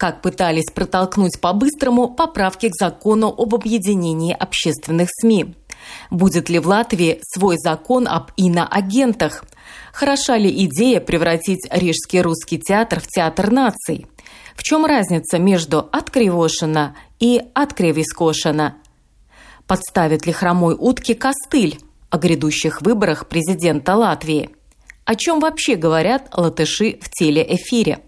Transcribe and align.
Как 0.00 0.22
пытались 0.22 0.70
протолкнуть 0.74 1.38
по-быстрому 1.42 2.08
поправки 2.08 2.70
к 2.70 2.74
закону 2.74 3.28
об 3.28 3.54
объединении 3.54 4.32
общественных 4.32 5.10
СМИ? 5.12 5.54
Будет 6.10 6.48
ли 6.48 6.58
в 6.58 6.66
Латвии 6.66 7.20
свой 7.22 7.58
закон 7.58 8.08
об 8.08 8.30
иноагентах? 8.38 9.44
Хороша 9.92 10.38
ли 10.38 10.48
идея 10.64 11.00
превратить 11.00 11.68
Рижский 11.70 12.22
русский 12.22 12.58
театр 12.58 13.00
в 13.00 13.08
театр 13.08 13.50
наций? 13.50 14.06
В 14.56 14.62
чем 14.62 14.86
разница 14.86 15.38
между 15.38 15.86
«откривошина» 15.92 16.96
и 17.18 17.42
«откривискошина»? 17.52 18.76
Подставит 19.66 20.24
ли 20.24 20.32
хромой 20.32 20.76
утки 20.78 21.12
костыль 21.12 21.78
о 22.08 22.16
грядущих 22.16 22.80
выборах 22.80 23.28
президента 23.28 23.96
Латвии? 23.96 24.48
О 25.04 25.14
чем 25.14 25.40
вообще 25.40 25.76
говорят 25.76 26.30
латыши 26.34 26.98
в 27.02 27.10
телеэфире? 27.10 28.00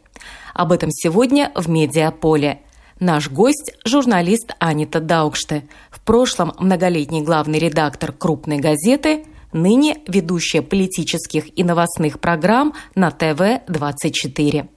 Об 0.54 0.72
этом 0.72 0.90
сегодня 0.90 1.50
в 1.54 1.68
«Медиаполе». 1.68 2.62
Наш 3.00 3.30
гость– 3.30 3.72
журналист 3.84 4.54
Анита 4.60 5.00
Даукште, 5.00 5.64
в 5.90 6.00
прошлом 6.00 6.52
многолетний 6.58 7.22
главный 7.22 7.58
редактор 7.58 8.12
крупной 8.12 8.58
газеты, 8.58 9.24
ныне 9.52 9.98
ведущая 10.06 10.62
политических 10.62 11.58
и 11.58 11.64
новостных 11.64 12.20
программ 12.20 12.74
на 12.94 13.10
ТВ-24. 13.10 14.68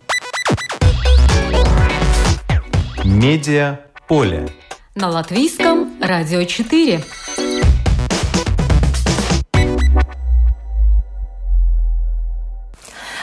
Медиа 3.03 3.79
поле. 4.07 4.47
На 4.95 5.09
латвийском 5.09 5.93
радио 6.01 6.43
4. 6.43 7.03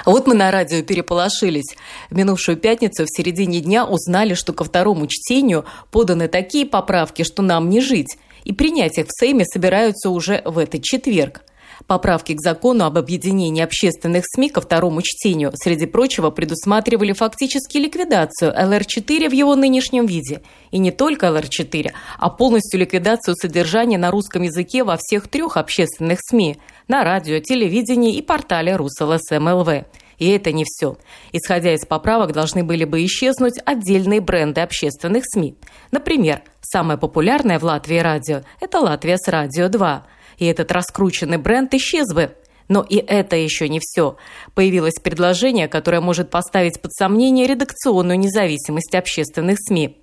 Вот 0.04 0.26
мы 0.26 0.34
на 0.34 0.50
радио 0.50 0.82
переполошились. 0.82 1.76
В 2.10 2.16
минувшую 2.16 2.56
пятницу 2.56 3.04
в 3.04 3.16
середине 3.16 3.60
дня 3.60 3.86
узнали, 3.86 4.34
что 4.34 4.52
ко 4.52 4.64
второму 4.64 5.06
чтению 5.06 5.64
поданы 5.90 6.28
такие 6.28 6.66
поправки, 6.66 7.22
что 7.22 7.42
нам 7.42 7.68
не 7.68 7.80
жить. 7.80 8.18
И 8.44 8.52
принять 8.52 8.98
их 8.98 9.06
в 9.06 9.12
Сейме 9.12 9.44
собираются 9.44 10.10
уже 10.10 10.42
в 10.44 10.58
этот 10.58 10.82
четверг. 10.82 11.42
Поправки 11.86 12.34
к 12.34 12.40
закону 12.40 12.84
об 12.84 12.98
объединении 12.98 13.62
общественных 13.62 14.24
СМИ 14.26 14.50
ко 14.50 14.60
второму 14.60 15.02
чтению, 15.02 15.52
среди 15.54 15.86
прочего, 15.86 16.30
предусматривали 16.30 17.12
фактически 17.12 17.78
ликвидацию 17.78 18.52
ЛР-4 18.52 19.28
в 19.28 19.32
его 19.32 19.54
нынешнем 19.54 20.06
виде. 20.06 20.42
И 20.70 20.78
не 20.78 20.90
только 20.90 21.26
ЛР-4, 21.26 21.92
а 22.18 22.30
полностью 22.30 22.80
ликвидацию 22.80 23.34
содержания 23.36 23.98
на 23.98 24.10
русском 24.10 24.42
языке 24.42 24.84
во 24.84 24.96
всех 24.98 25.28
трех 25.28 25.56
общественных 25.56 26.18
СМИ– 26.22 26.58
на 26.88 27.04
радио, 27.04 27.38
телевидении 27.38 28.16
и 28.16 28.22
портале 28.22 28.76
Rus.LSM.lv. 28.76 29.84
И 30.18 30.28
это 30.28 30.52
не 30.52 30.64
все. 30.64 30.98
Исходя 31.32 31.74
из 31.74 31.86
поправок, 31.86 32.32
должны 32.32 32.62
были 32.62 32.84
бы 32.84 33.04
исчезнуть 33.04 33.58
отдельные 33.64 34.20
бренды 34.20 34.60
общественных 34.60 35.24
СМИ. 35.26 35.56
Например, 35.90 36.42
самое 36.60 36.98
популярное 36.98 37.58
в 37.58 37.64
Латвии 37.64 37.98
радио– 37.98 38.42
это 38.60 38.80
«Латвия 38.80 39.16
с 39.16 39.26
радио 39.26 39.66
2» 39.66 40.02
и 40.38 40.46
этот 40.46 40.72
раскрученный 40.72 41.38
бренд 41.38 41.72
исчез 41.74 42.12
бы. 42.12 42.34
Но 42.68 42.82
и 42.82 42.96
это 42.96 43.36
еще 43.36 43.68
не 43.68 43.80
все. 43.80 44.16
Появилось 44.54 44.94
предложение, 45.02 45.68
которое 45.68 46.00
может 46.00 46.30
поставить 46.30 46.80
под 46.80 46.92
сомнение 46.92 47.46
редакционную 47.46 48.18
независимость 48.18 48.94
общественных 48.94 49.58
СМИ. 49.60 49.98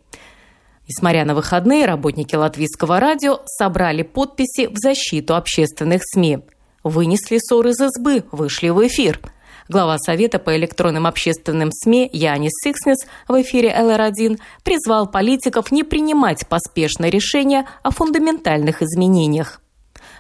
Несмотря 0.88 1.26
на 1.26 1.36
выходные, 1.36 1.86
работники 1.86 2.36
латвийского 2.36 3.00
радио 3.00 3.42
собрали 3.46 4.02
подписи 4.04 4.68
в 4.68 4.78
защиту 4.78 5.36
общественных 5.36 6.02
СМИ. 6.04 6.40
Вынесли 6.84 7.38
ссор 7.38 7.68
из 7.68 7.80
избы, 7.80 8.24
вышли 8.32 8.70
в 8.70 8.86
эфир. 8.88 9.20
Глава 9.68 10.00
Совета 10.00 10.40
по 10.40 10.56
электронным 10.58 11.06
общественным 11.06 11.72
СМИ 11.72 12.10
Янис 12.12 12.54
Сикснес 12.64 13.06
в 13.28 13.40
эфире 13.42 13.70
ЛР1 13.70 14.40
призвал 14.64 15.06
политиков 15.10 15.72
не 15.72 15.84
принимать 15.84 16.48
поспешное 16.48 17.12
решение 17.12 17.68
о 17.84 17.92
фундаментальных 17.92 18.82
изменениях 18.82 19.62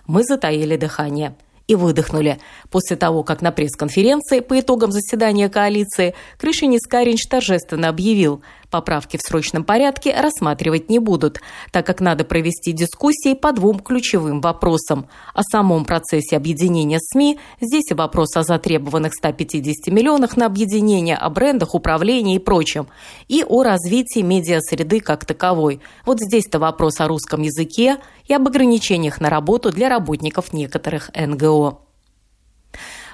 мы 0.09 0.23
затаили 0.23 0.75
дыхание 0.75 1.35
и 1.67 1.75
выдохнули. 1.75 2.39
После 2.71 2.97
того, 2.97 3.23
как 3.23 3.43
на 3.43 3.51
пресс-конференции 3.51 4.39
по 4.39 4.59
итогам 4.59 4.91
заседания 4.91 5.49
коалиции 5.49 6.15
Крышинис 6.39 6.81
Каринч 6.87 7.27
торжественно 7.29 7.89
объявил, 7.89 8.41
поправки 8.69 9.17
в 9.17 9.21
срочном 9.21 9.63
порядке 9.63 10.15
рассматривать 10.19 10.89
не 10.89 10.99
будут, 10.99 11.41
так 11.71 11.85
как 11.85 12.01
надо 12.01 12.23
провести 12.23 12.71
дискуссии 12.71 13.33
по 13.33 13.51
двум 13.51 13.79
ключевым 13.79 14.41
вопросам. 14.41 15.07
О 15.33 15.43
самом 15.43 15.85
процессе 15.85 16.37
объединения 16.37 16.99
СМИ, 17.01 17.39
здесь 17.59 17.91
и 17.91 17.93
вопрос 17.93 18.35
о 18.37 18.43
затребованных 18.43 19.13
150 19.13 19.93
миллионах 19.93 20.37
на 20.37 20.45
объединение, 20.45 21.15
о 21.15 21.29
брендах, 21.29 21.75
управлении 21.75 22.35
и 22.35 22.39
прочем, 22.39 22.87
и 23.27 23.43
о 23.43 23.63
развитии 23.63 24.21
медиасреды 24.21 24.99
как 24.99 25.25
таковой. 25.25 25.81
Вот 26.05 26.19
здесь-то 26.19 26.59
вопрос 26.59 26.99
о 26.99 27.07
русском 27.07 27.41
языке 27.41 27.97
и 28.25 28.33
об 28.33 28.47
ограничениях 28.47 29.19
на 29.19 29.29
работу 29.29 29.71
для 29.71 29.89
работников 29.89 30.53
некоторых 30.53 31.09
НГО. 31.15 31.88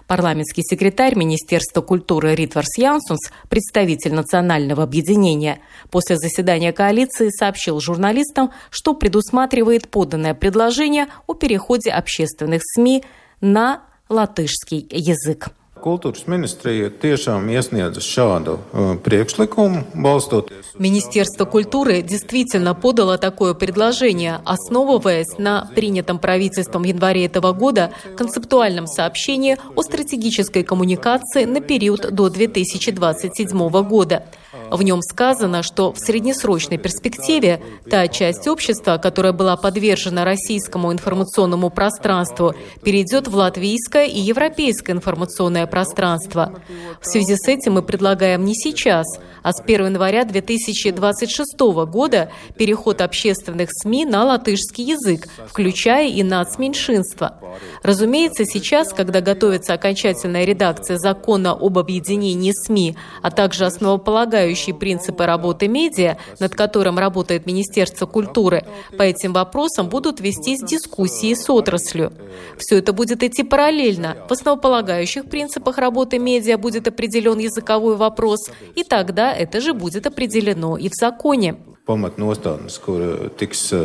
Парламентский 0.07 0.61
секретарь 0.61 1.15
Министерства 1.15 1.81
культуры 1.81 2.35
Ритварс 2.35 2.77
Янсунс, 2.77 3.31
представитель 3.49 4.13
национального 4.13 4.83
объединения, 4.83 5.59
после 5.89 6.17
заседания 6.17 6.71
коалиции 6.73 7.29
сообщил 7.29 7.79
журналистам, 7.79 8.51
что 8.69 8.93
предусматривает 8.93 9.89
поданное 9.89 10.35
предложение 10.35 11.07
о 11.25 11.33
переходе 11.33 11.89
общественных 11.89 12.61
СМИ 12.63 13.03
на 13.41 13.81
латышский 14.07 14.87
язык. 14.91 15.49
Kultūras 15.85 16.23
ministrija 16.25 16.87
tiešām 16.89 17.43
iesniedza 17.53 18.01
šādu 18.01 18.55
uh, 18.57 18.95
priekšlikumu, 19.05 19.83
balstoties. 19.93 20.73
Министерство 20.79 21.45
культуры 21.45 22.01
действительно 22.01 22.73
подало 22.73 23.19
такое 23.19 23.53
предложение, 23.53 24.41
основываясь 24.45 25.37
на 25.37 25.69
принятом 25.75 26.17
правительством 26.17 26.81
в 26.81 26.85
январе 26.85 27.27
этого 27.27 27.53
года 27.53 27.91
концептуальном 28.17 28.87
сообщении 28.87 29.57
о 29.75 29.83
стратегической 29.83 30.63
коммуникации 30.63 31.45
на 31.45 31.61
период 31.61 32.11
до 32.11 32.29
2027 32.29 33.69
года. 33.87 34.23
В 34.71 34.81
нем 34.81 35.01
сказано, 35.01 35.63
что 35.63 35.93
в 35.93 35.99
среднесрочной 35.99 36.77
перспективе 36.77 37.61
та 37.89 38.07
часть 38.07 38.47
общества, 38.47 38.97
которая 38.97 39.33
была 39.33 39.55
подвержена 39.55 40.25
российскому 40.25 40.91
информационному 40.91 41.69
пространству, 41.69 42.55
перейдет 42.83 43.27
в 43.27 43.35
латвийское 43.35 44.05
и 44.05 44.19
европейское 44.19 44.95
информационное 44.95 45.67
пространство. 45.67 46.59
В 46.99 47.05
связи 47.05 47.35
с 47.35 47.47
этим 47.47 47.73
мы 47.73 47.81
предлагаем 47.81 48.43
не 48.43 48.55
сейчас, 48.55 49.05
а 49.43 49.53
с 49.53 49.61
1 49.61 49.85
января 49.85 50.23
2026 50.25 51.59
года 51.87 52.31
переход 52.57 53.01
общественных 53.01 53.69
СМИ 53.71 54.05
на 54.05 54.23
латышский 54.23 54.83
язык, 54.83 55.27
включая 55.47 56.09
и 56.09 56.23
нацменьшинства. 56.23 57.39
Разумеется, 57.83 58.45
сейчас, 58.45 58.93
когда 58.93 59.21
готовится 59.21 59.73
окончательная 59.73 60.45
редакция 60.45 60.97
закона 60.97 61.51
об 61.51 61.77
объединении 61.77 62.51
СМИ, 62.51 62.95
а 63.21 63.31
также 63.31 63.65
основополагающие 63.65 64.54
основополагающие 64.55 64.73
принципы 64.73 65.25
работы 65.25 65.67
медиа, 65.67 66.17
над 66.39 66.55
которым 66.55 66.97
работает 66.97 67.45
Министерство 67.45 68.05
культуры, 68.05 68.63
по 68.97 69.03
этим 69.03 69.33
вопросам 69.33 69.89
будут 69.89 70.21
вестись 70.21 70.61
дискуссии 70.63 71.33
с 71.33 71.49
отраслью. 71.49 72.11
Все 72.57 72.77
это 72.77 72.93
будет 72.93 73.23
идти 73.23 73.43
параллельно. 73.43 74.15
В 74.29 74.31
основополагающих 74.31 75.25
принципах 75.25 75.77
работы 75.77 76.19
медиа 76.19 76.57
будет 76.57 76.87
определен 76.87 77.39
языковой 77.39 77.95
вопрос, 77.95 78.49
и 78.75 78.83
тогда 78.83 79.33
это 79.33 79.61
же 79.61 79.73
будет 79.73 80.07
определено 80.07 80.77
и 80.77 80.89
в 80.89 80.93
законе 80.93 81.55
pamatnostādnes, 81.85 82.79
kur 82.79 83.29
tiks. 83.37 83.75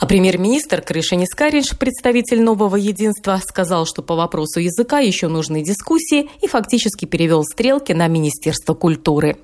А 0.00 0.06
премьер-министр 0.06 0.80
Крышинис 0.80 1.34
Каринш, 1.34 1.76
представитель 1.76 2.40
нового 2.40 2.76
единства, 2.76 3.40
сказал, 3.44 3.84
что 3.84 4.00
по 4.02 4.14
вопросу 4.14 4.60
языка 4.60 5.00
еще 5.00 5.26
нужны 5.26 5.64
дискуссии 5.64 6.30
и 6.40 6.46
фактически 6.46 7.04
перевел 7.04 7.42
стрелки 7.42 7.92
на 7.92 8.06
Министерство 8.06 8.74
культуры. 8.74 9.36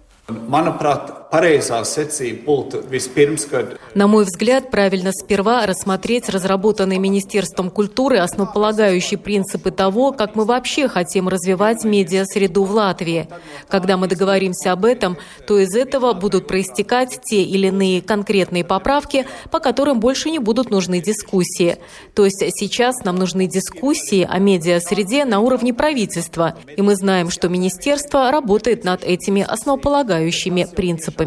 На 3.95 4.07
мой 4.07 4.25
взгляд, 4.25 4.71
правильно 4.71 5.11
сперва 5.13 5.67
рассмотреть 5.67 6.29
разработанные 6.29 7.01
Министерством 7.01 7.71
культуры 7.71 8.19
основополагающие 8.19 9.19
принципы 9.19 9.73
того, 9.73 10.13
как 10.13 10.37
мы 10.37 10.45
вообще 10.45 10.87
хотим 10.87 11.29
развивать 11.29 11.83
медиа-среду 11.83 12.63
в 12.63 12.71
Латвии. 12.71 13.29
Когда 13.69 13.97
мы 13.97 14.07
договоримся 14.07 14.71
об 14.71 14.85
этом, 14.85 15.17
то 15.45 15.59
из 15.59 15.75
этого 15.75 16.13
будут 16.13 16.47
проистекать 16.47 17.19
те 17.25 17.43
или 17.43 17.67
иные 17.67 18.01
конкретные 18.01 18.65
поправки, 18.65 19.27
по 19.51 19.59
которым 19.59 19.99
больше 19.99 20.31
не 20.31 20.39
будут 20.39 20.71
нужны 20.71 21.01
дискуссии. 21.01 21.79
То 22.15 22.25
есть 22.25 22.45
сейчас 22.57 23.03
нам 23.03 23.17
нужны 23.17 23.49
дискуссии 23.49 24.25
о 24.29 24.39
медиа-среде 24.39 25.25
на 25.25 25.41
уровне 25.41 25.75
правительства, 25.75 26.55
и 26.77 26.81
мы 26.81 26.95
знаем, 26.95 27.31
что 27.31 27.49
министерство 27.49 28.31
работает 28.31 28.85
над 28.85 29.03
этими 29.03 29.43
основополагающими 29.43 30.69
принципами. 30.77 31.24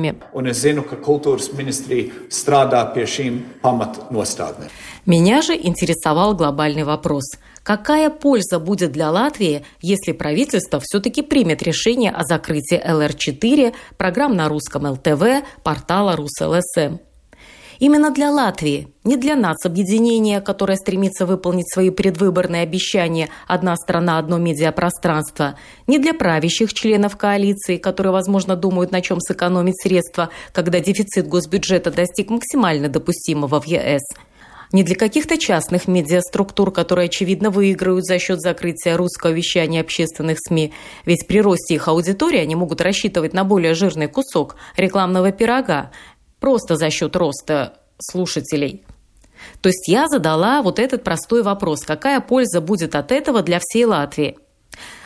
Меня 5.06 5.42
же 5.42 5.56
интересовал 5.56 6.36
глобальный 6.36 6.84
вопрос. 6.84 7.24
Какая 7.64 8.10
польза 8.10 8.60
будет 8.60 8.92
для 8.92 9.12
Латвии, 9.12 9.66
если 9.82 10.14
правительство 10.14 10.80
все-таки 10.82 11.22
примет 11.22 11.62
решение 11.64 12.12
о 12.12 12.24
закрытии 12.24 12.78
ЛР-4, 12.78 13.74
программ 13.98 14.36
на 14.36 14.48
русском 14.48 14.86
ЛТВ, 14.86 15.46
портала 15.64 16.16
РусЛСМ? 16.16 17.07
Именно 17.80 18.12
для 18.12 18.32
Латвии, 18.32 18.88
не 19.04 19.18
для 19.18 19.36
нас 19.36 19.58
объединения, 19.64 20.42
которое 20.42 20.78
стремится 20.78 21.26
выполнить 21.26 21.72
свои 21.72 21.92
предвыборные 21.92 22.64
обещания 22.64 23.30
«одна 23.48 23.76
страна, 23.76 24.18
одно 24.18 24.38
медиапространство», 24.38 25.58
не 25.86 26.00
для 26.00 26.14
правящих 26.14 26.74
членов 26.74 27.18
коалиции, 27.18 27.78
которые, 27.78 28.14
возможно, 28.14 28.56
думают, 28.56 28.92
на 28.92 29.02
чем 29.02 29.20
сэкономить 29.20 29.80
средства, 29.82 30.30
когда 30.54 30.80
дефицит 30.80 31.28
госбюджета 31.28 31.92
достиг 31.92 32.30
максимально 32.30 32.90
допустимого 32.90 33.62
в 33.62 33.66
ЕС– 33.66 34.02
не 34.74 34.84
для 34.84 34.96
каких-то 34.96 35.38
частных 35.38 35.88
медиаструктур, 35.88 36.72
которые, 36.72 37.06
очевидно, 37.06 37.50
выигрывают 37.50 38.06
за 38.06 38.20
счет 38.20 38.42
закрытия 38.42 38.98
русского 38.98 39.32
вещания 39.32 39.82
общественных 39.82 40.40
СМИ. 40.40 40.74
Ведь 41.06 41.26
при 41.28 41.42
росте 41.42 41.76
их 41.76 41.88
аудитории 41.88 42.40
они 42.40 42.56
могут 42.56 42.82
рассчитывать 42.82 43.34
на 43.34 43.44
более 43.44 43.74
жирный 43.74 44.08
кусок 44.08 44.58
рекламного 44.76 45.32
пирога, 45.32 45.92
просто 46.40 46.76
за 46.76 46.90
счет 46.90 47.16
роста 47.16 47.80
слушателей. 48.00 48.84
То 49.62 49.70
есть 49.70 49.88
я 49.88 50.08
задала 50.08 50.62
вот 50.62 50.80
этот 50.80 51.04
простой 51.04 51.44
вопрос, 51.44 51.82
какая 51.82 52.22
польза 52.22 52.62
будет 52.62 52.96
от 52.96 53.12
этого 53.12 53.42
для 53.42 53.60
всей 53.62 53.86
Латвии? 53.86 54.38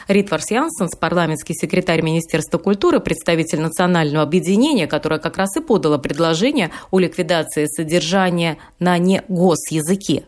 Ритварс 0.08 0.52
Янсенс, 0.52 0.96
парламентский 0.96 1.54
секретарь 1.54 2.02
Министерства 2.02 2.58
культуры, 2.58 3.00
представитель 3.00 3.62
национального 3.62 4.24
объединения, 4.24 4.88
которое 4.88 5.20
как 5.20 5.38
раз 5.38 5.56
и 5.56 5.62
подало 5.62 5.98
предложение 5.98 6.72
о 6.90 7.00
ликвидации 7.00 7.66
содержания 7.66 8.58
на 8.80 8.98
негосязыке, 8.98 10.26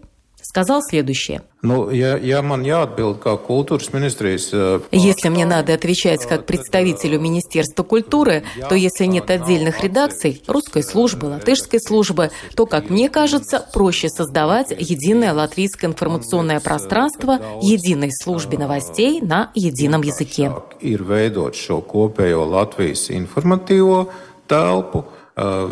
сказал 0.54 0.82
следующее– 0.84 1.42
Ну, 1.64 1.92
ja, 1.92 2.18
ja 2.20 2.42
man 2.44 2.66
jāatbild 2.68 3.22
kā 3.24 3.38
kultūras 3.40 3.94
ministrijas... 3.94 4.52
Если 4.92 5.30
мне 5.30 5.46
надо 5.46 5.74
отвечать 5.74 6.26
как 6.28 6.46
представителю 6.46 7.22
Министерства 7.22 7.84
культуры, 7.84 8.44
то 8.68 8.76
если 8.76 9.06
нет 9.06 9.30
отдельных 9.30 9.82
редакций, 9.82 10.44
русской 10.46 10.84
службы, 10.84 11.28
латышской 11.28 11.80
службы, 11.80 12.32
то, 12.56 12.66
как 12.66 12.90
мне 12.90 13.08
кажется, 13.10 13.66
проще 13.74 14.10
создавать 14.10 14.72
единое 14.78 15.34
латвийское 15.34 15.90
информационное 15.90 16.60
пространство 16.60 17.40
единой 17.62 18.12
службе 18.12 18.58
новостей 18.58 19.22
на 19.22 19.52
едином 19.56 20.02
языке. 20.02 20.52
Telpu 24.44 25.06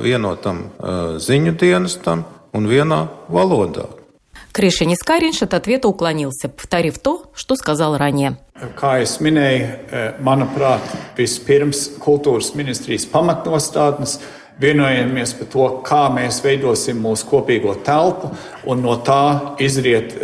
vienotam 0.02 0.72
э, 0.80 1.20
ziņu 1.20 1.52
dienestam 1.60 2.24
un 2.56 2.66
vienā 2.72 3.02
valodā. 3.30 3.84
Кришинис 4.53 4.99
Каринш 5.05 5.43
от 5.43 5.55
ответа 5.55 5.89
уклонился, 5.89 6.49
повторив 6.49 6.99
то, 6.99 7.31
что 7.35 7.57
сказал 7.57 7.99
ранее. 7.99 8.39
Kā 8.81 9.03
es 9.05 9.19
minēju, 9.21 10.17
manuprāt, 10.25 10.81
vispirms 11.19 11.99
kultūras 12.01 12.55
ministrijas 12.57 13.05
pamatnostādnes 13.13 14.15
vienojamies 14.57 15.35
par 15.37 15.51
to, 15.53 15.67
kā 15.85 16.07
mēs 16.09 16.41
veidosim 16.41 16.97
mūsu 17.05 17.29
kopīgo 17.29 17.75
telpu, 17.85 18.33
un 18.65 18.81
no 18.81 18.97
tā 19.05 19.57
izriet 19.61 20.17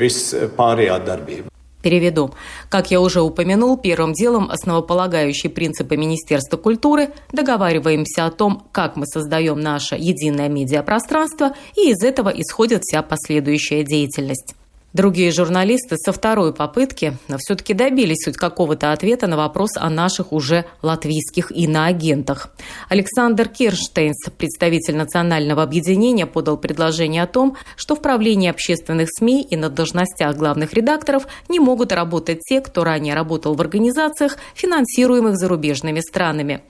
viss 0.00 0.32
pārējā 0.56 0.96
darbība. 1.04 1.52
Переведу. 1.81 2.31
Как 2.69 2.91
я 2.91 2.99
уже 2.99 3.21
упомянул, 3.21 3.77
первым 3.77 4.13
делом 4.13 4.49
основополагающие 4.51 5.49
принципы 5.49 5.95
Министерства 5.95 6.57
культуры 6.57 7.13
договариваемся 7.31 8.25
о 8.25 8.31
том, 8.31 8.63
как 8.73 8.97
мы 8.97 9.05
создаем 9.05 9.61
наше 9.61 9.95
единое 9.95 10.49
медиапространство, 10.49 11.55
и 11.77 11.91
из 11.91 12.03
этого 12.03 12.29
исходит 12.29 12.81
вся 12.83 13.01
последующая 13.01 13.83
деятельность. 13.83 14.55
Другие 14.91 15.31
журналисты 15.31 15.97
со 15.97 16.11
второй 16.11 16.51
попытки, 16.51 17.15
все-таки 17.37 17.75
добились 17.75 18.25
хоть 18.25 18.37
какого-то 18.37 18.91
ответа 18.91 19.27
на 19.27 19.37
вопрос 19.37 19.71
о 19.75 19.87
наших 19.87 20.33
уже 20.33 20.65
латвийских 20.81 21.51
иноагентах. 21.51 22.49
Александр 22.89 23.47
Кирштейнс, 23.47 24.31
представитель 24.35 24.95
национального 24.95 25.61
объединения, 25.61 26.25
подал 26.25 26.57
предложение 26.57 27.21
о 27.21 27.27
том, 27.27 27.55
что 27.75 27.95
в 27.95 28.01
правлении 28.01 28.49
общественных 28.49 29.09
СМИ 29.11 29.43
и 29.43 29.55
на 29.55 29.69
должностях 29.69 30.35
главных 30.35 30.73
редакторов 30.73 31.27
не 31.49 31.59
могут 31.59 31.91
работать 31.91 32.39
те, 32.39 32.59
кто 32.59 32.83
ранее 32.83 33.13
работал 33.13 33.53
в 33.53 33.61
организациях, 33.61 34.37
финансируемых 34.55 35.37
зарубежными 35.37 35.99
странами. 35.99 36.63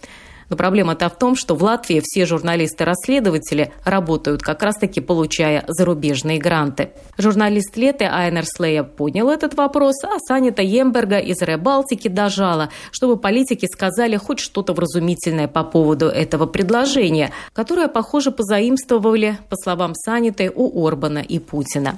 Но 0.50 0.58
проблема-то 0.58 1.10
в 1.10 1.18
том, 1.18 1.36
что 1.36 1.56
в 1.56 1.64
Латвии 1.64 2.02
все 2.04 2.26
журналисты-расследователи 2.26 3.72
работают 3.86 4.42
как 4.42 4.64
раз-таки 4.64 5.02
получая 5.02 5.64
зарубежные 5.68 6.40
гранты. 6.40 6.92
Журналист 7.18 7.78
Леты 7.78 8.06
Айнер 8.06 8.46
Слея 8.46 8.84
понял 8.84 9.30
этот 9.30 9.54
вопрос, 9.56 10.04
а 10.04 10.18
Санита 10.20 10.62
Емберга 10.62 11.20
из 11.20 11.42
Ребалтики 11.42 12.08
дожала, 12.08 12.70
чтобы 12.92 13.18
политики 13.18 13.68
сказали 13.72 14.18
хоть 14.18 14.40
что-то 14.40 14.74
вразумительное 14.74 15.48
по 15.48 15.64
поводу 15.64 16.08
этого 16.08 16.46
предложения, 16.46 17.32
которое, 17.54 17.88
похоже, 17.88 18.32
позаимствовали, 18.32 19.38
по 19.50 19.56
словам 19.56 19.94
Саниты, 19.96 20.52
у 20.54 20.86
Орбана 20.86 21.20
и 21.20 21.40
Путина. 21.40 21.98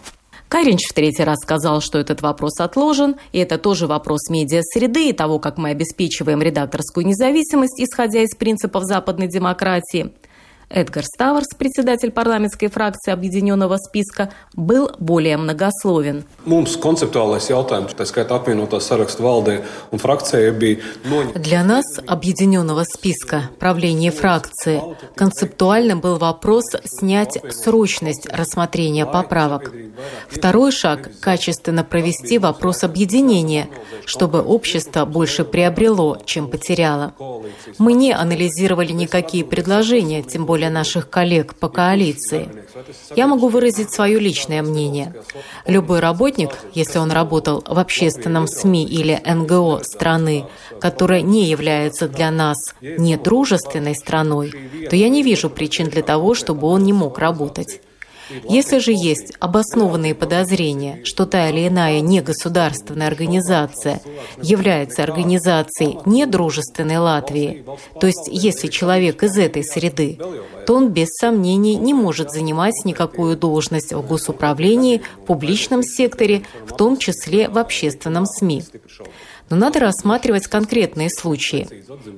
Каринч 0.51 0.89
в 0.89 0.93
третий 0.93 1.23
раз 1.23 1.37
сказал, 1.41 1.79
что 1.79 1.97
этот 1.97 2.21
вопрос 2.21 2.59
отложен, 2.59 3.15
и 3.31 3.39
это 3.39 3.57
тоже 3.57 3.87
вопрос 3.87 4.27
медиа-среды 4.29 5.07
и 5.07 5.13
того, 5.13 5.39
как 5.39 5.57
мы 5.57 5.69
обеспечиваем 5.69 6.41
редакторскую 6.41 7.07
независимость, 7.07 7.79
исходя 7.79 8.21
из 8.21 8.35
принципов 8.35 8.83
западной 8.83 9.27
демократии. 9.27 10.11
Эдгар 10.73 11.03
Ставарс, 11.03 11.47
председатель 11.57 12.11
парламентской 12.11 12.67
фракции 12.67 13.11
Объединенного 13.11 13.77
списка, 13.77 14.31
был 14.53 14.89
более 14.99 15.37
многословен. 15.37 16.23
Для 21.35 21.63
нас, 21.63 21.85
Объединенного 22.07 22.83
списка, 22.83 23.49
правления 23.59 24.11
фракции, 24.11 24.81
концептуальным 25.15 25.99
был 25.99 26.17
вопрос 26.17 26.63
снять 26.85 27.37
срочность 27.51 28.27
рассмотрения 28.31 29.05
поправок. 29.05 29.71
Второй 30.29 30.71
шаг– 30.71 31.09
качественно 31.19 31.83
провести 31.83 32.37
вопрос 32.37 32.83
объединения, 32.83 33.67
чтобы 34.05 34.41
общество 34.41 35.05
больше 35.05 35.43
приобрело, 35.43 36.17
чем 36.25 36.49
потеряло. 36.49 37.13
Мы 37.77 37.93
не 37.93 38.13
анализировали 38.13 38.91
никакие 38.93 39.43
предложения, 39.43 40.23
тем 40.23 40.45
более 40.45 40.60
наших 40.69 41.09
коллег 41.09 41.55
по 41.55 41.69
коалиции. 41.69 42.49
Я 43.15 43.27
могу 43.27 43.47
выразить 43.47 43.91
свое 43.91 44.19
личное 44.19 44.61
мнение. 44.61 45.13
Любой 45.65 45.99
работник, 45.99 46.51
если 46.73 46.99
он 46.99 47.11
работал 47.11 47.63
в 47.67 47.79
общественном 47.79 48.47
СМИ 48.47 48.85
или 48.85 49.19
НГО 49.25 49.81
страны, 49.83 50.45
которая 50.79 51.21
не 51.21 51.45
является 51.45 52.07
для 52.07 52.31
нас 52.31 52.57
недружественной 52.81 53.95
страной, 53.95 54.53
то 54.89 54.95
я 54.95 55.09
не 55.09 55.23
вижу 55.23 55.49
причин 55.49 55.87
для 55.87 56.03
того, 56.03 56.33
чтобы 56.33 56.67
он 56.67 56.83
не 56.83 56.93
мог 56.93 57.17
работать. 57.19 57.81
Если 58.47 58.79
же 58.79 58.91
есть 58.91 59.33
обоснованные 59.39 60.15
подозрения, 60.15 61.01
что 61.03 61.25
та 61.25 61.49
или 61.49 61.67
иная 61.67 62.01
негосударственная 62.01 63.07
организация 63.07 64.01
является 64.41 65.03
организацией 65.03 65.99
недружественной 66.05 66.97
Латвии, 66.97 67.65
то 67.99 68.07
есть 68.07 68.27
если 68.31 68.67
человек 68.67 69.23
из 69.23 69.37
этой 69.37 69.63
среды, 69.63 70.17
то 70.65 70.75
он 70.75 70.89
без 70.89 71.09
сомнений 71.09 71.75
не 71.75 71.93
может 71.93 72.31
занимать 72.31 72.75
никакую 72.85 73.37
должность 73.37 73.93
в 73.93 74.05
госуправлении, 74.05 75.01
публичном 75.25 75.83
секторе, 75.83 76.43
в 76.65 76.75
том 76.75 76.97
числе 76.97 77.49
в 77.49 77.57
общественном 77.57 78.25
СМИ. 78.25 78.63
Но 79.51 79.57
надо 79.57 79.81
рассматривать 79.81 80.47
конкретные 80.47 81.09
случаи. 81.09 81.67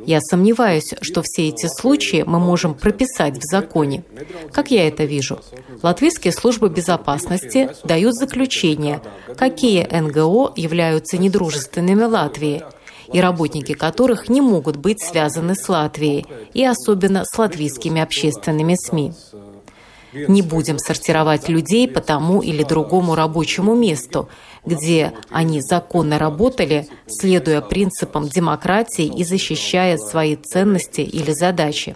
Я 0.05 0.21
сомневаюсь, 0.21 0.93
что 1.01 1.23
все 1.23 1.49
эти 1.49 1.65
случаи 1.65 2.23
мы 2.25 2.39
можем 2.39 2.75
прописать 2.75 3.37
в 3.37 3.41
законе. 3.43 4.03
Как 4.51 4.69
я 4.69 4.87
это 4.87 5.05
вижу? 5.05 5.39
Латвийские 5.81 6.31
службы 6.31 6.69
безопасности 6.69 7.71
дают 7.83 8.13
заключение, 8.13 9.01
какие 9.35 9.83
НГО 9.83 10.53
являются 10.55 11.17
недружественными 11.17 12.03
Латвии. 12.03 12.63
и 13.11 13.19
работники 13.19 13.73
которых 13.73 14.29
не 14.29 14.41
могут 14.41 14.77
быть 14.77 15.01
связаны 15.01 15.55
с 15.55 15.67
Латвией, 15.67 16.25
и 16.53 16.63
особенно 16.65 17.25
с 17.25 17.37
латвийскими 17.37 18.01
общественными 18.01 18.75
СМИ. 18.75 19.13
Не 20.13 20.41
будем 20.41 20.77
сортировать 20.79 21.49
людей 21.49 21.87
по 21.87 21.99
тому 21.99 22.41
или 22.41 22.63
другому 22.63 23.13
рабочему 23.15 23.75
месту, 23.75 24.29
где 24.65 25.13
они 25.29 25.61
законно 25.61 26.17
работали, 26.19 26.87
следуя 27.07 27.61
принципам 27.61 28.27
демократии 28.27 29.05
и 29.05 29.23
защищая 29.23 29.97
свои 29.97 30.35
ценности 30.35 31.01
или 31.01 31.31
задачи. 31.31 31.95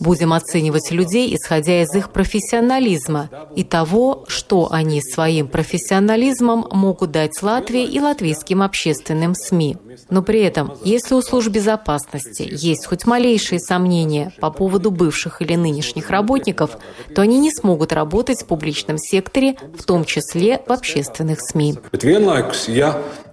Будем 0.00 0.32
оценивать 0.32 0.90
людей, 0.90 1.34
исходя 1.34 1.82
из 1.82 1.94
их 1.94 2.10
профессионализма 2.10 3.30
и 3.54 3.64
того, 3.64 4.24
что 4.28 4.68
они 4.70 5.00
своим 5.00 5.48
профессионализмом 5.48 6.66
могут 6.70 7.10
дать 7.10 7.42
Латвии 7.42 7.84
и 7.84 8.00
латвийским 8.00 8.62
общественным 8.62 9.34
СМИ. 9.34 9.76
Но 10.10 10.22
при 10.22 10.42
этом, 10.42 10.72
если 10.84 11.14
у 11.14 11.22
служб 11.22 11.50
безопасности 11.50 12.46
есть 12.50 12.86
хоть 12.86 13.06
малейшие 13.06 13.60
сомнения 13.60 14.32
по 14.40 14.50
поводу 14.50 14.90
бывших 14.90 15.42
или 15.42 15.54
нынешних 15.54 16.10
работников, 16.10 16.78
то 17.14 17.22
они 17.22 17.38
не 17.38 17.50
смогут 17.50 17.92
работать 17.92 18.42
в 18.42 18.46
публичном 18.46 18.98
секторе, 18.98 19.56
в 19.76 19.84
том 19.84 20.04
числе 20.04 20.62
в 20.66 20.72
общественных 20.72 21.40
СМИ. 21.40 21.76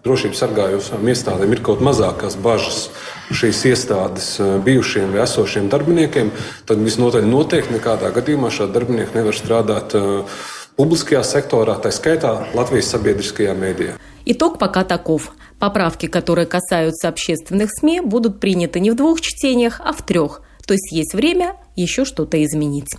Drošības 0.04 0.42
sargājošām 0.42 1.06
iestādēm 1.14 1.54
ir 1.56 1.62
kaut 1.64 1.80
mazākās 1.80 2.36
bažas 2.44 2.90
šīs 3.32 3.62
iestādes 3.70 4.34
eh, 4.44 4.58
bijušiem 4.66 5.14
vai 5.16 5.22
esošiem 5.24 5.70
darbiniekiem, 5.72 6.32
tad 6.68 6.82
visnotaļ 6.84 7.24
noteikti 7.30 7.78
nekādā 7.78 8.10
gadījumā 8.12 8.52
šādi 8.52 8.76
darbinieki 8.76 9.16
nevar 9.16 9.38
strādāt 9.38 9.96
eh, 9.96 10.42
publiskajā 10.76 11.22
sektorā, 11.24 11.78
tā 11.80 11.94
skaitā 11.96 12.34
Latvijas 12.52 12.92
sabiedriskajā 12.92 13.56
mēdījā. 13.56 13.96
Итог 14.26 14.60
пока 14.60 14.84
таков. 14.84 15.32
Поправки, 15.60 16.08
которые 16.08 16.48
касаются 16.48 17.08
общественных 17.08 17.70
СМИ, 17.72 18.02
будут 18.02 18.42
приняты 18.42 18.82
не 18.82 18.92
в 18.92 18.96
двух 18.96 19.22
чтениях, 19.22 19.80
а 19.86 19.94
в 19.94 20.06
трех. 20.06 20.42
То 20.68 20.74
есть 20.74 20.92
есть 20.92 21.14
время 21.14 21.56
еще 21.78 22.04
что-то 22.04 22.44
изменить. 22.44 22.92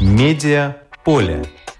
Медиа 0.00 0.76
поле. 1.04 1.46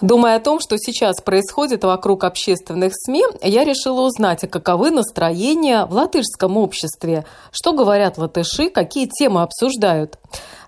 Думая 0.00 0.36
о 0.36 0.40
том, 0.40 0.60
что 0.60 0.78
сейчас 0.78 1.20
происходит 1.20 1.84
вокруг 1.84 2.24
общественных 2.24 2.92
СМИ, 2.94 3.22
я 3.42 3.64
решила 3.64 4.00
узнать, 4.00 4.48
каковы 4.50 4.90
настроения 4.90 5.84
в 5.84 5.92
латышском 5.92 6.56
обществе, 6.56 7.26
что 7.52 7.72
говорят 7.74 8.16
латыши, 8.16 8.70
какие 8.70 9.06
темы 9.06 9.42
обсуждают. 9.42 10.18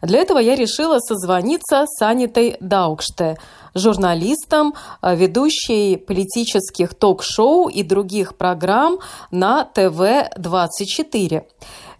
Для 0.02 0.20
этого 0.20 0.38
я 0.38 0.54
решила 0.54 0.98
созвониться 0.98 1.84
с 1.86 2.02
Анитой 2.02 2.56
Даукште, 2.60 3.38
журналистом, 3.74 4.74
а, 5.00 5.14
ведущей 5.14 5.96
политических 5.96 6.94
ток-шоу 6.94 7.68
и 7.68 7.82
других 7.82 8.36
программ 8.36 8.98
на 9.30 9.64
ТВ-24. 9.64 11.44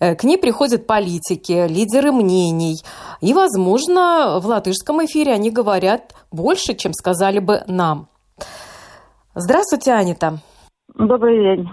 Э, 0.03 0.17
к 0.17 0.25
ней 0.25 0.37
приходят 0.37 0.89
политики, 0.89 1.69
лидеры 1.69 2.11
мнений. 2.11 2.83
И, 3.21 3.33
возможно, 3.33 4.41
в 4.41 4.47
латышском 4.47 5.05
эфире 5.05 5.33
они 5.33 5.51
говорят 5.51 6.13
больше, 6.33 6.75
чем 6.75 6.93
сказали 6.93 7.39
бы 7.39 7.63
нам. 7.69 8.09
Здравствуйте, 9.37 9.93
Анита. 9.93 10.41
Добрый 10.93 11.57
день. 11.57 11.69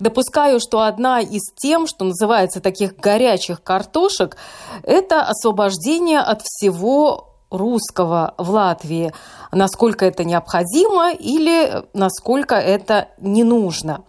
Допускаю, 0.00 0.58
что 0.58 0.80
одна 0.80 1.20
из 1.20 1.52
тем, 1.54 1.86
что 1.86 2.06
называется 2.06 2.62
таких 2.62 2.96
горячих 2.96 3.62
картошек, 3.62 4.38
это 4.82 5.20
освобождение 5.20 6.20
от 6.20 6.40
всего 6.40 7.36
русского 7.50 8.34
в 8.38 8.48
Латвии, 8.48 9.12
насколько 9.52 10.06
это 10.06 10.24
необходимо 10.24 11.12
или 11.12 11.84
насколько 11.92 12.54
это 12.54 13.08
не 13.18 13.44
нужно. 13.44 14.02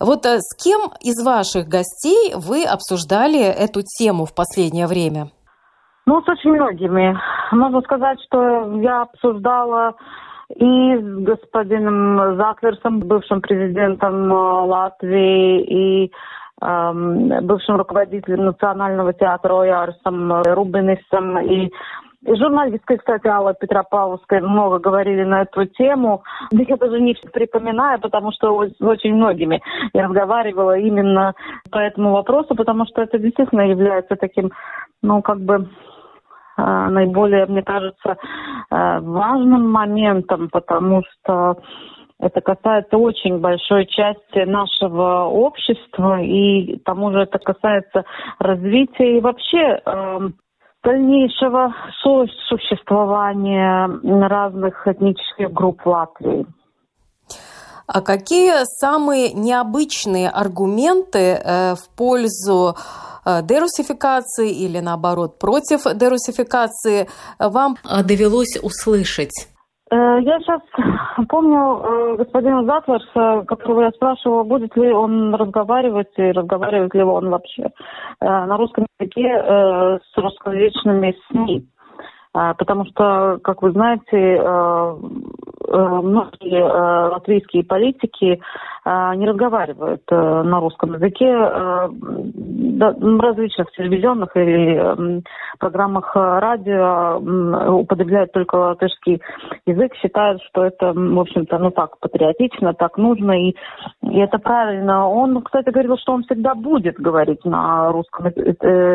Вот 0.00 0.24
э, 0.24 0.38
с 0.38 0.56
кем 0.56 0.80
из 1.02 1.22
ваших 1.22 1.68
гостей 1.68 2.32
вы 2.34 2.64
обсуждали 2.64 3.40
эту 3.40 3.82
тему 3.82 4.24
в 4.24 4.34
последнее 4.34 4.86
время? 4.86 5.28
Ну, 6.06 6.22
с 6.22 6.28
очень 6.28 6.52
многими. 6.52 7.16
Можно 7.52 7.82
сказать, 7.82 8.18
что 8.26 8.80
я 8.80 9.02
обсуждала 9.02 9.94
и 10.56 10.96
с 10.96 11.24
господином 11.24 12.36
Заклерсом, 12.36 13.00
бывшим 13.00 13.42
президентом 13.42 14.32
э, 14.32 14.36
Латвии, 14.36 15.60
и 15.60 16.12
эм, 16.62 17.46
бывшим 17.46 17.76
руководителем 17.76 18.46
Национального 18.46 19.12
театра 19.12 19.60
Оярсом 19.60 20.42
Рубинисом, 20.42 21.38
и 21.40 21.70
и 22.22 22.34
журналистка, 22.34 22.98
кстати, 22.98 23.26
Алла 23.26 23.54
Петропавловская 23.54 24.42
много 24.42 24.78
говорили 24.78 25.24
на 25.24 25.42
эту 25.42 25.64
тему. 25.64 26.22
Я 26.50 26.76
даже 26.76 27.00
не 27.00 27.14
припоминаю, 27.32 27.98
потому 27.98 28.30
что 28.32 28.52
очень 28.80 29.14
многими 29.14 29.62
я 29.94 30.06
разговаривала 30.06 30.76
именно 30.78 31.34
по 31.70 31.78
этому 31.78 32.12
вопросу, 32.12 32.54
потому 32.54 32.84
что 32.84 33.02
это 33.02 33.18
действительно 33.18 33.62
является 33.62 34.16
таким, 34.16 34.50
ну, 35.02 35.22
как 35.22 35.40
бы 35.40 35.70
а, 36.58 36.90
наиболее, 36.90 37.46
мне 37.46 37.62
кажется, 37.62 38.18
а, 38.70 39.00
важным 39.00 39.70
моментом, 39.70 40.50
потому 40.50 41.02
что 41.02 41.56
это 42.18 42.42
касается 42.42 42.98
очень 42.98 43.38
большой 43.38 43.86
части 43.86 44.44
нашего 44.44 45.24
общества, 45.24 46.20
и 46.20 46.76
к 46.76 46.84
тому 46.84 47.12
же 47.12 47.20
это 47.20 47.38
касается 47.38 48.04
развития 48.38 49.16
и 49.16 49.20
вообще 49.22 49.80
дальнейшего 50.82 51.74
существования 52.48 53.88
разных 54.26 54.86
этнических 54.86 55.52
групп 55.52 55.84
Латвии. 55.86 56.46
А 57.86 58.02
какие 58.02 58.64
самые 58.78 59.32
необычные 59.32 60.30
аргументы 60.30 61.18
э, 61.18 61.74
в 61.74 61.88
пользу 61.96 62.76
э, 63.24 63.42
дерусификации 63.42 64.52
или 64.52 64.78
наоборот 64.78 65.40
против 65.40 65.84
дерусификации 65.94 67.08
вам 67.38 67.76
довелось 68.04 68.56
услышать? 68.62 69.49
Э, 69.90 70.18
я 70.20 70.38
сейчас 70.40 70.60
помню 71.28 71.82
э, 71.82 72.16
господина 72.18 72.64
Затлерса, 72.64 73.44
которого 73.46 73.82
я 73.82 73.90
спрашивала, 73.90 74.44
будет 74.44 74.76
ли 74.76 74.92
он 74.92 75.34
разговаривать 75.34 76.12
и 76.16 76.30
разговаривает 76.30 76.94
ли 76.94 77.02
он 77.02 77.28
вообще 77.28 77.64
э, 77.64 77.70
на 78.20 78.56
русском 78.56 78.86
языке 78.98 80.00
с 80.04 80.16
русскоязычными 80.16 81.16
СМИ. 81.28 81.66
Потому 82.32 82.84
что, 82.86 83.38
как 83.42 83.62
вы 83.62 83.72
знаете, 83.72 84.40
многие 85.68 86.62
латвийские 87.10 87.64
политики 87.64 88.40
не 88.86 89.26
разговаривают 89.26 90.02
на 90.10 90.60
русском 90.60 90.94
языке 90.94 91.26
в 91.26 93.20
различных 93.20 93.70
телевизионных 93.72 94.36
или 94.36 95.22
программах 95.58 96.14
радио 96.14 97.18
употребляют 97.80 98.32
только 98.32 98.54
латышский 98.56 99.20
язык, 99.66 99.94
считают, 99.96 100.42
что 100.44 100.64
это, 100.64 100.92
в 100.92 101.18
общем-то, 101.18 101.58
ну 101.58 101.70
так 101.70 101.98
патриотично, 101.98 102.74
так 102.74 102.96
нужно, 102.96 103.32
и, 103.32 103.54
и 104.02 104.18
это 104.18 104.38
правильно. 104.38 105.08
Он, 105.08 105.42
кстати, 105.42 105.70
говорил, 105.70 105.96
что 105.98 106.12
он 106.12 106.24
всегда 106.24 106.54
будет 106.54 106.96
говорить 106.96 107.44
на 107.44 107.92
русском 107.92 108.26
э, 108.26 108.30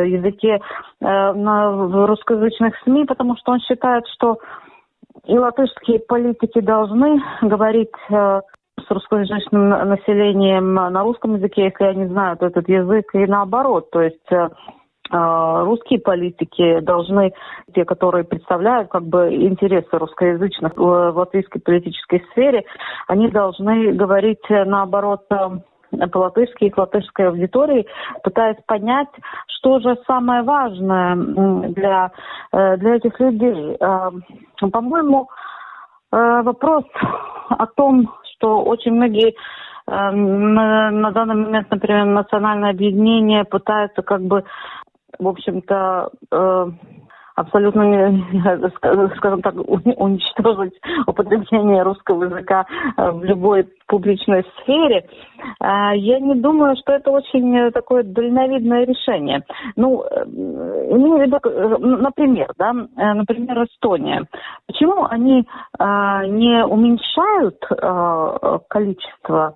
языке, 0.08 0.60
э, 1.02 1.34
на 1.34 1.72
русскоязычных 2.08 2.76
СМИ, 2.84 3.06
потому 3.06 3.25
что 3.38 3.54
он 3.54 3.60
считает, 3.62 4.04
что 4.16 4.38
и 5.26 5.38
латышские 5.38 6.00
политики 6.00 6.60
должны 6.62 7.22
говорить 7.42 7.92
э, 8.10 8.42
с 8.80 8.92
русскоязычным 8.92 9.70
населением 9.70 10.74
на 10.74 11.02
русском 11.04 11.36
языке, 11.36 11.66
если 11.66 11.84
они 11.86 12.06
знают 12.08 12.42
этот 12.44 12.68
язык, 12.70 13.06
и 13.16 13.26
наоборот. 13.26 13.90
То 13.92 14.02
есть 14.02 14.32
э, 14.32 14.50
э, 15.12 15.64
русские 15.64 16.00
политики 16.00 16.80
должны, 16.82 17.34
те, 17.74 17.86
которые 17.86 18.24
представляют 18.24 18.90
как 18.90 19.04
бы 19.04 19.34
интересы 19.34 19.98
русскоязычных 19.98 20.76
в 20.76 21.14
латвийской 21.16 21.60
политической 21.60 22.24
сфере, 22.32 22.64
они 23.08 23.30
должны 23.30 23.94
говорить 23.94 24.44
наоборот 24.50 25.22
по-латышски 26.12 26.66
и 26.66 26.70
к 26.70 26.78
латышской 26.78 27.28
аудитории, 27.30 27.86
пытаясь 28.24 28.58
понять, 28.68 29.10
что 29.48 29.80
же 29.80 29.98
самое 30.08 30.44
важное 30.44 31.16
для, 31.16 32.12
э, 32.52 32.78
для 32.78 32.96
этих 32.96 33.20
людей. 33.20 33.78
По-моему, 34.60 35.30
вопрос 36.12 36.86
о 37.50 37.66
том, 37.68 38.10
что 38.36 38.64
очень 38.64 38.94
многие 38.94 39.30
э, 39.30 40.12
на, 40.12 41.12
данный 41.12 41.36
момент, 41.36 41.70
например, 41.72 42.06
национальное 42.06 42.72
объединение 42.72 43.44
пытаются 43.44 44.02
как 44.02 44.22
бы, 44.22 44.44
в 45.20 45.28
общем-то, 45.28 46.10
э, 46.32 46.72
абсолютно, 47.36 48.22
скажем 49.18 49.42
так, 49.42 49.56
уничтожить 49.56 50.74
употребление 51.06 51.84
русского 51.84 52.26
языка 52.26 52.66
э, 52.98 53.12
в 53.12 53.24
любой 53.24 53.68
публичной 53.88 54.44
сфере, 54.62 55.06
а, 55.60 55.94
я 55.96 56.20
не 56.20 56.36
думаю, 56.36 56.76
что 56.78 56.94
это 56.94 57.12
очень 57.12 57.72
такое 57.72 58.04
дальновидное 58.04 58.86
решение. 58.86 59.44
Ну, 59.76 60.04
э, 60.04 60.24
э, 60.26 61.78
например, 61.78 62.52
да, 62.58 62.74
например, 62.74 63.64
Эстония. 63.66 64.26
Почему 64.68 65.06
они 65.06 65.48
а, 65.78 66.26
не 66.26 66.66
уменьшают 66.66 67.60
количество 68.68 69.56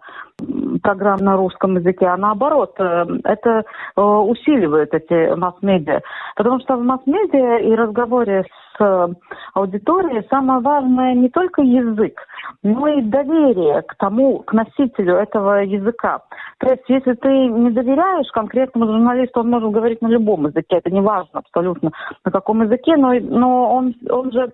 программ 0.81 1.19
на 1.19 1.36
русском 1.36 1.75
языке, 1.77 2.07
а 2.07 2.17
наоборот, 2.17 2.75
э, 2.79 3.05
это 3.24 3.63
э, 3.95 4.01
усиливает 4.01 4.93
эти 4.93 5.36
масс-медиа. 5.36 6.01
Потому 6.36 6.59
что 6.62 6.77
в 6.77 6.83
масс-медиа 6.83 7.59
и 7.59 7.75
разговоре 7.75 8.43
с 8.43 8.68
э, 8.79 9.07
аудиторией 9.53 10.25
самое 10.29 10.59
важное 10.62 11.13
не 11.13 11.29
только 11.29 11.62
язык, 11.62 12.19
но 12.63 12.88
и 12.88 13.01
доверие 13.01 13.81
к 13.83 13.95
тому, 13.95 14.39
к 14.39 14.53
носителю 14.53 15.15
этого 15.15 15.63
языка. 15.63 16.21
То 16.59 16.69
есть, 16.69 16.83
если 16.88 17.13
ты 17.13 17.29
не 17.29 17.71
доверяешь 17.71 18.31
конкретному 18.31 18.91
журналисту, 18.91 19.41
он 19.41 19.50
может 19.50 19.71
говорить 19.71 20.01
на 20.01 20.07
любом 20.07 20.48
языке, 20.48 20.77
это 20.77 20.91
не 20.91 21.01
важно 21.01 21.39
абсолютно 21.39 21.91
на 22.25 22.31
каком 22.31 22.62
языке, 22.63 22.95
но, 22.98 23.13
но 23.19 23.74
он, 23.74 23.95
он 24.09 24.31
же 24.31 24.51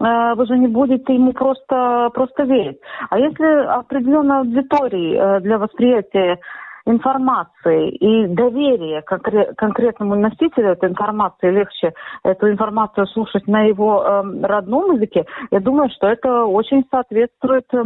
Э, 0.00 0.34
вы 0.34 0.46
же 0.46 0.58
не 0.58 0.66
будете 0.66 1.14
ему 1.14 1.32
просто, 1.32 2.10
просто 2.14 2.44
верить. 2.44 2.78
А 3.10 3.18
если 3.18 3.66
определенной 3.66 4.40
аудитории 4.40 5.16
э, 5.16 5.40
для 5.40 5.58
восприятия 5.58 6.38
информации 6.86 7.90
и 7.90 8.26
доверие 8.26 9.02
конкре- 9.02 9.54
конкретному 9.54 10.14
носителю 10.16 10.72
этой 10.72 10.90
информации, 10.90 11.50
легче 11.50 11.94
эту 12.22 12.50
информацию 12.50 13.06
слушать 13.08 13.46
на 13.46 13.62
его 13.62 14.04
э, 14.04 14.22
родном 14.42 14.96
языке, 14.96 15.24
я 15.50 15.60
думаю, 15.60 15.88
что 15.90 16.08
это 16.08 16.44
очень 16.44 16.84
соответствует 16.90 17.64
э, 17.72 17.84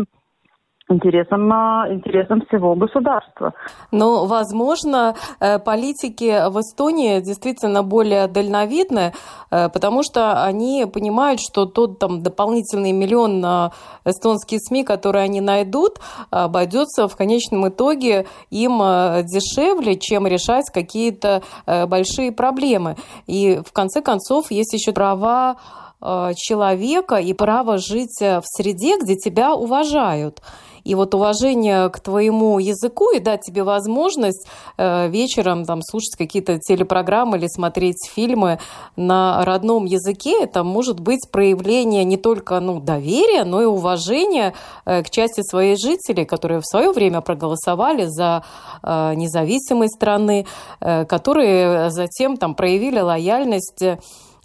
интересам, 0.88 1.50
интересам 1.92 2.42
всего 2.48 2.74
государства. 2.74 3.52
Но, 3.90 4.26
возможно, 4.26 5.14
э, 5.40 5.58
политики 5.58 6.48
в 6.50 6.60
Эстонии 6.60 7.20
действительно 7.20 7.82
более 7.82 8.26
дальновидны, 8.26 9.12
э, 9.50 9.68
потому 9.68 10.02
что 10.02 10.42
они 10.42 10.86
понимают, 10.86 11.40
что 11.40 11.66
тот 11.66 11.98
там 11.98 12.22
дополнительный 12.22 12.92
миллион 12.92 13.44
эстонские 14.04 14.60
СМИ, 14.60 14.84
которые 14.84 15.24
они 15.24 15.40
найдут, 15.40 16.00
обойдется 16.30 17.08
в 17.08 17.16
конечном 17.16 17.68
итоге 17.68 18.26
им 18.50 18.80
э, 18.82 19.22
дешевле, 19.24 19.96
чем 19.96 20.26
решать 20.26 20.70
какие-то 20.72 21.42
большие 21.66 22.32
проблемы. 22.32 22.96
И 23.26 23.60
в 23.64 23.72
конце 23.72 24.00
концов 24.00 24.50
есть 24.50 24.72
еще 24.72 24.92
права 24.92 25.56
человека 26.00 27.16
и 27.16 27.32
право 27.32 27.78
жить 27.78 28.20
в 28.20 28.42
среде, 28.44 28.98
где 28.98 29.16
тебя 29.16 29.54
уважают. 29.54 30.40
И 30.88 30.94
вот 30.94 31.14
уважение 31.14 31.90
к 31.90 32.00
твоему 32.00 32.58
языку 32.58 33.10
и 33.10 33.18
дать 33.18 33.42
тебе 33.42 33.62
возможность 33.62 34.46
э, 34.78 35.08
вечером 35.08 35.66
там 35.66 35.82
слушать 35.82 36.16
какие-то 36.16 36.58
телепрограммы 36.58 37.36
или 37.36 37.46
смотреть 37.46 38.08
фильмы 38.10 38.58
на 38.96 39.44
родном 39.44 39.84
языке, 39.84 40.42
это 40.42 40.64
может 40.64 40.98
быть 40.98 41.30
проявление 41.30 42.04
не 42.04 42.16
только 42.16 42.58
ну, 42.60 42.80
доверия, 42.80 43.44
но 43.44 43.60
и 43.60 43.66
уважения 43.66 44.54
э, 44.86 45.02
к 45.02 45.10
части 45.10 45.42
своих 45.42 45.78
жителей, 45.78 46.24
которые 46.24 46.60
в 46.60 46.66
свое 46.66 46.90
время 46.90 47.20
проголосовали 47.20 48.06
за 48.06 48.42
э, 48.82 49.12
независимость 49.14 49.96
страны, 49.96 50.46
которые 50.80 51.90
затем 51.90 52.38
там 52.38 52.54
проявили 52.54 53.00
лояльность 53.00 53.84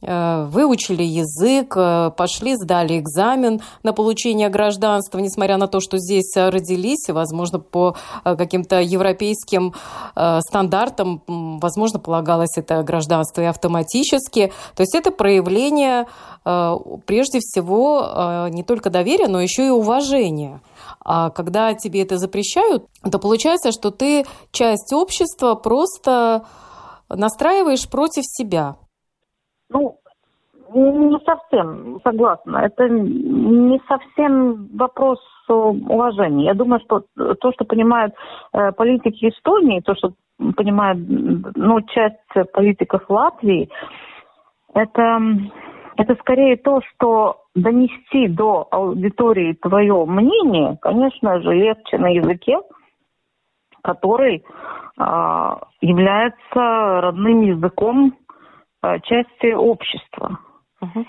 выучили 0.05 1.03
язык, 1.03 1.73
э, 1.77 2.11
пошли, 2.17 2.55
сдали 2.55 2.99
экзамен 2.99 3.61
на 3.83 3.93
получение 3.93 4.49
гражданства, 4.49 5.19
несмотря 5.19 5.57
на 5.57 5.67
то, 5.67 5.79
что 5.79 5.97
здесь 5.97 6.33
родились, 6.35 7.07
и, 7.07 7.11
возможно, 7.11 7.59
по 7.59 7.95
э, 8.25 8.35
каким-то 8.35 8.81
европейским 8.81 9.73
стандартам, 10.15 11.21
возможно, 11.27 11.99
полагалось 11.99 12.57
это 12.57 12.83
гражданство 12.83 13.41
и 13.41 13.45
автоматически. 13.45 14.51
То 14.75 14.81
есть 14.83 14.95
это 14.95 15.11
проявление, 15.11 16.07
прежде 16.43 17.39
всего, 17.39 18.47
не 18.49 18.63
только 18.63 18.89
доверия, 18.89 19.27
но 19.27 19.41
еще 19.41 19.67
и 19.67 19.69
уважения. 19.69 20.61
А 21.03 21.29
когда 21.29 21.73
тебе 21.73 22.01
это 22.01 22.17
запрещают, 22.17 22.85
то 23.09 23.19
получается, 23.19 23.71
что 23.71 23.91
ты 23.91 24.25
часть 24.51 24.93
общества 24.93 25.55
просто 25.55 26.45
настраиваешь 27.09 27.87
против 27.89 28.23
себя. 28.25 28.75
Ну, 29.73 29.97
не 30.73 31.19
совсем 31.25 31.99
согласна. 32.03 32.57
Это 32.57 32.87
не 32.89 33.79
совсем 33.87 34.67
вопрос 34.77 35.19
уважения. 35.47 36.45
Я 36.45 36.53
думаю, 36.53 36.79
что 36.81 37.03
то, 37.15 37.51
что 37.51 37.65
понимают 37.65 38.13
э, 38.53 38.71
политики 38.71 39.29
Эстонии, 39.29 39.81
то, 39.81 39.93
что 39.95 40.13
понимает 40.55 40.97
ну, 41.55 41.81
часть 41.81 42.51
политиков 42.53 43.03
Латвии, 43.09 43.69
это, 44.73 45.19
это 45.97 46.15
скорее 46.21 46.57
то, 46.57 46.81
что 46.81 47.41
донести 47.55 48.27
до 48.27 48.67
аудитории 48.71 49.53
твое 49.61 50.05
мнение, 50.05 50.77
конечно 50.81 51.41
же, 51.41 51.53
легче 51.53 51.97
на 51.97 52.07
языке, 52.07 52.57
который 53.83 54.43
э, 54.97 55.55
является 55.81 57.01
родным 57.01 57.41
языком 57.41 58.15
части 59.03 59.53
общества. 59.53 60.39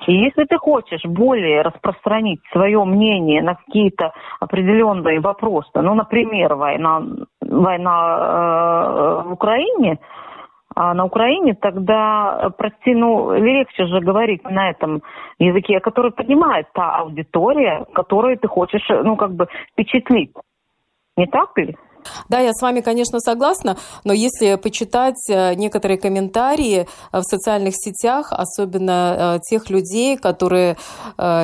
И 0.06 0.12
если 0.12 0.44
ты 0.44 0.56
хочешь 0.56 1.04
более 1.04 1.62
распространить 1.62 2.40
свое 2.52 2.84
мнение 2.84 3.42
на 3.42 3.56
какие-то 3.56 4.12
определенные 4.38 5.20
вопросы, 5.20 5.70
ну, 5.74 5.94
например, 5.94 6.54
война, 6.54 7.02
война 7.40 8.18
э, 8.18 9.28
в 9.28 9.32
Украине, 9.32 9.98
а 10.76 10.94
на 10.94 11.04
Украине, 11.04 11.54
тогда, 11.54 12.50
прости, 12.58 12.94
ну, 12.94 13.32
легче 13.34 13.86
же 13.86 14.00
говорить 14.00 14.42
на 14.44 14.70
этом 14.70 15.02
языке, 15.38 15.80
который 15.80 16.10
понимает 16.10 16.66
та 16.72 16.96
аудитория, 16.96 17.86
которую 17.94 18.38
ты 18.38 18.48
хочешь, 18.48 18.86
ну, 18.88 19.16
как 19.16 19.32
бы 19.34 19.46
впечатлить. 19.72 20.32
Не 21.16 21.26
так 21.26 21.56
ли? 21.58 21.76
Да, 22.28 22.40
я 22.40 22.52
с 22.52 22.62
вами, 22.62 22.80
конечно, 22.80 23.20
согласна, 23.20 23.76
но 24.04 24.12
если 24.12 24.56
почитать 24.56 25.28
э, 25.28 25.54
некоторые 25.54 25.98
комментарии 25.98 26.86
э, 27.12 27.20
в 27.20 27.22
социальных 27.22 27.74
сетях, 27.76 28.32
особенно 28.32 29.36
э, 29.36 29.40
тех 29.48 29.70
людей, 29.70 30.16
которые 30.16 30.76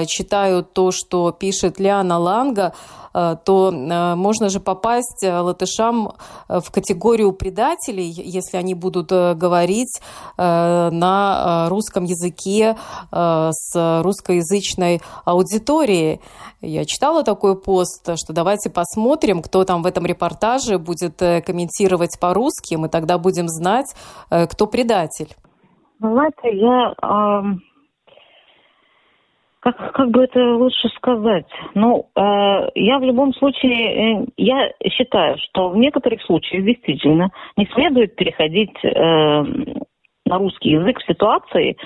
читают 0.07 0.73
то, 0.73 0.91
что 0.91 1.33
пишет 1.33 1.79
Лиана 1.79 2.19
Ланга, 2.19 2.73
то 3.13 3.73
можно 4.17 4.49
же 4.49 4.61
попасть 4.61 5.25
латышам 5.25 6.13
в 6.49 6.71
категорию 6.71 7.33
предателей, 7.33 8.09
если 8.09 8.57
они 8.57 8.75
будут 8.75 9.09
говорить 9.11 10.01
на 10.37 11.67
русском 11.71 12.05
языке 12.05 12.77
с 13.11 14.03
русскоязычной 14.03 15.03
аудиторией. 15.25 16.21
Я 16.61 16.85
читала 16.85 17.25
такой 17.25 17.59
пост, 17.59 18.03
что 18.17 18.33
давайте 18.33 18.71
посмотрим, 18.71 19.43
кто 19.43 19.65
там 19.65 19.83
в 19.83 19.87
этом 19.87 20.05
репортаже 20.05 20.50
будет 20.79 21.19
комментировать 21.19 22.19
по-русски, 22.21 22.77
мы 22.77 22.89
тогда 22.89 23.19
будем 23.19 23.49
знать, 23.49 23.95
кто 24.29 24.67
предатель. 24.67 25.29
Знаете, 26.01 26.57
я 26.57 26.95
как, 29.61 29.93
как 29.93 30.11
бы 30.11 30.25
это 30.25 30.41
лучше 30.57 30.89
сказать? 30.97 31.47
Ну, 31.75 32.09
э, 32.17 32.21
я 32.75 32.99
в 32.99 33.03
любом 33.03 33.35
случае, 33.35 34.23
э, 34.23 34.27
я 34.39 34.73
считаю, 34.91 35.37
что 35.39 35.69
в 35.69 35.77
некоторых 35.77 36.23
случаях 36.23 36.65
действительно 36.65 37.31
не 37.57 37.67
следует 37.75 38.17
переходить 38.17 38.75
э, 38.83 39.43
на 40.25 40.39
русский 40.39 40.71
язык 40.71 40.99
в 40.99 41.07
ситуации, 41.07 41.77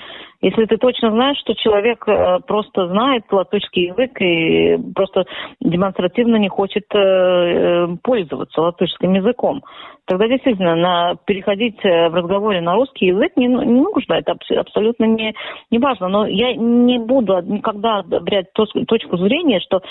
если 0.45 0.65
ты 0.65 0.77
точно 0.77 1.09
знаешь, 1.09 1.39
что 1.39 1.55
человек 1.55 2.07
э, 2.07 2.37
просто 2.45 2.87
знает 2.89 3.23
латышский 3.31 3.87
язык 3.87 4.21
и 4.21 4.77
просто 4.93 5.25
демонстративно 5.59 6.35
не 6.35 6.49
хочет 6.49 6.83
э, 6.93 6.99
э, 6.99 7.87
пользоваться 8.03 8.61
латышским 8.61 9.13
языком, 9.13 9.63
тогда 10.05 10.27
действительно 10.27 10.75
на, 10.75 11.15
переходить 11.25 11.83
в 11.83 12.13
разговоре 12.13 12.61
на 12.61 12.75
русский 12.75 13.07
язык 13.07 13.35
не, 13.37 13.47
не 13.47 13.81
нужно, 13.81 14.13
это 14.13 14.35
абсолютно 14.55 15.05
не, 15.05 15.33
не 15.71 15.79
важно. 15.79 16.09
Но 16.09 16.27
я 16.27 16.53
не 16.53 16.99
буду 16.99 17.41
никогда 17.41 18.03
брать 18.03 18.53
точку 18.53 19.17
зрения, 19.17 19.59
что 19.61 19.81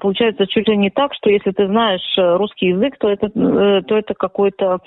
получается 0.00 0.48
чуть 0.48 0.68
ли 0.68 0.76
не 0.76 0.90
так, 0.90 1.14
что 1.14 1.30
если 1.30 1.52
ты 1.52 1.68
знаешь 1.68 2.02
русский 2.16 2.70
язык, 2.70 2.96
то 2.98 3.08
это, 3.08 3.28
то 3.28 3.96
это 3.96 4.14
какой-то 4.14 4.78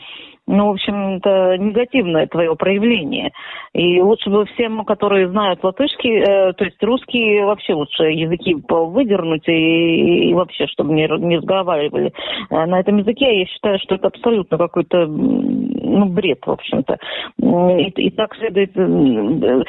ну, 0.48 0.68
в 0.68 0.72
общем-то, 0.72 1.58
негативное 1.58 2.28
твое 2.28 2.56
проявление. 2.56 3.32
И 3.74 4.00
лучше 4.02 4.30
бы 4.30 4.46
всем, 4.46 4.86
которые 5.06 5.30
знают 5.30 5.64
латышский, 5.64 6.18
э, 6.18 6.54
то 6.54 6.66
есть 6.66 6.82
русский, 6.82 7.40
вообще 7.42 7.76
лучше 7.76 8.06
языки 8.06 8.56
выдернуть 8.68 9.48
и, 9.48 10.30
и 10.30 10.34
вообще, 10.34 10.66
чтобы 10.66 10.94
не, 10.94 11.08
не 11.20 11.38
разговаривали 11.38 12.12
э, 12.50 12.66
на 12.66 12.80
этом 12.80 12.98
языке. 12.98 13.42
Я 13.42 13.46
считаю, 13.46 13.78
что 13.80 13.96
это 13.96 14.08
абсолютно 14.08 14.58
какой-то, 14.58 15.06
ну, 15.06 16.06
бред, 16.06 16.40
в 16.44 16.50
общем-то. 16.50 16.98
И, 17.38 18.08
и 18.08 18.10
так 18.10 18.36
следует 18.36 18.76
э, 18.76 19.64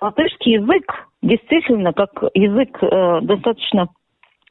латышский 0.00 0.54
язык 0.54 1.06
действительно 1.22 1.92
как 1.92 2.10
язык 2.34 2.76
э, 2.82 3.20
достаточно 3.22 3.86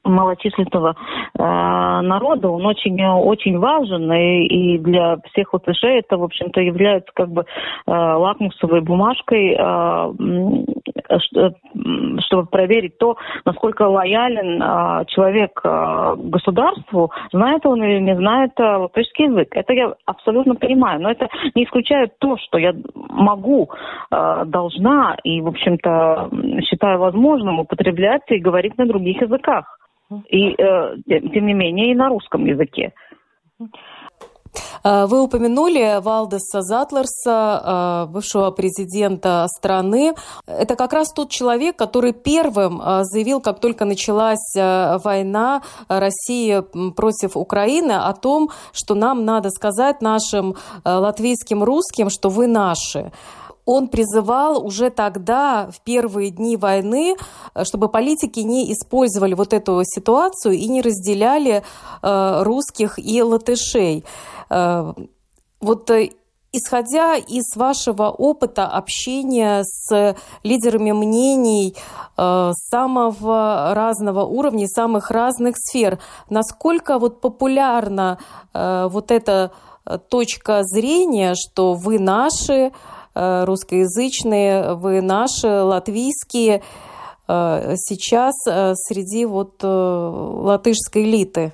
малочисленного 0.03 0.95
э, 1.37 1.43
народа, 2.01 2.49
он 2.49 2.65
очень, 2.65 3.03
очень 3.03 3.57
важен, 3.57 4.11
и, 4.11 4.45
и 4.45 4.77
для 4.77 5.17
всех 5.31 5.53
латышей 5.53 5.99
это, 5.99 6.17
в 6.17 6.23
общем-то, 6.23 6.61
является 6.61 7.11
как 7.13 7.29
бы 7.29 7.41
э, 7.41 7.91
лакмусовой 7.91 8.81
бумажкой, 8.81 9.55
э, 9.57 10.13
чтобы 12.19 12.47
проверить 12.47 12.97
то, 12.97 13.17
насколько 13.45 13.83
лоялен 13.83 14.61
э, 14.61 15.05
человек 15.07 15.59
э, 15.63 16.15
государству, 16.17 17.11
знает 17.31 17.65
он 17.65 17.83
или 17.83 17.99
не 17.99 18.15
знает 18.15 18.51
э, 18.59 18.63
латышский 18.63 19.25
язык. 19.25 19.49
Это 19.55 19.73
я 19.73 19.93
абсолютно 20.05 20.55
понимаю, 20.55 21.01
но 21.01 21.11
это 21.11 21.27
не 21.55 21.65
исключает 21.65 22.17
то, 22.19 22.37
что 22.37 22.57
я 22.57 22.73
могу, 23.09 23.69
э, 24.11 24.43
должна 24.45 25.17
и, 25.23 25.41
в 25.41 25.47
общем-то, 25.47 26.29
считаю 26.63 26.99
возможным 26.99 27.59
употреблять 27.59 28.23
и 28.27 28.39
говорить 28.39 28.77
на 28.77 28.85
других 28.85 29.21
языках 29.21 29.77
и, 30.29 30.55
э, 30.57 30.95
тем 31.07 31.45
не 31.45 31.53
менее, 31.53 31.91
и 31.91 31.95
на 31.95 32.09
русском 32.09 32.45
языке. 32.45 32.93
Э, 34.83 35.05
вы 35.05 35.23
упомянули 35.23 35.99
Валдеса 36.01 36.61
Затлерса, 36.61 38.05
э, 38.07 38.11
бывшего 38.11 38.51
президента 38.51 39.47
страны. 39.47 40.13
Это 40.45 40.75
как 40.75 40.93
раз 40.93 41.13
тот 41.13 41.29
человек, 41.29 41.75
который 41.75 42.13
первым 42.13 42.81
заявил, 43.03 43.41
как 43.41 43.59
только 43.59 43.85
началась 43.85 44.53
война 44.55 45.61
России 45.87 46.61
против 46.91 47.37
Украины, 47.37 47.93
о 47.93 48.13
том, 48.13 48.49
что 48.73 48.95
нам 48.95 49.25
надо 49.25 49.49
сказать 49.49 50.01
нашим 50.01 50.55
латвийским 50.85 51.63
русским, 51.63 52.09
что 52.09 52.29
вы 52.29 52.47
наши 52.47 53.11
он 53.65 53.87
призывал 53.87 54.65
уже 54.65 54.89
тогда, 54.89 55.69
в 55.71 55.81
первые 55.81 56.29
дни 56.31 56.57
войны, 56.57 57.15
э, 57.53 57.63
чтобы 57.63 57.89
политики 57.89 58.39
не 58.39 58.71
использовали 58.73 59.33
вот 59.33 59.53
эту 59.53 59.81
ситуацию 59.83 60.55
и 60.55 60.67
не 60.67 60.81
разделяли 60.81 61.63
э, 62.01 62.43
русских 62.43 62.99
и 62.99 63.21
латышей. 63.21 64.03
Э, 64.49 64.93
вот 65.61 65.89
исходя 66.51 67.15
из 67.15 67.55
вашего 67.55 68.09
опыта 68.09 68.67
общения 68.67 69.63
с 69.63 70.15
лидерами 70.43 70.91
мнений 70.91 71.75
самого 72.15 73.73
разного 73.73 74.25
уровня, 74.25 74.67
самых 74.67 75.09
разных 75.09 75.55
сфер, 75.57 75.99
насколько 76.29 76.99
вот 76.99 77.21
популярна 77.21 78.19
вот 78.53 79.09
эта 79.09 79.51
точка 80.09 80.61
зрения, 80.63 81.33
что 81.33 81.73
вы 81.73 81.97
наши, 81.97 82.71
русскоязычные, 83.15 84.75
вы 84.75 85.01
наши, 85.01 85.47
латвийские, 85.47 86.61
э, 87.27 87.75
сейчас 87.75 88.33
э, 88.47 88.73
среди 88.75 89.25
вот 89.25 89.63
латышской 89.63 91.03
элиты? 91.03 91.53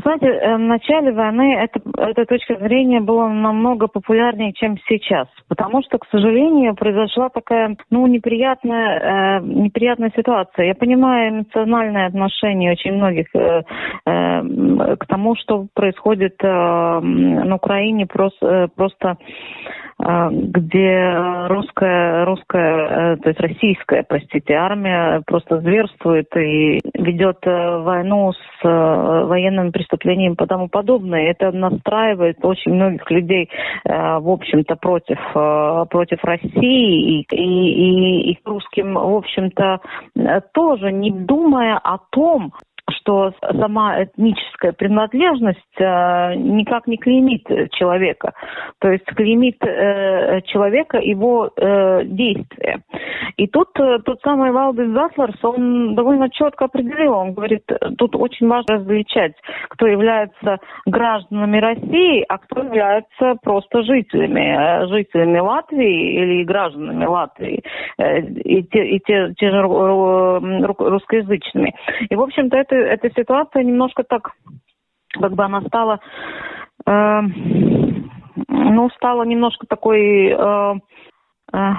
Знаете, 0.00 0.26
в 0.26 0.58
начале 0.58 1.12
войны 1.12 1.54
эта, 1.54 1.80
эта 1.98 2.24
точка 2.24 2.56
зрения 2.56 3.00
была 3.00 3.28
намного 3.28 3.88
популярнее, 3.88 4.54
чем 4.54 4.78
сейчас. 4.88 5.28
Потому 5.48 5.82
что, 5.82 5.98
к 5.98 6.06
сожалению, 6.10 6.74
произошла 6.74 7.28
такая, 7.28 7.76
ну, 7.90 8.06
неприятная, 8.06 9.38
э, 9.38 9.44
неприятная 9.44 10.10
ситуация. 10.16 10.66
Я 10.66 10.74
понимаю 10.74 11.30
эмоциональное 11.30 12.06
отношение 12.06 12.72
очень 12.72 12.94
многих 12.94 13.26
э, 13.34 13.62
э, 14.06 14.96
к 14.96 15.06
тому, 15.06 15.36
что 15.36 15.66
происходит 15.74 16.36
э, 16.42 16.46
на 16.48 17.54
Украине 17.54 18.06
просто, 18.06 18.70
просто 18.74 19.10
а, 19.10 19.16
где 20.02 21.46
русская, 21.46 22.24
русская, 22.24 23.14
э, 23.14 23.16
то 23.18 23.28
есть 23.28 23.40
российская, 23.40 24.02
простите, 24.02 24.54
армия 24.54 25.22
просто 25.26 25.60
зверствует 25.60 26.26
и 26.36 26.80
ведет 26.94 27.38
э, 27.42 27.78
войну 27.78 28.32
с 28.32 28.64
э, 28.64 28.68
военными 28.68 29.70
преступлениями 29.70 30.34
и 30.34 30.46
тому 30.46 30.68
подобное. 30.68 31.30
Это 31.30 31.52
настраивает 31.52 32.38
очень 32.42 32.74
многих 32.74 33.08
людей, 33.10 33.48
в 33.84 34.28
общем-то, 34.28 34.76
против, 34.76 35.18
против 35.90 36.24
России 36.24 37.20
и, 37.20 37.26
и, 37.30 38.30
и, 38.30 38.32
и 38.32 38.38
русским, 38.44 38.94
в 38.94 39.16
общем-то, 39.16 39.80
тоже 40.52 40.92
не 40.92 41.10
думая 41.10 41.78
о 41.78 41.98
том, 42.10 42.52
что 42.98 43.32
сама 43.40 44.04
этническая 44.04 44.72
принадлежность 44.72 45.58
э, 45.78 46.34
никак 46.34 46.86
не 46.86 46.96
клеймит 46.96 47.46
человека. 47.72 48.32
То 48.80 48.90
есть 48.90 49.04
клеймит 49.04 49.62
э, 49.64 50.42
человека 50.42 50.98
его 50.98 51.50
э, 51.56 52.04
действия. 52.04 52.80
И 53.36 53.46
тут 53.46 53.72
тот 53.72 54.20
самый 54.22 54.52
Валдис 54.52 54.90
Затлерс, 54.90 55.42
он 55.42 55.94
довольно 55.94 56.30
четко 56.30 56.66
определил, 56.66 57.14
он 57.14 57.32
говорит, 57.32 57.64
тут 57.98 58.14
очень 58.16 58.48
важно 58.48 58.76
различать, 58.76 59.34
кто 59.70 59.86
является 59.86 60.58
гражданами 60.86 61.58
России, 61.58 62.24
а 62.28 62.38
кто 62.38 62.62
является 62.62 63.36
просто 63.42 63.82
жителями, 63.82 64.86
жителями 64.88 65.38
Латвии 65.38 66.14
или 66.14 66.44
гражданами 66.44 67.06
Латвии, 67.06 67.62
и 67.98 68.62
те, 68.64 68.84
и 68.84 69.00
те, 69.00 69.32
те 69.36 69.50
же 69.50 69.62
русскоязычными. 69.62 71.74
И, 72.10 72.14
в 72.14 72.20
общем-то, 72.20 72.56
это, 72.56 72.76
эта 72.82 73.10
ситуация 73.10 73.62
немножко 73.62 74.02
так, 74.04 74.32
как 75.10 75.32
бы 75.32 75.44
она 75.44 75.60
стала, 75.62 76.00
э, 76.86 77.20
ну, 78.48 78.90
стала 78.90 79.22
немножко 79.24 79.66
такой... 79.66 80.28
Э, 80.28 80.74
э, 81.52 81.72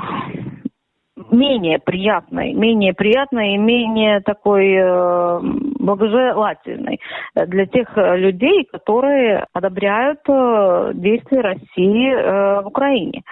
менее 1.31 1.79
приятной, 1.79 2.53
менее 2.53 2.93
приятной 2.93 3.53
и 3.53 3.57
менее 3.57 4.21
такой 4.21 4.73
э, 4.73 5.39
благожелательной 5.79 6.99
для 7.35 7.65
тех 7.65 7.89
людей, 7.95 8.65
которые 8.71 9.45
одобряют 9.53 10.19
э, 10.27 10.91
действия 10.95 11.41
России 11.41 12.13
э, 12.13 12.61
в 12.61 12.67
Украине. 12.67 13.23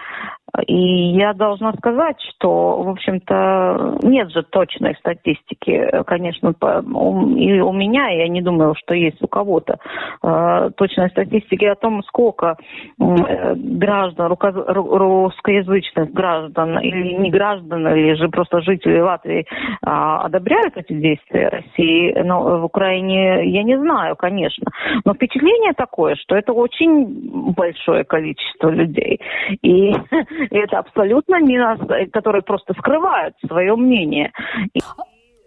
И 0.67 1.13
я 1.13 1.33
должна 1.33 1.73
сказать, 1.73 2.17
что, 2.29 2.81
в 2.83 2.89
общем-то, 2.89 3.99
нет 4.03 4.31
же 4.31 4.43
точной 4.43 4.95
статистики, 4.95 5.89
конечно, 6.05 6.53
и 6.61 7.59
у 7.59 7.71
меня, 7.73 8.09
я 8.09 8.27
не 8.27 8.41
думаю, 8.41 8.75
что 8.75 8.93
есть 8.93 9.21
у 9.21 9.27
кого-то 9.27 9.79
э, 10.23 10.71
точной 10.75 11.09
статистики 11.09 11.65
о 11.65 11.75
том, 11.75 12.03
сколько 12.03 12.57
граждан, 12.97 14.35
русскоязычных 14.37 16.11
граждан 16.11 16.79
или 16.79 17.13
не 17.13 17.29
граждан, 17.29 17.87
или 17.87 18.13
же 18.15 18.29
просто 18.29 18.61
жители 18.61 18.99
Латвии 18.99 19.45
а, 19.83 20.23
одобряют 20.25 20.77
эти 20.77 20.93
действия 20.93 21.49
России 21.49 22.13
но 22.23 22.59
в 22.59 22.65
Украине, 22.65 23.49
я 23.49 23.63
не 23.63 23.77
знаю, 23.77 24.15
конечно. 24.15 24.65
Но 25.05 25.13
впечатление 25.13 25.73
такое, 25.73 26.15
что 26.15 26.35
это 26.35 26.53
очень 26.53 27.53
большое 27.53 28.03
количество 28.03 28.69
людей. 28.69 29.19
И 29.61 29.93
И 30.49 30.57
это 30.57 30.79
абсолютно 30.79 31.39
не 31.41 31.57
нас, 31.57 31.79
которые 32.11 32.41
просто 32.41 32.73
скрывают 32.73 33.35
свое 33.45 33.75
мнение. 33.75 34.31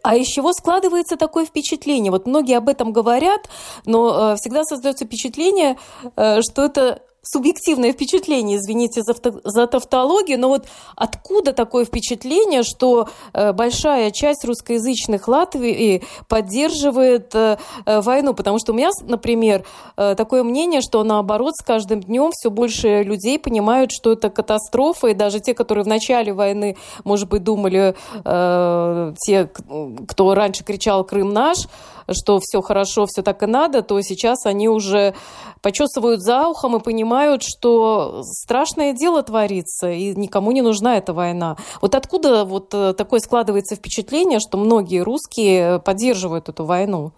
А 0.02 0.16
из 0.16 0.26
чего 0.26 0.52
складывается 0.52 1.16
такое 1.16 1.46
впечатление? 1.46 2.12
Вот 2.12 2.26
многие 2.26 2.58
об 2.58 2.68
этом 2.68 2.92
говорят, 2.92 3.48
но 3.86 4.32
э, 4.32 4.36
всегда 4.36 4.62
создается 4.64 5.06
впечатление, 5.06 5.76
э, 6.16 6.42
что 6.42 6.66
это 6.66 7.00
субъективное 7.24 7.92
впечатление, 7.92 8.58
извините 8.58 9.02
за, 9.02 9.14
за 9.44 9.66
тавтологию, 9.66 10.38
но 10.38 10.48
вот 10.48 10.66
откуда 10.96 11.52
такое 11.52 11.84
впечатление, 11.84 12.62
что 12.62 13.08
э, 13.32 13.52
большая 13.52 14.10
часть 14.10 14.44
русскоязычных 14.44 15.26
Латвии 15.26 16.02
поддерживает 16.28 17.34
э, 17.34 17.58
э, 17.86 18.00
войну? 18.00 18.34
Потому 18.34 18.58
что 18.58 18.72
у 18.72 18.74
меня, 18.74 18.90
например, 19.02 19.64
такое 19.96 20.42
мнение, 20.42 20.80
что 20.80 21.02
наоборот, 21.02 21.54
с 21.56 21.64
каждым 21.64 22.00
днем 22.00 22.30
все 22.32 22.50
больше 22.50 23.02
людей 23.02 23.38
понимают, 23.38 23.90
что 23.92 24.12
это 24.12 24.30
катастрофа, 24.30 25.08
и 25.08 25.14
даже 25.14 25.40
те, 25.40 25.54
которые 25.54 25.84
в 25.84 25.88
начале 25.88 26.32
войны, 26.32 26.76
может 27.04 27.28
быть, 27.28 27.42
думали, 27.42 27.94
те, 28.24 29.50
кто 30.08 30.34
раньше 30.34 30.64
кричал 30.64 31.04
«Крым 31.04 31.32
наш», 31.32 31.58
что 32.10 32.38
все 32.40 32.60
хорошо, 32.62 33.06
все 33.06 33.22
так 33.22 33.42
и 33.42 33.46
надо, 33.46 33.82
то 33.82 34.00
сейчас 34.00 34.46
они 34.46 34.68
уже 34.68 35.14
почесывают 35.62 36.20
за 36.20 36.48
ухом 36.48 36.76
и 36.76 36.80
понимают, 36.80 37.42
что 37.42 38.22
страшное 38.24 38.92
дело 38.92 39.22
творится, 39.22 39.90
и 39.90 40.14
никому 40.14 40.52
не 40.52 40.62
нужна 40.62 40.98
эта 40.98 41.12
война. 41.12 41.56
Вот 41.80 41.94
откуда 41.94 42.44
вот 42.44 42.74
э, 42.74 42.92
такое 42.94 43.20
складывается 43.20 43.76
впечатление, 43.76 44.40
что 44.40 44.58
многие 44.58 45.00
русские 45.00 45.80
поддерживают 45.80 46.48
эту 46.48 46.64
войну? 46.64 47.12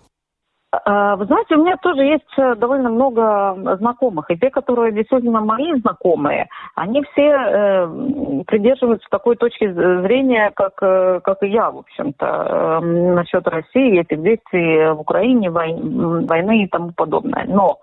А, 0.73 1.17
вы 1.17 1.27
знаете, 1.27 1.55
у 1.55 1.65
меня 1.65 1.77
тоже 1.77 2.03
есть 2.03 2.39
э, 2.39 2.55
довольно 2.57 2.91
много 2.91 3.77
знакомых. 3.79 4.31
И 4.31 4.37
те, 4.37 4.51
которые 4.51 4.93
действительно 4.93 5.41
мои 5.41 5.73
знакомые, 5.81 6.49
они 6.75 7.03
все 7.13 7.23
э, 7.23 8.43
придерживаются 8.47 9.07
такой 9.11 9.37
точки 9.37 9.71
зрения, 9.73 10.51
как, 10.55 10.73
э, 10.83 11.21
как 11.23 11.43
и 11.43 11.49
я, 11.49 11.71
в 11.71 11.79
общем-то, 11.79 12.27
э, 12.27 12.85
насчет 12.85 13.47
России, 13.47 14.01
этих 14.01 14.21
действий 14.23 14.93
в 14.93 15.01
Украине, 15.01 15.51
войны, 15.51 16.27
войны 16.27 16.65
и 16.65 16.69
тому 16.69 16.93
подобное. 16.93 17.45
Но 17.47 17.79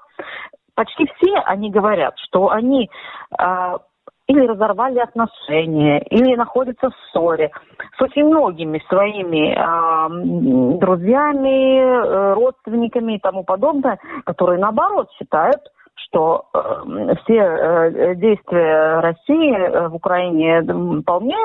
почти 0.76 1.10
все 1.16 1.36
они 1.46 1.72
говорят, 1.72 2.16
что 2.20 2.50
они 2.50 2.90
э, 3.40 3.78
или 4.28 4.48
разорвали 4.48 5.00
отношения, 5.00 6.00
или 6.10 6.36
находятся 6.36 6.90
в 6.90 6.96
ссоре 7.12 7.52
с 7.98 8.02
очень 8.02 8.26
многими 8.26 8.82
своими 8.88 9.54
э, 9.54 10.78
друзьями, 10.80 11.80
э, 11.80 12.34
родственниками 12.34 13.16
и 13.16 13.20
тому 13.20 13.44
подобное, 13.44 14.00
которые 14.26 14.60
наоборот 14.60 15.10
считают, 15.18 15.62
что 15.96 16.46
э, 16.54 17.16
все 17.24 17.36
э, 17.36 18.16
действия 18.16 19.00
России 19.02 19.56
э, 19.56 19.90
в 19.90 19.96
Украине 19.96 20.62
вполне 21.02 21.38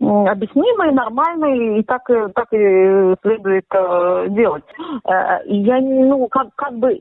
объяснимы, 0.00 0.92
нормальны, 0.92 1.78
и 1.78 1.82
так, 1.82 2.02
так 2.34 2.52
и 2.52 3.14
следует 3.22 3.64
э, 3.72 4.26
делать. 4.30 4.64
Э, 5.08 5.38
я, 5.46 5.80
ну, 5.80 6.28
как, 6.28 6.48
как 6.56 6.74
бы 6.74 7.00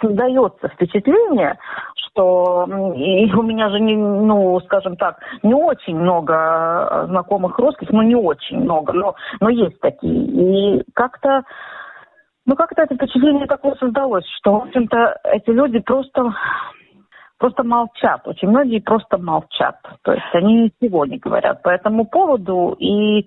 создается 0.00 0.68
впечатление, 0.68 1.58
что 1.96 2.66
и 2.96 3.32
у 3.34 3.42
меня 3.42 3.70
же 3.70 3.80
не, 3.80 3.96
ну, 3.96 4.60
скажем 4.60 4.96
так, 4.96 5.18
не 5.42 5.54
очень 5.54 5.96
много 5.96 7.06
знакомых 7.08 7.58
русских, 7.58 7.90
ну 7.90 8.02
не 8.02 8.16
очень 8.16 8.60
много, 8.60 8.92
но, 8.92 9.14
но 9.40 9.48
есть 9.48 9.80
такие. 9.80 10.78
И 10.78 10.84
как-то, 10.94 11.42
ну 12.46 12.56
как-то 12.56 12.82
это 12.82 12.94
впечатление 12.94 13.46
такое 13.46 13.74
создалось, 13.76 14.26
что, 14.38 14.52
в 14.52 14.62
общем-то, 14.64 15.20
эти 15.24 15.50
люди 15.50 15.78
просто 15.80 16.34
просто 17.38 17.64
молчат. 17.64 18.20
Очень 18.28 18.48
многие 18.48 18.80
просто 18.80 19.16
молчат. 19.16 19.76
То 20.02 20.12
есть 20.12 20.34
они 20.34 20.70
ничего 20.80 21.06
не 21.06 21.16
говорят 21.16 21.62
по 21.62 21.70
этому 21.70 22.04
поводу. 22.04 22.76
И 22.78 23.26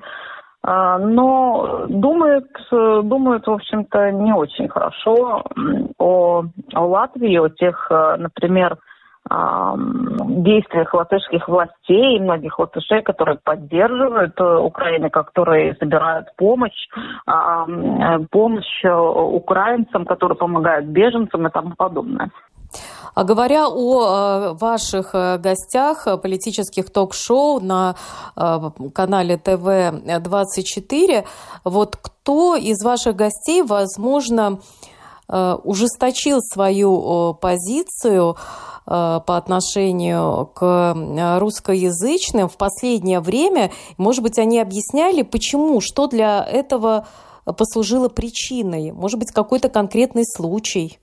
но 0.65 1.85
думают, 1.89 2.47
думают, 2.71 3.47
в 3.47 3.51
общем-то, 3.51 4.11
не 4.11 4.31
очень 4.31 4.69
хорошо 4.69 5.43
о, 5.97 6.43
о 6.73 6.85
Латвии, 6.85 7.37
о 7.37 7.49
тех, 7.49 7.87
э, 7.89 8.15
например, 8.17 8.77
действиях 9.29 10.93
латышских 10.93 11.47
властей 11.47 12.17
и 12.17 12.19
многих 12.19 12.59
латышей, 12.59 13.01
которые 13.01 13.39
поддерживают 13.41 14.39
э, 14.39 14.57
Украину, 14.57 15.09
которые 15.09 15.75
собирают 15.75 16.27
помощь, 16.35 16.89
э, 17.25 18.19
помощь 18.29 18.83
украинцам, 18.83 20.05
которые 20.05 20.37
помогают 20.37 20.87
беженцам 20.87 21.47
и 21.47 21.51
тому 21.51 21.73
подобное. 21.77 22.31
А 23.13 23.23
говоря 23.23 23.67
о 23.69 24.01
э, 24.01 24.53
ваших 24.53 25.11
э, 25.13 25.37
гостях 25.37 26.07
э, 26.07 26.17
политических 26.17 26.89
ток-шоу 26.91 27.59
на 27.59 27.95
канале 28.93 29.37
ТВ-24, 29.37 31.25
вот 31.63 31.95
кто 31.95 32.55
из 32.55 32.83
ваших 32.83 33.15
гостей, 33.15 33.61
возможно, 33.61 34.59
ужесточил 35.27 36.41
свою 36.41 37.33
позицию 37.35 38.35
по 38.85 39.23
отношению 39.25 40.47
к 40.53 40.95
русскоязычным 41.39 42.49
в 42.49 42.57
последнее 42.57 43.19
время. 43.19 43.71
Может 43.97 44.23
быть, 44.23 44.39
они 44.39 44.59
объясняли, 44.59 45.21
почему, 45.21 45.79
что 45.79 46.07
для 46.07 46.43
этого 46.43 47.07
послужило 47.45 48.09
причиной. 48.09 48.91
Может 48.91 49.19
быть, 49.19 49.31
какой-то 49.31 49.69
конкретный 49.69 50.25
случай. 50.25 50.99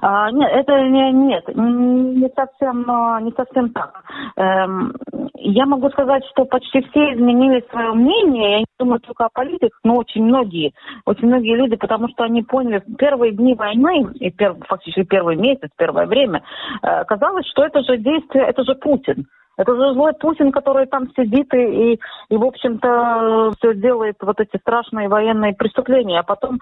А, 0.00 0.30
нет, 0.30 0.50
это 0.52 0.80
не, 0.88 1.12
нет, 1.12 1.44
не 1.54 2.28
совсем, 2.34 2.84
а, 2.90 3.20
не 3.20 3.32
совсем 3.32 3.70
так. 3.70 4.04
Эм, 4.36 4.94
я 5.34 5.66
могу 5.66 5.88
сказать, 5.90 6.24
что 6.30 6.44
почти 6.44 6.82
все 6.82 7.14
изменили 7.14 7.64
свое 7.70 7.92
мнение. 7.92 8.52
Я 8.52 8.58
не 8.60 8.66
думаю 8.78 9.00
только 9.00 9.24
о 9.24 9.30
политиках, 9.32 9.78
но 9.84 9.96
очень 9.96 10.24
многие, 10.24 10.72
очень 11.04 11.26
многие 11.26 11.56
люди, 11.56 11.76
потому 11.76 12.08
что 12.08 12.24
они 12.24 12.42
поняли 12.42 12.82
первые 12.98 13.32
дни 13.32 13.54
войны 13.54 14.06
и 14.14 14.30
перв, 14.30 14.58
фактически 14.66 15.04
первый 15.04 15.36
месяц, 15.36 15.70
первое 15.76 16.06
время, 16.06 16.42
э, 16.82 17.04
казалось, 17.04 17.46
что 17.46 17.64
это 17.64 17.82
же 17.82 17.98
действие, 17.98 18.44
это 18.44 18.64
же 18.64 18.74
Путин. 18.74 19.26
Это 19.56 19.74
же 19.74 19.92
злой 19.92 20.12
Путин, 20.14 20.50
который 20.50 20.86
там 20.86 21.08
сидит 21.16 21.52
и, 21.52 21.92
и, 21.92 22.00
и 22.30 22.36
в 22.36 22.44
общем-то, 22.44 23.52
все 23.58 23.74
делает 23.74 24.16
вот 24.22 24.40
эти 24.40 24.56
страшные 24.58 25.08
военные 25.08 25.54
преступления. 25.54 26.20
А 26.20 26.22
потом 26.22 26.58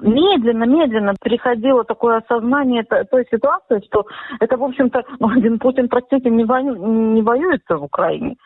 медленно-медленно 0.00 1.10
э, 1.10 1.14
переходило 1.22 1.84
такое 1.84 2.18
осознание 2.18 2.84
той 2.84 3.26
ситуации, 3.30 3.82
что 3.86 4.06
это, 4.40 4.56
в 4.56 4.64
общем-то, 4.64 5.04
ну, 5.18 5.28
один 5.36 5.58
Путин, 5.58 5.88
простите, 5.88 6.28
не, 6.30 6.44
вою, 6.44 6.74
не 6.76 7.22
воюет 7.22 7.62
в 7.68 7.82
Украине 7.82 8.36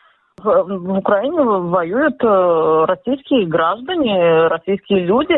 в 0.41 0.97
Украине 0.97 1.41
воюют 1.41 2.21
э, 2.23 2.85
российские 2.87 3.45
граждане, 3.45 4.47
российские 4.47 5.05
люди, 5.05 5.35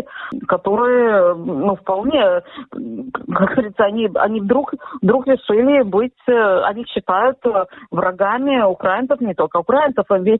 которые, 0.47 1.35
ну, 1.35 1.75
вполне, 1.75 2.41
как 2.71 3.49
говорится, 3.55 3.83
они, 3.83 4.09
они 4.15 4.41
вдруг, 4.41 4.73
вдруг 5.01 5.27
решили 5.27 5.83
быть, 5.83 6.13
э, 6.27 6.61
они 6.63 6.85
считают 6.85 7.37
э, 7.45 7.65
врагами 7.91 8.61
украинцев, 8.63 9.19
не 9.21 9.33
только 9.33 9.57
украинцев, 9.57 10.05
а 10.09 10.17
весь, 10.17 10.39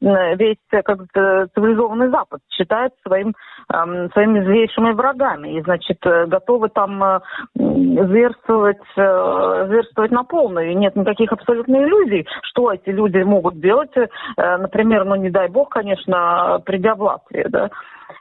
весь 0.00 0.58
как 0.70 0.98
цивилизованный 1.54 2.10
Запад 2.10 2.40
считает 2.50 2.92
своим, 3.06 3.34
своими 3.68 4.44
злейшими 4.44 4.92
врагами. 4.92 5.58
И, 5.58 5.62
значит, 5.62 5.98
готовы 6.02 6.68
там 6.68 7.20
зверствовать, 7.54 8.78
зверствовать 8.94 10.10
на 10.10 10.22
полную. 10.24 10.70
И 10.70 10.74
нет 10.74 10.94
никаких 10.96 11.32
абсолютно 11.32 11.76
иллюзий, 11.76 12.26
что 12.42 12.72
эти 12.72 12.90
люди 12.90 13.18
могут 13.18 13.60
делать 13.60 13.90
э, 13.96 14.06
например, 14.58 15.04
ну 15.04 15.14
не 15.16 15.30
дай 15.30 15.48
бог, 15.48 15.70
конечно, 15.70 16.60
придя 16.64 16.94
в 16.94 17.02
Латвию, 17.02 17.46
да. 17.48 17.70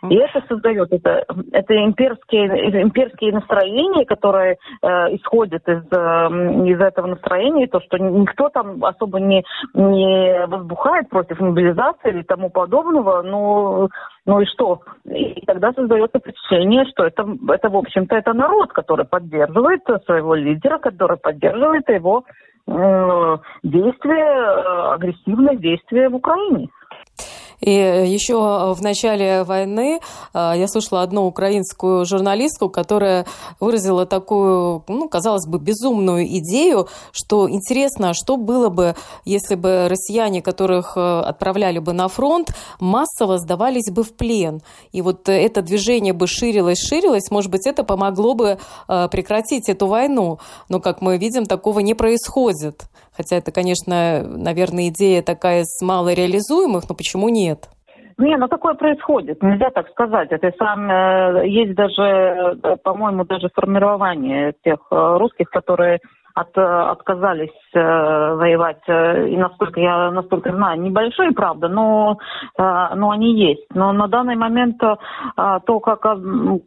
И 0.09 0.15
это 0.15 0.43
создает, 0.47 0.91
это, 0.91 1.25
это 1.51 1.75
имперские, 1.83 2.81
имперские 2.81 3.33
настроения, 3.33 4.05
которые 4.05 4.57
э, 4.81 4.87
исходят 5.15 5.67
из, 5.67 5.83
э, 5.91 6.69
из 6.69 6.79
этого 6.79 7.07
настроения, 7.07 7.67
то, 7.67 7.79
что 7.81 7.97
никто 7.97 8.49
там 8.49 8.83
особо 8.83 9.19
не, 9.19 9.43
не 9.73 10.45
возбухает 10.47 11.09
против 11.09 11.39
мобилизации 11.39 12.09
или 12.09 12.21
тому 12.23 12.49
подобного, 12.49 13.21
ну, 13.21 13.89
ну 14.25 14.41
и 14.41 14.45
что? 14.45 14.81
И 15.05 15.43
тогда 15.45 15.73
создается 15.73 16.19
впечатление, 16.19 16.85
что 16.85 17.05
это, 17.05 17.27
это 17.49 17.69
в 17.69 17.77
общем-то, 17.77 18.15
это 18.15 18.33
народ, 18.33 18.73
который 18.73 19.05
поддерживает 19.05 19.81
своего 20.05 20.35
лидера, 20.35 20.77
который 20.79 21.17
поддерживает 21.17 21.87
его 21.89 22.23
Э, 22.67 23.37
действия, 23.61 24.25
э, 24.25 24.93
агрессивное 24.93 25.55
действие 25.55 26.09
в 26.09 26.15
Украине. 26.15 26.69
И 27.61 27.71
еще 27.71 28.73
в 28.73 28.81
начале 28.81 29.43
войны 29.43 29.99
а, 30.33 30.53
я 30.55 30.67
слышала 30.67 31.01
одну 31.01 31.25
украинскую 31.25 32.05
журналистку, 32.05 32.69
которая 32.69 33.25
выразила 33.59 34.05
такую, 34.05 34.83
ну, 34.87 35.09
казалось 35.09 35.47
бы, 35.47 35.59
безумную 35.59 36.25
идею, 36.37 36.87
что 37.11 37.49
интересно, 37.49 38.13
что 38.13 38.37
было 38.37 38.69
бы, 38.69 38.95
если 39.23 39.55
бы 39.55 39.87
россияне, 39.89 40.41
которых 40.41 40.93
э, 40.95 41.19
отправляли 41.21 41.79
бы 41.79 41.93
на 41.93 42.07
фронт, 42.07 42.49
массово 42.79 43.37
сдавались 43.37 43.91
бы 43.91 44.03
в 44.03 44.13
плен. 44.13 44.61
И 44.91 45.01
вот 45.01 45.29
это 45.29 45.61
движение 45.61 46.13
бы 46.13 46.27
ширилось, 46.27 46.79
ширилось, 46.79 47.31
может 47.31 47.51
быть, 47.51 47.65
это 47.65 47.83
помогло 47.83 48.33
бы 48.33 48.57
э, 48.87 49.07
прекратить 49.09 49.69
эту 49.69 49.87
войну. 49.87 50.39
Но, 50.69 50.79
как 50.79 51.01
мы 51.01 51.17
видим, 51.17 51.45
такого 51.45 51.79
не 51.79 51.93
происходит. 51.93 52.83
Хотя 53.15 53.37
это, 53.37 53.51
конечно, 53.51 54.23
наверное, 54.23 54.89
идея 54.89 55.21
такая 55.21 55.63
с 55.63 55.81
малореализуемых, 55.81 56.83
но 56.89 56.95
почему 56.95 57.29
нет? 57.29 57.69
Не, 58.17 58.37
ну 58.37 58.47
такое 58.47 58.75
происходит, 58.75 59.43
нельзя 59.43 59.69
так 59.71 59.89
сказать. 59.89 60.31
Это 60.31 60.51
сам 60.57 60.89
э, 60.89 61.49
есть 61.49 61.75
даже, 61.75 62.01
э, 62.01 62.75
по-моему, 62.81 63.25
даже 63.25 63.49
формирование 63.53 64.53
тех 64.63 64.79
э, 64.89 65.17
русских, 65.17 65.49
которые 65.49 65.99
от, 66.35 66.57
отказались 66.57 67.49
э, 67.73 67.79
воевать. 67.79 68.81
И 68.87 69.37
насколько 69.37 69.79
я 69.79 70.11
насколько 70.11 70.51
знаю, 70.51 70.81
небольшие, 70.81 71.31
правда, 71.31 71.69
но, 71.69 72.17
э, 72.57 72.61
но 72.95 73.11
они 73.11 73.33
есть. 73.39 73.65
Но 73.73 73.93
на 73.93 74.07
данный 74.07 74.35
момент 74.35 74.75
э, 74.83 74.95
то, 75.65 75.79
как, 75.79 76.01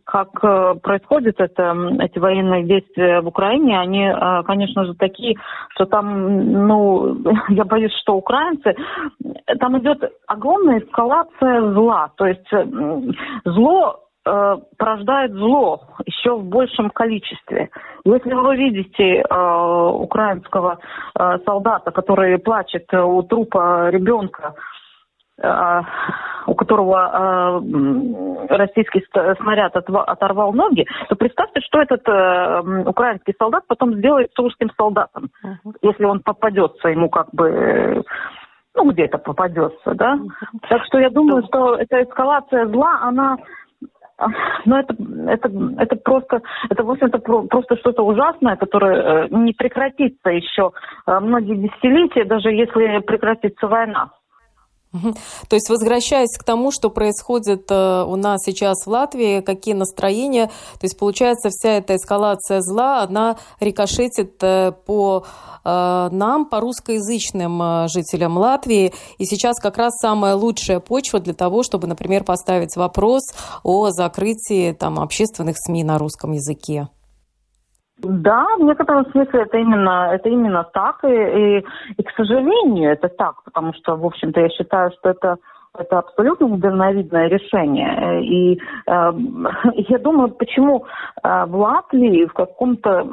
как 0.04 0.80
происходит 0.80 1.38
это, 1.38 1.76
эти 2.00 2.18
военные 2.18 2.64
действия 2.64 3.20
в 3.20 3.28
Украине, 3.28 3.78
они, 3.78 4.10
конечно 4.46 4.84
же, 4.86 4.94
такие, 4.94 5.36
что 5.74 5.84
там, 5.84 6.66
ну, 6.66 7.18
я 7.50 7.64
боюсь, 7.64 7.92
что 8.00 8.14
украинцы, 8.14 8.74
там 9.60 9.78
идет 9.78 10.02
огромная 10.26 10.80
эскалация 10.80 11.72
зла. 11.72 12.10
То 12.16 12.26
есть 12.26 12.48
зло 13.44 14.07
э, 14.28 14.56
порождает 14.76 15.32
зло 15.32 15.82
еще 16.06 16.36
в 16.36 16.44
большем 16.44 16.90
количестве. 16.90 17.70
Если 18.04 18.32
вы 18.32 18.56
видите 18.56 19.22
э, 19.22 19.90
украинского 19.92 20.78
э, 21.18 21.38
солдата, 21.44 21.90
который 21.90 22.38
плачет 22.38 22.92
у 22.92 23.22
трупа 23.22 23.90
ребенка, 23.90 24.54
э, 25.42 25.80
у 26.46 26.54
которого 26.54 27.60
э, 28.50 28.56
российский 28.56 29.04
снаряд 29.40 29.76
оторвал 29.76 30.52
ноги, 30.52 30.86
то 31.08 31.16
представьте, 31.16 31.60
что 31.60 31.80
этот 31.80 32.06
э, 32.08 32.82
украинский 32.86 33.34
солдат 33.38 33.64
потом 33.66 33.94
сделает 33.94 34.30
с 34.34 34.38
русским 34.38 34.70
солдатом, 34.76 35.30
uh-huh. 35.44 35.72
если 35.82 36.04
он 36.04 36.20
попадется 36.20 36.88
ему 36.88 37.08
как 37.08 37.28
бы 37.32 38.02
ну, 38.78 38.92
где-то 38.92 39.18
попадется, 39.18 39.94
да. 39.94 40.18
Так 40.68 40.84
что 40.84 40.98
я 40.98 41.10
думаю, 41.10 41.42
что 41.48 41.74
эта 41.74 42.02
эскалация 42.02 42.66
зла, 42.66 43.00
она 43.02 43.36
ну, 44.64 44.76
это, 44.76 44.96
это, 45.28 45.50
это 45.78 45.96
просто, 45.96 46.42
это, 46.68 46.82
в 46.82 46.90
общем-то, 46.90 47.18
просто 47.18 47.76
что-то 47.76 48.02
ужасное, 48.02 48.56
которое 48.56 49.26
э, 49.26 49.28
не 49.30 49.52
прекратится 49.52 50.30
еще 50.30 50.72
э, 51.06 51.18
многие 51.20 51.56
десятилетия, 51.56 52.24
даже 52.24 52.50
если 52.50 52.98
прекратится 53.00 53.68
война. 53.68 54.10
То 54.92 55.54
есть, 55.54 55.68
возвращаясь 55.68 56.36
к 56.38 56.44
тому, 56.44 56.70
что 56.70 56.88
происходит 56.88 57.70
э, 57.70 58.04
у 58.04 58.16
нас 58.16 58.40
сейчас 58.44 58.86
в 58.86 58.88
Латвии, 58.88 59.40
какие 59.40 59.74
настроения, 59.74 60.46
то 60.46 60.84
есть, 60.84 60.98
получается, 60.98 61.50
вся 61.50 61.72
эта 61.72 61.96
эскалация 61.96 62.60
зла, 62.62 63.02
она 63.02 63.36
рикошетит 63.60 64.42
э, 64.42 64.72
по 64.86 65.24
э, 65.64 66.08
нам, 66.10 66.46
по 66.46 66.60
русскоязычным 66.60 67.88
жителям 67.88 68.38
Латвии. 68.38 68.94
И 69.18 69.26
сейчас 69.26 69.60
как 69.60 69.76
раз 69.76 69.92
самая 69.98 70.34
лучшая 70.34 70.80
почва 70.80 71.20
для 71.20 71.34
того, 71.34 71.62
чтобы, 71.62 71.86
например, 71.86 72.24
поставить 72.24 72.76
вопрос 72.76 73.22
о 73.62 73.90
закрытии 73.90 74.72
там, 74.72 74.98
общественных 74.98 75.56
СМИ 75.58 75.84
на 75.84 75.98
русском 75.98 76.32
языке. 76.32 76.88
Да, 77.98 78.46
в 78.58 78.62
некотором 78.62 79.06
смысле 79.10 79.42
это 79.42 79.58
именно, 79.58 80.10
это 80.12 80.28
именно 80.28 80.64
так, 80.72 81.02
и, 81.04 81.08
и, 81.08 81.66
и, 81.96 82.02
к 82.02 82.10
сожалению, 82.16 82.92
это 82.92 83.08
так, 83.08 83.42
потому 83.44 83.72
что, 83.74 83.96
в 83.96 84.06
общем-то, 84.06 84.40
я 84.40 84.48
считаю, 84.50 84.92
что 84.92 85.10
это 85.10 85.36
это 85.76 85.98
абсолютно 85.98 86.46
недальновидное 86.46 87.28
решение. 87.28 88.24
И 88.24 88.54
э, 88.54 88.60
я 89.74 89.98
думаю, 89.98 90.30
почему 90.30 90.86
э, 91.22 91.44
в 91.46 91.56
Латвии 91.56 92.26
в 92.26 92.32
каком-то 92.32 93.08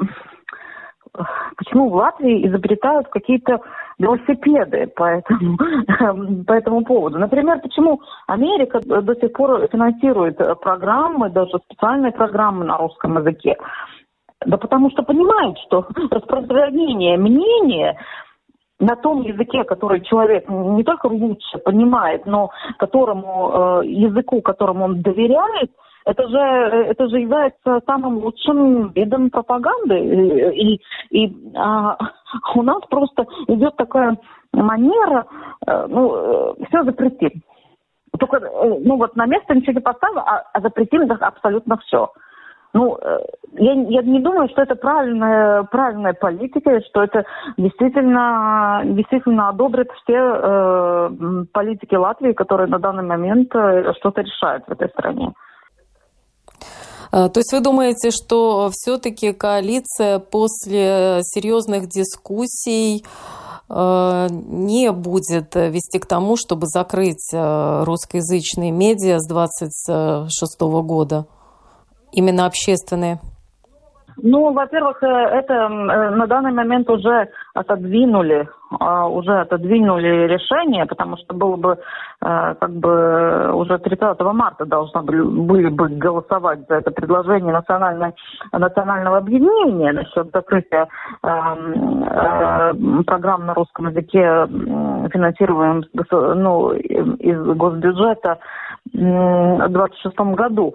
почему 1.56 1.88
в 1.88 1.94
Латвии 1.94 2.46
изобретают 2.46 3.08
какие-то 3.08 3.60
велосипеды 3.98 4.86
по 4.94 5.04
этому, 5.04 5.56
по 6.44 6.52
этому 6.52 6.84
поводу. 6.84 7.18
Например, 7.18 7.58
почему 7.60 8.00
Америка 8.26 8.80
до 8.80 9.14
сих 9.14 9.32
пор 9.32 9.66
финансирует 9.68 10.36
программы, 10.60 11.30
даже 11.30 11.58
специальные 11.70 12.12
программы 12.12 12.64
на 12.64 12.76
русском 12.76 13.16
языке. 13.18 13.56
Да 14.44 14.58
потому 14.58 14.90
что 14.90 15.02
понимают, 15.02 15.58
что 15.66 15.86
распространение 16.10 17.16
мнения 17.16 17.98
на 18.78 18.94
том 18.96 19.22
языке, 19.22 19.64
который 19.64 20.02
человек 20.02 20.48
не 20.48 20.84
только 20.84 21.06
лучше 21.06 21.58
понимает, 21.64 22.26
но 22.26 22.50
которому 22.78 23.80
э, 23.82 23.86
языку, 23.86 24.42
которому 24.42 24.84
он 24.84 25.00
доверяет, 25.00 25.70
это 26.06 26.28
же, 26.28 26.38
это 26.38 27.08
же 27.08 27.18
является 27.18 27.80
самым 27.84 28.18
лучшим 28.18 28.90
видом 28.90 29.28
пропаганды. 29.30 29.98
И, 30.54 30.80
и 31.10 31.52
а, 31.56 31.96
у 32.54 32.62
нас 32.62 32.80
просто 32.88 33.26
идет 33.48 33.76
такая 33.76 34.16
манера, 34.52 35.26
э, 35.66 35.86
ну, 35.88 36.14
э, 36.14 36.54
все 36.68 36.84
запретим. 36.84 37.42
Только, 38.18 38.36
э, 38.36 38.78
ну 38.84 38.96
вот 38.96 39.16
на 39.16 39.26
место 39.26 39.54
ничего 39.54 39.72
не 39.72 39.80
поставим, 39.80 40.18
а, 40.18 40.44
а 40.52 40.60
запретим 40.60 41.10
абсолютно 41.10 41.76
все. 41.78 42.08
Ну, 42.76 42.98
э, 43.00 43.18
я, 43.54 43.72
я 43.72 44.02
не 44.02 44.20
думаю, 44.20 44.50
что 44.50 44.60
это 44.60 44.74
правильная, 44.74 45.62
правильная 45.62 46.12
политика, 46.12 46.78
что 46.90 47.02
это 47.04 47.24
действительно, 47.56 48.82
действительно 48.84 49.48
одобрят 49.48 49.88
все 50.02 50.12
э, 50.12 51.10
политики 51.52 51.94
Латвии, 51.94 52.32
которые 52.32 52.68
на 52.68 52.78
данный 52.78 53.02
момент 53.02 53.54
э, 53.54 53.94
что-то 53.98 54.20
решают 54.20 54.64
в 54.66 54.72
этой 54.72 54.90
стране. 54.90 55.32
Э, 57.12 57.30
то 57.30 57.40
есть 57.40 57.50
вы 57.54 57.60
думаете, 57.60 58.10
что 58.10 58.68
все-таки 58.72 59.32
коалиция 59.32 60.18
после 60.18 61.20
серьезных 61.22 61.88
дискуссий 61.88 63.04
не 63.68 64.92
будет 64.92 65.56
вести 65.56 65.98
к 65.98 66.06
тому, 66.06 66.36
чтобы 66.36 66.66
закрыть 66.68 67.32
русскоязычные 67.32 68.70
медиа 68.70 69.18
с 69.18 69.26
26 69.26 70.60
года? 70.60 71.26
Именно 72.16 72.46
общественные? 72.46 73.20
Ну, 74.22 74.52
во-первых, 74.52 75.02
э, 75.02 75.06
это 75.06 75.54
э, 75.54 75.68
на 75.68 76.26
данный 76.26 76.52
момент 76.52 76.88
уже 76.88 77.28
отодвинули, 77.52 78.48
а, 78.80 79.06
уже 79.08 79.40
отодвинули 79.40 80.26
решение, 80.26 80.86
потому 80.86 81.18
что 81.18 81.34
было 81.34 81.56
бы 81.56 81.72
э, 81.72 82.54
как 82.58 82.70
бы 82.70 83.52
уже 83.52 83.78
30 83.78 84.18
марта 84.32 84.64
должны 84.64 85.02
были, 85.02 85.68
бы 85.68 85.88
голосовать 85.88 86.60
за 86.66 86.76
это 86.76 86.90
предложение 86.92 87.52
национального 87.52 89.18
объединения 89.18 89.92
насчет 89.92 90.30
закрытия 90.32 90.88
программ 93.06 93.46
на 93.46 93.54
русском 93.54 93.88
языке, 93.88 94.46
финансируемым 95.12 95.84
ну, 96.36 96.72
из 96.72 97.38
госбюджета 97.56 98.38
в 98.92 99.68
2026 99.68 100.18
году. 100.34 100.74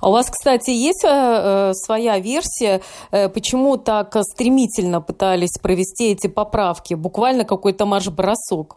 А 0.00 0.08
у 0.08 0.12
вас, 0.12 0.30
кстати, 0.30 0.70
есть 0.70 1.04
э, 1.04 1.08
э, 1.08 1.72
своя 1.74 2.18
версия, 2.18 2.80
э, 3.12 3.28
почему 3.28 3.76
так 3.76 4.14
стремительно 4.22 5.00
пытались 5.00 5.58
провести 5.62 6.12
эти 6.12 6.28
поправки? 6.28 6.94
Буквально 6.94 7.44
какой-то 7.44 7.86
марш-бросок. 7.86 8.76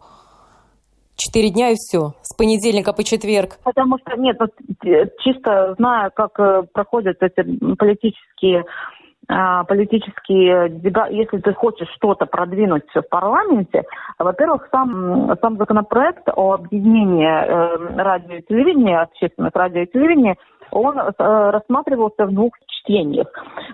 Четыре 1.16 1.50
дня 1.50 1.70
и 1.70 1.74
все. 1.74 2.14
С 2.22 2.34
понедельника 2.34 2.94
по 2.94 3.04
четверг. 3.04 3.58
Потому 3.62 3.98
что, 3.98 4.16
нет, 4.16 4.36
вот, 4.40 4.50
э, 4.86 5.06
чисто 5.22 5.74
зная, 5.78 6.10
как 6.10 6.38
э, 6.40 6.62
проходят 6.72 7.18
эти 7.20 7.42
политические 7.76 8.64
политические 9.68 10.80
если 11.10 11.38
ты 11.38 11.54
хочешь 11.54 11.86
что-то 11.94 12.26
продвинуть 12.26 12.82
в 12.92 13.02
парламенте, 13.02 13.84
во-первых, 14.18 14.66
сам, 14.72 15.36
сам 15.40 15.56
законопроект 15.56 16.28
о 16.34 16.54
объединении 16.54 17.28
э, 17.28 18.02
радио 18.02 18.38
и 18.38 18.42
телевидения, 18.42 18.98
общественных 18.98 19.54
радио 19.54 19.82
и 19.82 19.86
телевидения, 19.86 20.36
он 20.72 20.98
э, 20.98 21.12
рассматривался 21.18 22.26
в 22.26 22.34
двух 22.34 22.52
чтениях. 22.66 23.28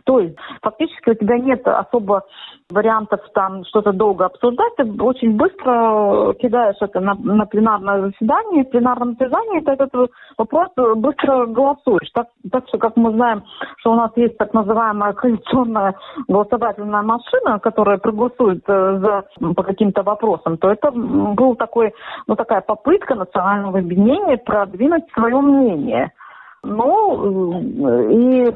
То 0.05 0.21
есть 0.21 0.37
фактически 0.63 1.11
у 1.11 1.15
тебя 1.15 1.39
нет 1.39 1.67
особо 1.67 2.25
вариантов 2.71 3.21
там 3.33 3.65
что-то 3.65 3.93
долго 3.93 4.27
обсуждать, 4.27 4.75
ты 4.77 4.85
очень 5.03 5.37
быстро 5.37 6.35
кидаешь 6.35 6.77
это 6.81 7.01
на, 7.01 7.15
на 7.15 7.47
пленарное 7.47 8.07
заседание, 8.07 8.65
в 8.65 8.71
пленарном 8.71 9.17
заседании 9.19 9.61
ты 9.61 9.73
этот 9.73 10.11
вопрос 10.37 10.69
быстро 10.97 11.47
голосуешь. 11.47 12.11
Так, 12.13 12.27
так 12.51 12.67
что, 12.69 12.79
как 12.79 12.97
мы 12.97 13.13
знаем, 13.13 13.45
что 13.79 13.93
у 13.93 13.95
нас 13.95 14.11
есть 14.17 14.37
так 14.39 14.53
называемая 14.53 15.13
коалиционная 15.13 15.95
голосовательная 16.29 17.03
машина, 17.03 17.61
которая 17.61 17.99
проголосует 17.99 18.65
э, 18.67 18.99
за, 18.99 19.25
по 19.55 19.63
каким-то 19.63 20.03
вопросам, 20.03 20.59
то 20.59 20.71
это 20.71 20.91
был 20.91 21.55
такой, 21.55 21.95
ну, 22.27 22.35
такая 22.35 22.61
попытка 22.61 23.15
национального 23.15 23.79
объединения 23.79 24.39
продвинуть 24.39 25.05
свое 25.13 25.41
мнение. 25.41 26.13
Ну, 26.63 28.11
и 28.11 28.55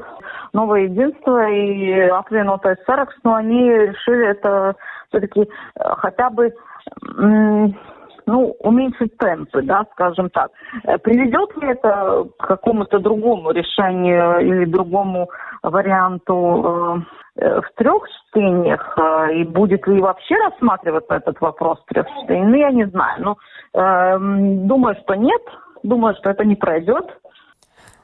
новое 0.53 0.81
единство, 0.81 1.49
и 1.49 1.91
Аквинутая 2.09 2.77
Саракс, 2.85 3.15
но 3.23 3.35
они 3.35 3.69
решили 3.69 4.27
это 4.27 4.75
все-таки 5.09 5.41
э, 5.41 5.45
хотя 5.97 6.29
бы 6.29 6.53
ну, 8.25 8.55
уменьшить 8.59 9.17
темпы, 9.17 9.61
да, 9.61 9.85
скажем 9.93 10.29
так. 10.29 10.51
Э, 10.83 10.97
приведет 10.97 11.55
ли 11.57 11.69
это 11.69 12.25
к 12.37 12.47
какому-то 12.47 12.99
другому 12.99 13.51
решению 13.51 14.39
или 14.39 14.65
другому 14.65 15.29
варианту 15.63 17.03
э, 17.35 17.61
в 17.61 17.75
трех 17.75 18.03
чтениях? 18.09 18.97
И 19.33 19.43
будет 19.43 19.87
ли 19.87 20.01
вообще 20.01 20.35
рассматриваться 20.35 21.15
этот 21.15 21.39
вопрос 21.41 21.83
трех 21.87 22.07
чтениях? 22.07 22.49
Ну, 22.49 22.55
я 22.55 22.71
не 22.71 22.85
знаю. 22.85 23.21
Но 23.21 23.37
э, 23.73 24.17
думаю, 24.19 24.95
что 25.03 25.15
нет. 25.15 25.41
Думаю, 25.83 26.15
что 26.15 26.29
это 26.29 26.45
не 26.45 26.55
пройдет. 26.55 27.05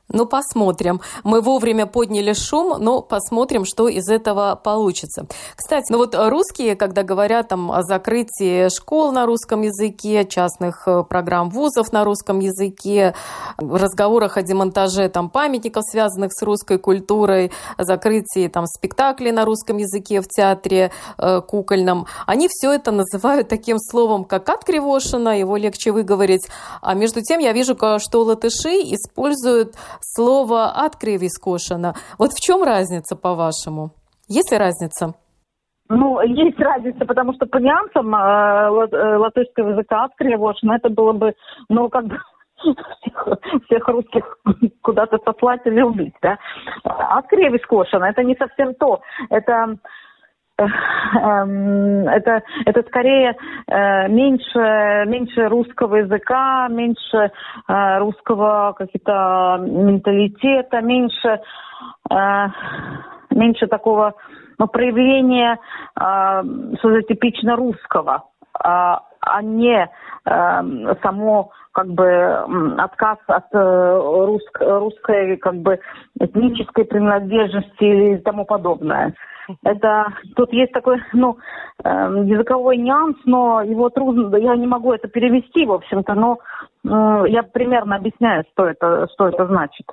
Ну, 0.09 0.25
посмотрим. 0.25 1.01
Мы 1.25 1.41
вовремя 1.41 1.85
подняли 1.85 2.31
шум, 2.31 2.77
но 2.79 3.01
посмотрим, 3.01 3.65
что 3.65 3.89
из 3.89 4.07
этого 4.07 4.55
получится. 4.55 5.27
Кстати, 5.55 5.91
ну 5.91 5.97
вот 5.97 6.15
русские, 6.15 6.77
когда 6.77 7.03
говорят 7.03 7.49
там 7.49 7.71
о 7.71 7.83
закрытии 7.83 8.69
школ 8.69 9.11
на 9.11 9.25
русском 9.25 9.63
языке, 9.63 10.25
частных 10.25 10.87
э, 10.87 11.03
программ 11.03 11.49
вузов 11.49 11.91
на 11.91 12.05
русском 12.05 12.39
языке, 12.39 13.15
разговорах 13.57 14.37
о 14.37 14.43
демонтаже 14.43 15.09
там 15.09 15.29
памятников, 15.29 15.83
связанных 15.83 16.31
с 16.31 16.41
русской 16.41 16.77
культурой, 16.77 17.51
о 17.75 17.83
закрытии 17.83 18.47
там 18.47 18.65
спектаклей 18.65 19.31
на 19.31 19.43
русском 19.43 19.75
языке 19.75 20.21
в 20.21 20.29
театре 20.29 20.91
э, 21.17 21.41
кукольном, 21.41 22.07
они 22.25 22.47
все 22.49 22.71
это 22.71 22.91
называют 22.91 23.49
таким 23.49 23.77
словом, 23.77 24.23
как 24.23 24.47
от 24.47 24.63
Кривошина, 24.63 25.37
его 25.37 25.57
легче 25.57 25.91
выговорить. 25.91 26.47
А 26.81 26.93
между 26.93 27.21
тем 27.21 27.41
я 27.41 27.51
вижу, 27.51 27.75
что 27.99 28.23
латыши 28.23 28.69
используют 28.69 29.75
слово 30.01 30.71
«открыви 30.71 31.27
скошено». 31.27 31.93
Вот 32.17 32.31
в 32.31 32.39
чем 32.39 32.63
разница, 32.63 33.15
по-вашему? 33.15 33.91
Есть 34.27 34.51
ли 34.51 34.57
разница? 34.57 35.13
Ну, 35.89 36.19
есть 36.21 36.59
разница, 36.59 37.05
потому 37.05 37.33
что 37.33 37.45
по 37.45 37.57
нюансам 37.57 38.13
э, 38.13 38.87
э 38.91 39.17
латышского 39.17 39.69
языка 39.69 40.03
«открывошено» 40.05 40.73
это 40.73 40.89
было 40.89 41.13
бы, 41.13 41.33
ну, 41.69 41.89
как 41.89 42.07
бы 42.07 42.17
всех, 42.57 43.27
всех 43.65 43.87
русских 43.87 44.37
куда-то 44.81 45.17
сослать 45.23 45.61
или 45.65 45.81
убить, 45.81 46.15
да. 46.21 46.37
Открыви 46.83 47.59
скошено, 47.63 48.05
это 48.05 48.23
не 48.23 48.35
совсем 48.35 48.73
то. 48.75 48.99
Это 49.29 49.77
это, 50.59 52.43
это 52.65 52.83
скорее 52.87 53.35
э, 53.67 54.07
меньше, 54.09 55.05
меньше 55.07 55.47
русского 55.47 55.97
языка, 55.97 56.67
меньше 56.69 57.31
э, 57.67 57.97
русского 57.99 58.73
каких-то 58.75 59.59
менталитета, 59.61 60.81
меньше, 60.81 61.39
меньше 63.29 63.67
такого 63.67 64.15
ну, 64.57 64.67
проявления, 64.67 65.59
что 65.95 66.81
то 66.81 67.01
типично 67.03 67.55
русского, 67.55 68.23
а, 68.59 69.03
а 69.21 69.41
не 69.43 69.87
само 71.03 71.51
как 71.71 71.87
бы 71.87 72.75
отказ 72.79 73.19
от 73.27 73.45
русск, 73.53 74.59
русской 74.59 75.37
как 75.37 75.55
бы 75.57 75.79
этнической 76.19 76.85
принадлежности 76.85 78.15
и 78.15 78.17
тому 78.17 78.45
подобное. 78.45 79.13
Это 79.63 80.13
тут 80.35 80.51
есть 80.53 80.71
такой, 80.71 81.01
ну, 81.13 81.37
э, 81.83 81.89
языковой 82.25 82.77
нюанс, 82.77 83.17
но 83.25 83.61
его 83.61 83.89
трудно, 83.89 84.35
я 84.37 84.55
не 84.55 84.67
могу 84.67 84.93
это 84.93 85.07
перевести, 85.07 85.65
в 85.65 85.71
общем-то, 85.71 86.13
но 86.13 86.39
я 86.83 87.43
примерно 87.43 87.97
объясняю, 87.97 88.45
что 88.53 88.65
это, 88.65 89.09
что 89.13 89.27
это 89.27 89.45
значит. 89.47 89.85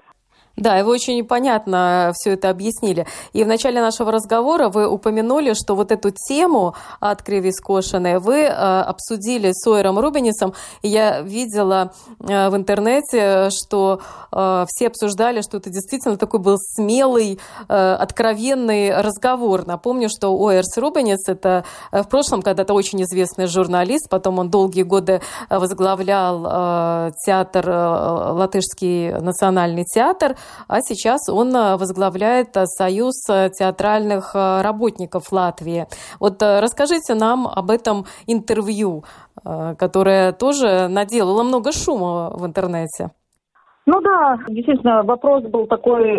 Да, 0.56 0.84
вы 0.84 0.92
очень 0.92 1.24
понятно 1.24 2.12
все 2.14 2.34
это 2.34 2.48
объяснили. 2.48 3.06
И 3.32 3.42
в 3.42 3.46
начале 3.46 3.80
нашего 3.80 4.12
разговора 4.12 4.68
вы 4.68 4.88
упомянули, 4.88 5.52
что 5.54 5.74
вот 5.74 5.90
эту 5.90 6.12
тему 6.12 6.76
от 7.00 7.22
криви 7.22 7.50
скошенной 7.50 8.20
вы 8.20 8.42
э, 8.42 8.50
обсудили 8.52 9.50
с 9.52 9.66
Ойером 9.66 9.98
Рубинисом. 9.98 10.54
И 10.82 10.88
я 10.88 11.22
видела 11.22 11.92
э, 12.20 12.50
в 12.50 12.56
интернете, 12.56 13.48
что 13.50 14.00
э, 14.30 14.64
все 14.68 14.86
обсуждали, 14.86 15.40
что 15.40 15.56
это 15.56 15.70
действительно 15.70 16.16
такой 16.16 16.38
был 16.38 16.56
смелый, 16.58 17.40
э, 17.68 17.94
откровенный 17.94 19.00
разговор. 19.00 19.66
Напомню, 19.66 20.08
что 20.08 20.38
Ойерс 20.38 20.76
Рубинис 20.76 21.26
это 21.26 21.64
э, 21.90 22.04
в 22.04 22.08
прошлом 22.08 22.42
когда-то 22.42 22.74
очень 22.74 23.02
известный 23.02 23.48
журналист, 23.48 24.08
потом 24.08 24.38
он 24.38 24.50
долгие 24.50 24.84
годы 24.84 25.20
возглавлял 25.50 26.46
э, 26.46 27.12
театр, 27.26 27.68
э, 27.68 28.32
Латышский 28.34 29.14
национальный 29.14 29.84
театр, 29.84 30.36
а 30.68 30.80
сейчас 30.80 31.28
он 31.28 31.54
э, 31.54 31.76
возглавляет 31.76 32.56
э, 32.56 32.66
Союз 32.66 33.14
э, 33.28 33.50
театральных 33.50 34.34
работников 34.34 35.32
Латвии. 35.32 35.86
Вот 36.20 36.42
расскажите 36.42 37.14
нам 37.14 37.46
об 37.46 37.70
этом 37.70 38.04
интервью, 38.26 39.04
которое 39.78 40.32
тоже 40.32 40.88
наделало 40.88 41.42
много 41.42 41.72
шума 41.72 42.30
в 42.34 42.46
интернете. 42.46 43.10
Ну 43.86 44.00
да, 44.00 44.38
действительно, 44.48 45.02
вопрос 45.02 45.44
был 45.44 45.66
такой, 45.66 46.12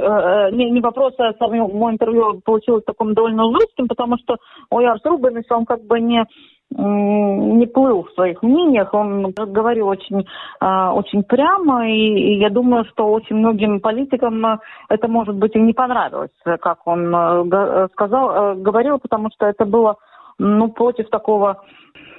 не, 0.52 0.70
не 0.70 0.82
вопрос, 0.82 1.14
а 1.18 1.34
сам 1.40 1.52
мой 1.52 1.94
интервью 1.94 2.40
получилось 2.46 2.84
таким 2.86 3.14
довольно 3.14 3.44
жестким, 3.52 3.88
потому 3.88 4.18
что 4.18 4.38
Оярс 4.70 5.04
Рубенес, 5.04 5.46
он 5.50 5.66
как 5.66 5.84
бы 5.84 6.00
не 6.00 6.24
не 6.72 7.68
плыл 7.68 8.04
в 8.04 8.12
своих 8.14 8.42
мнениях, 8.42 8.94
он 8.94 9.32
говорил 9.32 9.88
очень, 9.88 10.26
а, 10.60 10.94
очень 10.94 11.24
прямо, 11.24 11.88
и 11.90 12.38
я 12.38 12.50
думаю, 12.50 12.86
что 12.86 13.12
очень 13.12 13.38
многим 13.38 13.80
политикам 13.80 14.46
а, 14.46 14.60
это, 14.90 15.08
может 15.08 15.36
быть, 15.36 15.56
и 15.56 15.60
не 15.60 15.74
понравилось, 15.74 16.32
как 16.44 16.86
он 16.86 17.16
а, 17.16 17.88
сказал, 17.94 18.56
говорил, 18.56 19.00
потому 19.00 19.30
что 19.34 19.46
это 19.46 19.66
было 19.66 19.96
ну, 20.38 20.70
против 20.70 21.10
такого 21.10 21.64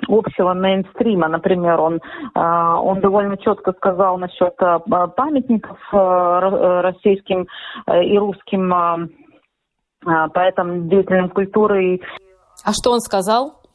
общего 0.09 0.55
мейнстрима. 0.55 1.29
Например, 1.29 1.81
он, 1.81 2.01
он 2.35 3.01
довольно 3.01 3.37
четко 3.39 3.73
сказал 3.73 4.19
насчет 4.19 4.55
памятников 4.57 5.79
российским 5.91 7.47
и 7.91 8.19
русским 8.19 9.11
поэтам, 10.03 10.89
деятелям 10.89 11.31
культуры. 11.31 12.01
А 12.65 12.73
что 12.73 12.93
он 12.93 13.01
сказал? 13.01 13.66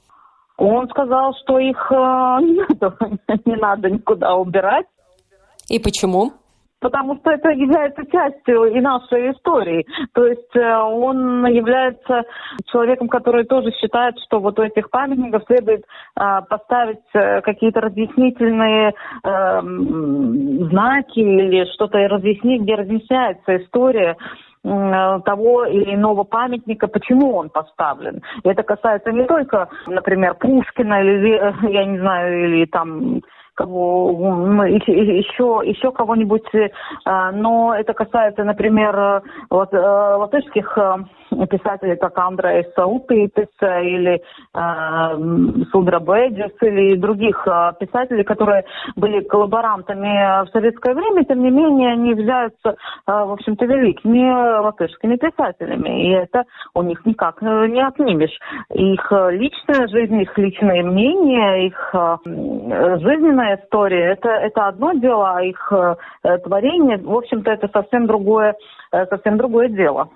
Он 0.61 0.87
сказал, 0.89 1.33
что 1.41 1.57
их 1.57 1.91
э, 1.91 1.95
не, 1.95 2.65
надо, 2.69 2.97
не 3.45 3.55
надо 3.55 3.89
никуда 3.89 4.35
убирать. 4.35 4.85
И 5.67 5.79
почему? 5.79 6.33
Потому 6.79 7.15
что 7.17 7.31
это 7.31 7.49
является 7.49 8.03
частью 8.05 8.65
и 8.65 8.79
нашей 8.79 9.31
истории. 9.31 9.87
То 10.13 10.25
есть 10.25 10.55
э, 10.55 10.77
он 10.77 11.47
является 11.47 12.25
человеком, 12.71 13.07
который 13.07 13.45
тоже 13.45 13.71
считает, 13.71 14.15
что 14.27 14.39
вот 14.39 14.59
у 14.59 14.61
этих 14.61 14.91
памятников 14.91 15.43
следует 15.47 15.83
э, 16.19 16.41
поставить 16.47 16.99
какие-то 17.11 17.81
разъяснительные 17.81 18.93
знаки 19.23 21.19
или 21.19 21.65
что-то 21.73 21.97
разъяснить, 22.07 22.61
где 22.61 22.75
разъясняется 22.75 23.57
история 23.57 24.15
того 24.63 25.65
или 25.65 25.95
иного 25.95 26.23
памятника, 26.23 26.87
почему 26.87 27.35
он 27.35 27.49
поставлен. 27.49 28.21
Это 28.43 28.61
касается 28.63 29.11
не 29.11 29.25
только, 29.25 29.69
например, 29.87 30.35
Пушкина 30.35 31.01
или, 31.01 31.33
э, 31.33 31.53
я 31.71 31.85
не 31.85 31.97
знаю, 31.99 32.45
или 32.45 32.65
там 32.65 33.21
кого, 33.55 34.11
еще, 34.65 35.61
еще 35.65 35.91
кого-нибудь, 35.91 36.53
э, 36.53 36.69
но 37.33 37.73
это 37.75 37.93
касается, 37.93 38.43
например, 38.43 39.23
вот, 39.49 39.73
э, 39.73 39.77
латышских 39.77 40.77
писателей, 41.49 41.97
как 41.97 42.17
Андрей 42.17 42.65
Саутитис 42.75 43.49
или 43.61 44.21
э, 44.53 45.65
Судра 45.71 45.99
Бэджис 45.99 46.53
или 46.61 46.95
других 46.95 47.47
писателей, 47.79 48.23
которые 48.23 48.63
были 48.95 49.21
коллаборантами 49.21 50.45
в 50.45 50.49
советское 50.51 50.93
время, 50.93 51.23
тем 51.25 51.41
не 51.43 51.49
менее 51.49 51.93
они 51.93 52.11
являются, 52.11 52.75
в 53.05 53.31
общем-то, 53.33 53.65
великими 53.65 54.59
латышскими 54.61 55.17
писателями, 55.17 56.07
и 56.07 56.11
это 56.11 56.45
у 56.73 56.81
них 56.81 57.05
никак 57.05 57.41
не 57.41 57.81
отнимешь. 57.81 58.37
Их 58.73 59.11
личная 59.11 59.87
жизнь, 59.87 60.21
их 60.21 60.37
личные 60.37 60.83
мнения, 60.83 61.67
их 61.67 61.95
жизненная 62.25 63.51
личная 63.51 63.57
история, 63.57 64.11
это, 64.13 64.29
это 64.29 64.67
одно 64.67 64.93
дело, 64.93 65.37
а 65.37 65.43
их 65.43 65.71
э, 65.71 66.37
творение, 66.39 66.97
в 66.97 67.15
общем-то, 67.15 67.51
это 67.51 67.69
совсем 67.73 68.07
другое, 68.07 68.55
э, 68.91 69.05
совсем 69.07 69.37
другое 69.37 69.69
дело. 69.69 70.09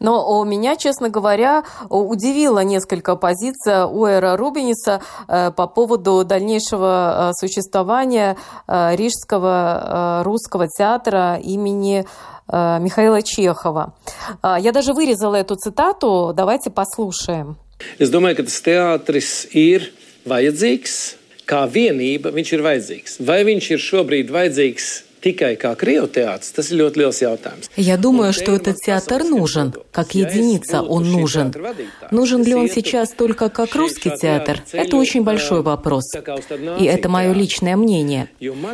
Но 0.00 0.40
у 0.40 0.44
меня, 0.44 0.59
честно 0.76 1.08
говоря, 1.08 1.64
удивила 1.88 2.60
несколько 2.60 3.16
позиция 3.16 3.84
Уэра 3.86 4.36
Рубиниса 4.36 5.02
э, 5.28 5.50
по 5.50 5.66
поводу 5.66 6.24
дальнейшего 6.24 7.30
э, 7.30 7.32
существования 7.34 8.36
э, 8.66 8.96
Рижского 8.96 10.22
русского 10.24 10.68
театра 10.68 11.38
имени 11.42 12.06
Михаила 12.52 13.22
Чехова. 13.22 13.94
Э, 14.42 14.56
я 14.58 14.72
даже 14.72 14.92
вырезала 14.92 15.36
эту 15.36 15.56
цитату, 15.56 16.32
давайте 16.34 16.70
послушаем. 16.70 17.56
Es 17.98 18.10
domāju, 18.10 18.36
ka 18.36 18.44
tas 18.44 18.60
teātris 18.60 19.48
ir 19.56 19.90
vajadzīgs, 20.28 20.96
kā 21.48 21.64
vienība 21.64 22.32
viņš 22.34 22.52
ir 22.52 22.64
vajadzīgs. 22.66 23.16
Vai 23.24 23.40
viņš 23.48 23.70
tikai 25.22 25.56
kā 25.60 25.74
Криотеатр, 25.76 26.46
tas 26.56 26.70
ir 26.70 26.80
ļoti 26.82 27.00
liels 27.00 27.20
jautājums. 27.22 27.70
Я 27.76 27.96
думаю, 27.96 28.32
что 28.32 28.52
этот 28.52 28.76
театр 28.76 29.24
нужен, 29.24 29.72
как 29.92 30.14
единица 30.14 30.82
он 30.82 31.10
нужен. 31.10 31.52
Нужен 32.10 32.42
ли 32.44 32.54
он 32.54 32.68
сейчас 32.68 33.10
только 33.10 33.48
как 33.48 33.74
русский 33.74 34.10
театр? 34.10 34.62
Это 34.72 34.96
очень 34.96 35.22
большой 35.22 35.62
вопрос. 35.62 36.04
И 36.78 36.84
это 36.84 37.08
мое 37.08 37.32
личное 37.32 37.76
мнение. 37.76 38.28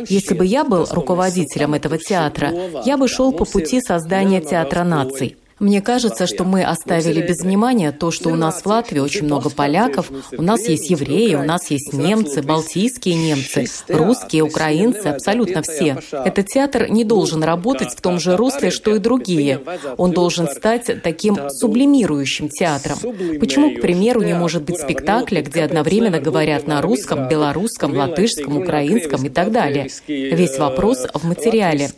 Если 0.07 0.33
бы 0.33 0.45
я 0.45 0.63
был 0.63 0.87
руководителем 0.89 1.73
этого 1.73 1.97
театра, 1.97 2.53
я 2.85 2.97
бы 2.97 3.07
шел 3.07 3.31
по 3.31 3.45
пути 3.45 3.81
создания 3.81 4.41
театра 4.41 4.83
наций. 4.83 5.37
Мне 5.59 5.81
кажется, 5.81 6.27
что 6.27 6.43
мы 6.43 6.63
оставили 6.63 7.21
без 7.21 7.41
внимания 7.41 7.91
то, 7.91 8.11
что 8.11 8.29
у 8.29 8.35
нас 8.35 8.61
в 8.61 8.65
Латвии 8.67 8.99
очень 8.99 9.25
много 9.25 9.49
поляков, 9.49 10.11
у 10.37 10.41
нас 10.43 10.67
есть 10.67 10.89
евреи, 10.91 11.33
у 11.33 11.43
нас 11.43 11.71
есть 11.71 11.93
немцы, 11.93 12.43
балтийские 12.43 13.15
немцы, 13.15 13.65
русские, 13.87 14.43
украинцы, 14.43 15.07
абсолютно 15.07 15.63
все. 15.63 15.97
Этот 16.11 16.47
театр 16.47 16.89
не 16.89 17.03
должен 17.03 17.43
работать 17.43 17.89
в 17.89 18.01
том 18.01 18.19
же 18.19 18.37
русле, 18.37 18.69
что 18.69 18.95
и 18.95 18.99
другие. 18.99 19.61
Он 19.97 20.11
должен 20.11 20.47
стать 20.47 21.01
таким 21.01 21.49
сублимирующим 21.49 22.49
театром. 22.49 22.99
Почему, 23.39 23.75
к 23.75 23.81
примеру, 23.81 24.21
не 24.21 24.33
может 24.33 24.63
быть 24.63 24.79
спектакля, 24.79 25.41
где 25.41 25.63
одновременно 25.63 26.19
говорят 26.19 26.67
на 26.67 26.81
русском, 26.83 27.27
белорусском, 27.27 27.95
латышском, 27.95 28.57
украинском 28.57 29.25
и 29.25 29.29
так 29.29 29.51
далее? 29.51 29.87
Весь 30.07 30.59
вопрос 30.59 31.07
в 31.13 31.25
материале. 31.25 31.89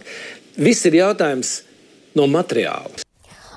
Tālāk. 0.00 0.06
Viss 0.56 0.86
ir 0.86 0.94
jautājums 0.94 1.64
no 2.14 2.26
материала. 2.26 2.90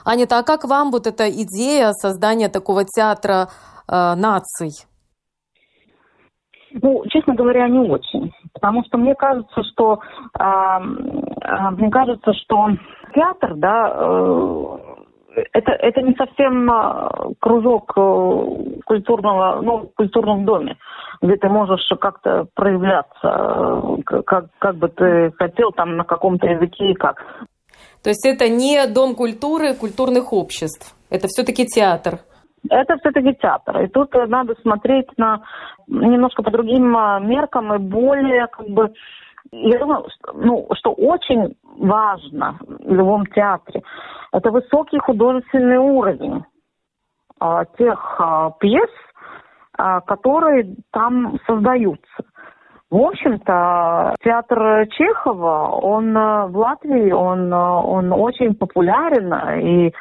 Анита, 0.05 0.39
а 0.39 0.43
как 0.43 0.65
вам 0.65 0.91
вот 0.91 1.07
эта 1.07 1.29
идея 1.29 1.91
создания 1.93 2.49
такого 2.49 2.83
театра 2.83 3.47
э, 3.87 4.15
наций? 4.15 4.71
Ну, 6.81 7.03
честно 7.09 7.35
говоря, 7.35 7.69
не 7.69 7.79
очень. 7.79 8.33
Потому 8.53 8.83
что 8.85 8.97
мне 8.97 9.15
кажется, 9.15 9.63
что 9.71 9.99
э, 10.37 10.43
э, 10.43 11.69
мне 11.77 11.89
кажется, 11.89 12.33
что 12.33 12.69
театр, 13.15 13.53
да, 13.55 13.93
э, 13.95 14.77
это, 15.53 15.71
это 15.71 16.01
не 16.01 16.15
совсем 16.15 16.69
кружок 17.39 17.93
культурного, 18.85 19.61
ну, 19.61 19.77
в 19.87 19.95
культурном 19.95 20.45
доме 20.45 20.77
где 21.23 21.37
ты 21.37 21.47
можешь 21.47 21.87
как-то 22.01 22.45
проявляться, 22.53 24.03
как, 24.25 24.47
как 24.59 24.75
бы 24.75 24.89
ты 24.89 25.31
хотел 25.39 25.71
там 25.71 25.95
на 25.95 26.03
каком-то 26.03 26.45
языке 26.45 26.91
и 26.91 26.95
как. 26.95 27.23
То 28.03 28.09
есть 28.09 28.25
это 28.25 28.49
не 28.49 28.85
Дом 28.87 29.15
культуры 29.15 29.73
культурных 29.73 30.33
обществ, 30.33 30.93
это 31.09 31.27
все-таки 31.27 31.65
театр. 31.65 32.19
Это 32.69 32.97
все-таки 32.97 33.33
театр. 33.41 33.83
И 33.83 33.87
тут 33.87 34.13
надо 34.13 34.55
смотреть 34.61 35.07
на 35.17 35.43
немножко 35.87 36.43
по 36.43 36.51
другим 36.51 36.95
а, 36.95 37.19
меркам 37.19 37.73
и 37.73 37.77
более 37.77 38.47
как 38.47 38.67
бы 38.67 38.93
я 39.51 39.79
думаю, 39.79 40.05
что, 40.09 40.33
ну, 40.33 40.67
что 40.73 40.91
очень 40.93 41.55
важно 41.63 42.57
в 42.59 42.93
любом 42.93 43.25
театре, 43.27 43.83
это 44.31 44.49
высокий 44.51 44.99
художественный 44.99 45.77
уровень 45.77 46.43
а, 47.39 47.65
тех 47.65 48.15
а, 48.19 48.51
пьес, 48.59 48.89
которые 49.75 50.75
там 50.91 51.39
создаются. 51.47 52.23
В 52.93 53.01
общем-то, 53.01 54.13
театр 54.23 54.87
Чехова, 54.89 55.69
он 55.81 56.15
э, 56.15 56.45
в 56.45 56.55
Латвии, 56.55 57.11
он, 57.11 57.51
э, 57.51 57.57
он 57.57 58.13
очень 58.13 58.53
популярен, 58.53 59.33
и 59.59 59.91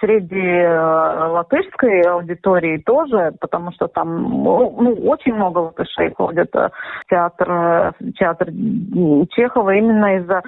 среди 0.00 0.38
э, 0.38 1.28
латышской 1.28 2.02
аудитории 2.02 2.76
тоже, 2.84 3.32
потому 3.40 3.72
что 3.72 3.88
там 3.88 4.44
ну, 4.44 4.68
очень 5.06 5.32
много 5.32 5.60
латышей 5.60 6.12
ходят 6.14 6.52
в 6.52 6.70
театр, 7.08 7.94
театр 8.18 8.48
Чехова 9.30 9.70
именно 9.70 10.18
из-за 10.18 10.42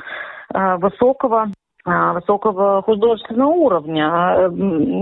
высокого 0.77 1.45
а, 1.45 1.47
высокого 1.85 2.83
художественного 2.83 3.51
уровня 3.51 4.07
а, 4.07 4.51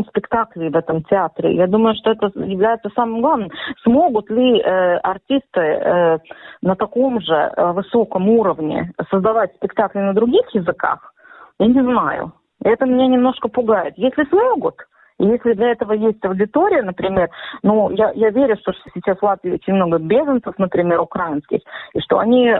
спектаклей 0.09 0.69
в 0.69 0.77
этом 0.77 1.05
театре. 1.05 1.55
Я 1.55 1.69
думаю, 1.69 1.95
что 1.95 2.11
это 2.11 2.33
является 2.41 2.91
самым 2.95 3.21
главным. 3.21 3.51
Смогут 3.85 4.29
ли 4.31 4.61
э, 4.61 4.97
артисты 4.97 5.61
э, 5.61 6.19
на 6.61 6.75
таком 6.75 7.21
же 7.21 7.35
э, 7.35 7.73
высоком 7.73 8.29
уровне 8.29 8.93
создавать 9.11 9.55
спектакли 9.55 10.01
на 10.01 10.13
других 10.13 10.53
языках? 10.55 11.15
Я 11.61 11.67
не 11.67 11.83
знаю. 11.83 12.33
Это 12.65 12.85
меня 12.85 13.07
немножко 13.07 13.49
пугает. 13.49 13.95
Если 13.97 14.25
смогут, 14.25 14.77
и 15.23 15.27
если 15.27 15.53
для 15.53 15.71
этого 15.71 15.93
есть 15.93 16.25
аудитория, 16.25 16.83
например, 16.83 17.31
ну, 17.63 17.91
я, 17.91 18.11
я 18.17 18.31
верю, 18.31 18.57
что 18.57 18.73
сейчас 18.93 19.19
в 19.19 19.23
Латвии 19.23 19.53
очень 19.53 19.75
много 19.75 19.99
беженцев, 19.99 20.59
например, 20.59 21.01
украинских, 21.01 21.61
и 21.95 22.01
что 22.01 22.19
они 22.19 22.49
э, 22.49 22.59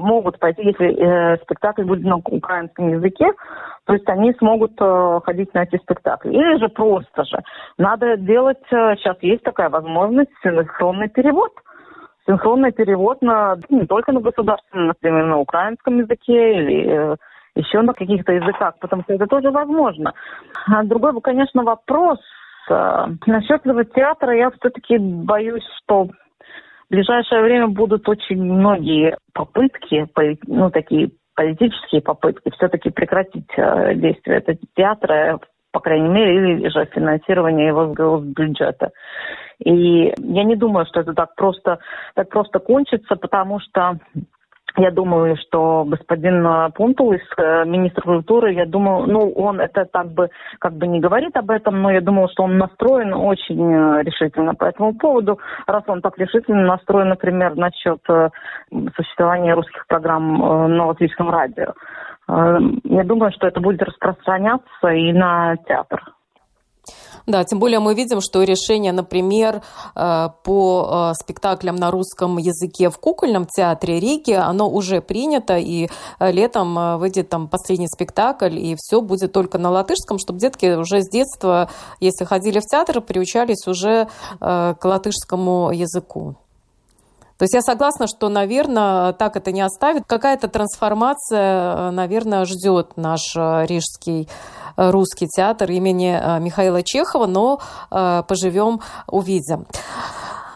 могут 0.00 0.38
пойти, 0.38 0.62
если 0.62 0.92
э, 0.94 1.38
спектакль 1.38 1.84
будет 1.84 2.04
на 2.04 2.16
украинском 2.16 2.88
языке, 2.88 3.32
то 3.86 3.94
есть 3.94 4.06
они 4.10 4.34
смогут 4.34 4.72
э, 4.78 5.20
ходить 5.24 5.54
на 5.54 5.62
эти 5.62 5.78
спектакли. 5.78 6.32
Или 6.32 6.58
же 6.58 6.68
просто 6.68 7.24
же. 7.24 7.38
Надо 7.78 8.18
делать, 8.18 8.62
э, 8.70 8.96
сейчас 8.96 9.16
есть 9.22 9.42
такая 9.42 9.70
возможность, 9.70 10.30
синхронный 10.42 11.08
перевод 11.08 11.52
синхронный 12.24 12.70
перевод 12.70 13.20
на 13.20 13.56
не 13.68 13.84
только 13.84 14.12
на 14.12 14.20
государственном, 14.20 14.88
например, 14.88 15.26
на 15.26 15.38
украинском 15.38 15.98
языке 15.98 16.54
или 16.54 16.86
э, 16.86 17.16
еще 17.54 17.82
на 17.82 17.92
каких-то 17.92 18.32
языках, 18.32 18.74
потому 18.80 19.02
что 19.02 19.14
это 19.14 19.26
тоже 19.26 19.50
возможно. 19.50 20.12
А 20.66 20.82
другой, 20.84 21.20
конечно, 21.20 21.62
вопрос. 21.62 22.18
Э, 22.70 23.06
насчет 23.26 23.60
этого 23.60 23.84
театра 23.84 24.34
я 24.36 24.50
все-таки 24.50 24.98
боюсь, 24.98 25.64
что 25.82 26.04
в 26.04 26.10
ближайшее 26.90 27.42
время 27.42 27.68
будут 27.68 28.08
очень 28.08 28.42
многие 28.42 29.16
попытки, 29.32 30.06
ну, 30.46 30.70
такие 30.70 31.10
политические 31.34 32.02
попытки 32.02 32.50
все-таки 32.56 32.90
прекратить 32.90 33.48
э, 33.56 33.94
действие 33.94 34.38
этого 34.38 34.58
театра, 34.76 35.38
по 35.72 35.80
крайней 35.80 36.08
мере, 36.08 36.54
или 36.54 36.68
же 36.68 36.86
финансирование 36.92 37.68
его 37.68 38.20
с 38.20 38.24
бюджета. 38.24 38.90
И 39.64 40.12
я 40.18 40.44
не 40.44 40.56
думаю, 40.56 40.86
что 40.86 41.00
это 41.00 41.14
так 41.14 41.34
просто, 41.34 41.78
так 42.14 42.28
просто 42.28 42.58
кончится, 42.58 43.16
потому 43.16 43.60
что 43.60 43.98
я 44.76 44.90
думаю, 44.90 45.36
что 45.36 45.84
господин 45.84 46.46
Пунтулис, 46.72 47.22
э, 47.36 47.64
министр 47.64 48.02
культуры, 48.02 48.52
я 48.54 48.66
думаю, 48.66 49.06
ну, 49.06 49.30
он 49.32 49.60
это 49.60 49.84
так 49.84 50.12
бы, 50.12 50.30
как 50.58 50.74
бы 50.74 50.86
не 50.86 51.00
говорит 51.00 51.36
об 51.36 51.50
этом, 51.50 51.82
но 51.82 51.90
я 51.90 52.00
думаю, 52.00 52.28
что 52.32 52.44
он 52.44 52.58
настроен 52.58 53.12
очень 53.12 53.72
э, 53.72 54.02
решительно 54.02 54.54
по 54.54 54.64
этому 54.64 54.94
поводу. 54.94 55.38
Раз 55.66 55.82
он 55.86 56.00
так 56.00 56.18
решительно 56.18 56.62
настроен, 56.62 57.08
например, 57.08 57.56
насчет 57.56 58.00
э, 58.08 58.30
существования 58.96 59.54
русских 59.54 59.86
программ 59.86 60.38
на 60.76 60.86
латвийском 60.86 61.30
радио. 61.30 61.72
Я 62.28 63.04
думаю, 63.04 63.32
что 63.32 63.48
это 63.48 63.60
будет 63.60 63.82
распространяться 63.82 64.88
и 64.88 65.12
на 65.12 65.56
театр. 65.68 66.02
Да, 67.26 67.44
тем 67.44 67.58
более 67.58 67.78
мы 67.78 67.94
видим, 67.94 68.20
что 68.20 68.42
решение, 68.42 68.92
например, 68.92 69.62
э, 69.94 70.28
по 70.42 71.12
э, 71.12 71.14
спектаклям 71.22 71.76
на 71.76 71.90
русском 71.90 72.38
языке 72.38 72.90
в 72.90 72.98
кукольном 72.98 73.46
театре 73.46 74.00
Риги, 74.00 74.32
оно 74.32 74.68
уже 74.68 75.00
принято, 75.00 75.56
и 75.56 75.88
э, 76.18 76.32
летом 76.32 76.98
выйдет 76.98 77.28
там 77.28 77.48
последний 77.48 77.88
спектакль, 77.88 78.58
и 78.58 78.76
все 78.78 79.00
будет 79.00 79.32
только 79.32 79.58
на 79.58 79.70
латышском, 79.70 80.18
чтобы 80.18 80.38
детки 80.38 80.74
уже 80.74 81.02
с 81.02 81.08
детства, 81.08 81.68
если 82.00 82.24
ходили 82.24 82.58
в 82.58 82.64
театр, 82.64 83.00
приучались 83.00 83.66
уже 83.66 84.08
к 84.40 84.78
латышскому 84.82 85.70
языку. 85.72 86.36
То 87.38 87.44
есть 87.44 87.54
я 87.54 87.62
согласна, 87.62 88.06
что, 88.06 88.28
наверное, 88.28 89.12
так 89.12 89.36
это 89.36 89.52
не 89.52 89.62
оставит. 89.62 90.04
Какая-то 90.06 90.48
трансформация, 90.48 91.90
наверное, 91.90 92.44
ждет 92.44 92.96
наш 92.96 93.34
рижский 93.34 94.28
Э, 94.76 94.90
русский 94.90 95.26
театр 95.28 95.70
имени 95.70 96.18
э, 96.18 96.40
Михаила 96.40 96.82
Чехова, 96.82 97.26
но 97.26 97.60
э, 97.90 98.22
поживем, 98.26 98.80
увидим. 99.06 99.66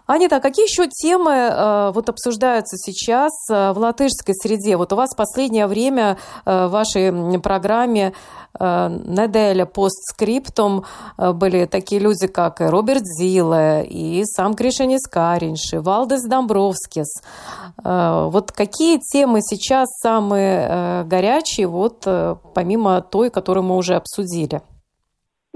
Анита, 0.06 0.38
какие 0.38 0.66
еще 0.66 0.86
темы 0.86 1.32
э, 1.32 1.90
вот 1.92 2.08
обсуждаются 2.08 2.76
сейчас 2.76 3.32
э, 3.50 3.72
в 3.72 3.78
латышской 3.78 4.36
среде? 4.36 4.76
Вот 4.76 4.92
у 4.92 4.96
вас 4.96 5.12
последнее 5.16 5.66
время 5.66 6.16
э, 6.44 6.66
в 6.66 6.70
вашей 6.70 7.40
программе 7.40 8.12
э, 8.58 8.88
«Неделя 9.04 9.66
постскриптум» 9.66 10.84
э, 11.18 11.32
были 11.32 11.64
такие 11.64 12.00
люди, 12.00 12.28
как 12.28 12.60
Роберт 12.60 13.02
Зиле 13.04 13.84
и 13.84 14.22
сам 14.26 14.54
Кришенис 14.54 15.08
Каринш, 15.08 15.72
и 15.72 15.78
Валдес 15.78 16.22
Домбровскис. 16.22 17.08
Э, 17.84 18.28
вот 18.30 18.52
какие 18.52 18.98
темы 18.98 19.40
сейчас 19.42 19.88
самые 20.00 21.02
горячие, 21.02 21.66
вот 21.66 22.06
помимо 22.54 23.00
той, 23.00 23.30
которую 23.30 23.64
мы 23.64 23.76
уже 23.76 23.96
обсудили? 23.96 24.62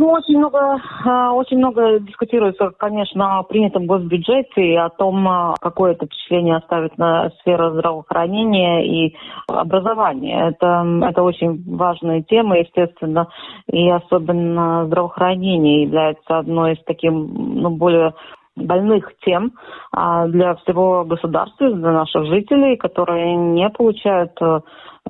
Ну, 0.00 0.12
очень 0.12 0.38
много, 0.38 0.80
а, 1.04 1.34
очень 1.34 1.58
много 1.58 2.00
дискутируется, 2.00 2.70
конечно, 2.78 3.38
о 3.38 3.42
принятом 3.42 3.84
госбюджете 3.84 4.62
и 4.62 4.74
о 4.74 4.88
том, 4.88 5.28
а, 5.28 5.56
какое 5.60 5.92
это 5.92 6.06
впечатление 6.06 6.56
оставит 6.56 6.96
на 6.96 7.28
сферу 7.40 7.72
здравоохранения 7.72 8.86
и 8.86 9.14
образования. 9.46 10.52
Это, 10.52 10.86
это 11.06 11.22
очень 11.22 11.62
важная 11.76 12.22
тема, 12.22 12.56
естественно, 12.60 13.28
и 13.70 13.90
особенно 13.90 14.86
здравоохранение 14.86 15.82
является 15.82 16.38
одной 16.38 16.76
из 16.76 16.84
таких 16.84 17.10
ну, 17.12 17.68
более 17.68 18.14
больных 18.56 19.12
тем 19.22 19.52
а, 19.92 20.26
для 20.28 20.54
всего 20.54 21.04
государства, 21.04 21.70
для 21.70 21.92
наших 21.92 22.24
жителей, 22.24 22.78
которые 22.78 23.36
не 23.36 23.68
получают 23.68 24.32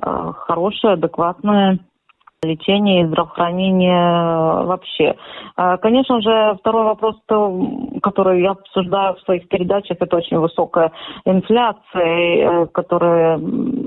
хорошее, 0.01 0.93
адекватное 0.93 1.79
лечения 2.43 3.03
и 3.03 3.05
здравоохранения 3.05 3.93
э, 3.93 4.65
вообще. 4.65 5.15
А, 5.55 5.77
конечно 5.77 6.19
же, 6.21 6.57
второй 6.59 6.85
вопрос, 6.85 7.15
который 8.01 8.41
я 8.41 8.51
обсуждаю 8.51 9.13
в 9.13 9.21
своих 9.21 9.47
передачах, 9.47 9.97
это 9.99 10.17
очень 10.17 10.39
высокая 10.39 10.91
инфляция, 11.25 12.63
э, 12.63 12.65
которая 12.73 13.39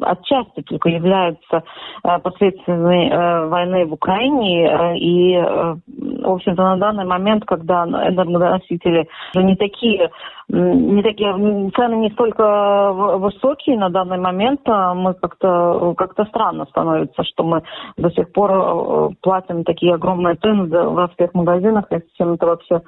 отчасти 0.03 0.63
только 0.63 0.89
является 0.89 1.65
э, 2.05 2.19
последствиями 2.21 3.49
войны 3.49 3.87
в 3.87 3.95
Украине. 3.95 4.99
И, 5.01 5.37
в 5.37 6.31
общем-то, 6.31 6.63
на 6.63 6.77
данный 6.77 7.07
момент, 7.07 7.45
когда 7.45 7.85
энергоносители 7.85 9.09
уже 9.35 9.45
не 9.45 9.57
такие 9.57 10.11
не 10.49 11.03
такие 11.03 11.33
цены 11.71 11.95
не 11.97 12.11
столько 12.11 12.93
высокие 12.93 13.79
на 13.79 13.89
данный 13.89 14.19
момент, 14.19 14.61
а 14.67 14.95
мы 14.95 15.15
как-то 15.15 15.95
как-то 15.97 16.25
странно 16.27 16.67
становится, 16.67 17.25
что 17.25 17.45
мы 17.45 17.63
до 17.97 18.11
сих 18.11 18.31
пор 18.33 18.51
э, 18.53 19.09
платим 19.23 19.65
такие 19.65 19.95
огромные 19.95 20.35
цены 20.37 20.67
во 20.67 21.09
всех 21.09 21.33
магазинах, 21.35 21.87
и 21.91 21.97
с 21.97 22.17
чем 22.17 22.35
это 22.35 22.47
вообще 22.47 22.83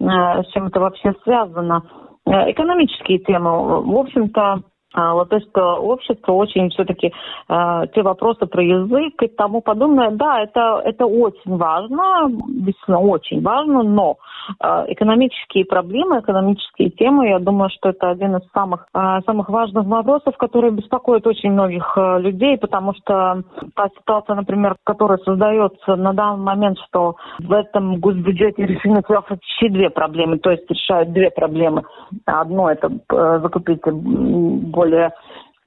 э, 0.00 0.42
с 0.42 0.46
чем 0.52 0.66
это 0.66 0.80
вообще 0.80 1.12
связано. 1.24 1.82
Э, 2.26 2.50
экономические 2.52 3.18
темы, 3.18 3.82
в 3.82 3.96
общем-то, 3.96 4.62
латышское 4.94 5.64
общество 5.64 6.32
очень 6.32 6.70
все-таки 6.70 7.12
э, 7.48 7.82
те 7.94 8.02
вопросы 8.02 8.46
про 8.46 8.62
язык 8.62 9.22
и 9.22 9.28
тому 9.28 9.60
подобное, 9.60 10.10
да, 10.10 10.40
это, 10.42 10.82
это 10.84 11.06
очень 11.06 11.56
важно, 11.56 12.28
действительно 12.48 13.00
очень 13.00 13.42
важно, 13.42 13.82
но 13.82 14.16
э, 14.62 14.84
экономические 14.88 15.64
проблемы, 15.64 16.18
экономические 16.20 16.90
темы, 16.90 17.28
я 17.28 17.38
думаю, 17.38 17.70
что 17.70 17.90
это 17.90 18.10
один 18.10 18.36
из 18.36 18.50
самых, 18.52 18.86
э, 18.94 19.20
самых 19.26 19.48
важных 19.48 19.86
вопросов, 19.86 20.36
которые 20.36 20.72
беспокоят 20.72 21.26
очень 21.26 21.52
многих 21.52 21.92
э, 21.96 22.18
людей, 22.20 22.58
потому 22.58 22.94
что 22.94 23.42
та 23.74 23.88
ситуация, 23.96 24.34
например, 24.34 24.76
которая 24.84 25.18
создается 25.18 25.96
на 25.96 26.12
данный 26.12 26.42
момент, 26.42 26.78
что 26.88 27.16
в 27.38 27.52
этом 27.52 28.00
госбюджете 28.00 28.66
решены 28.66 29.02
практически 29.02 29.68
две 29.68 29.90
проблемы, 29.90 30.38
то 30.38 30.50
есть 30.50 30.68
решают 30.68 31.12
две 31.12 31.30
проблемы. 31.30 31.84
Одно 32.26 32.70
это 32.70 32.90
э, 32.90 33.40
закупить 33.40 33.80
более 34.80 35.12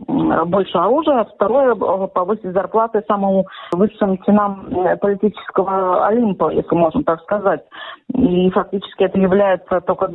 больше 0.07 0.77
оружия, 0.77 1.23
второе 1.35 1.75
повысить 1.75 2.51
зарплаты 2.51 3.03
самому 3.07 3.45
высшим 3.71 4.17
чинам 4.23 4.67
политического 4.99 6.07
Олимпа, 6.07 6.51
если 6.51 6.75
можно 6.75 7.03
так 7.03 7.21
сказать. 7.21 7.61
И 8.13 8.49
фактически 8.49 9.03
это 9.03 9.19
является 9.19 9.81
только 9.81 10.09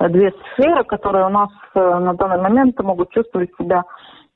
две 0.00 0.32
сферы, 0.52 0.84
которые 0.84 1.26
у 1.26 1.30
нас 1.30 1.48
на 1.74 2.12
данный 2.14 2.42
момент 2.42 2.78
могут 2.82 3.10
чувствовать 3.10 3.50
себя 3.58 3.84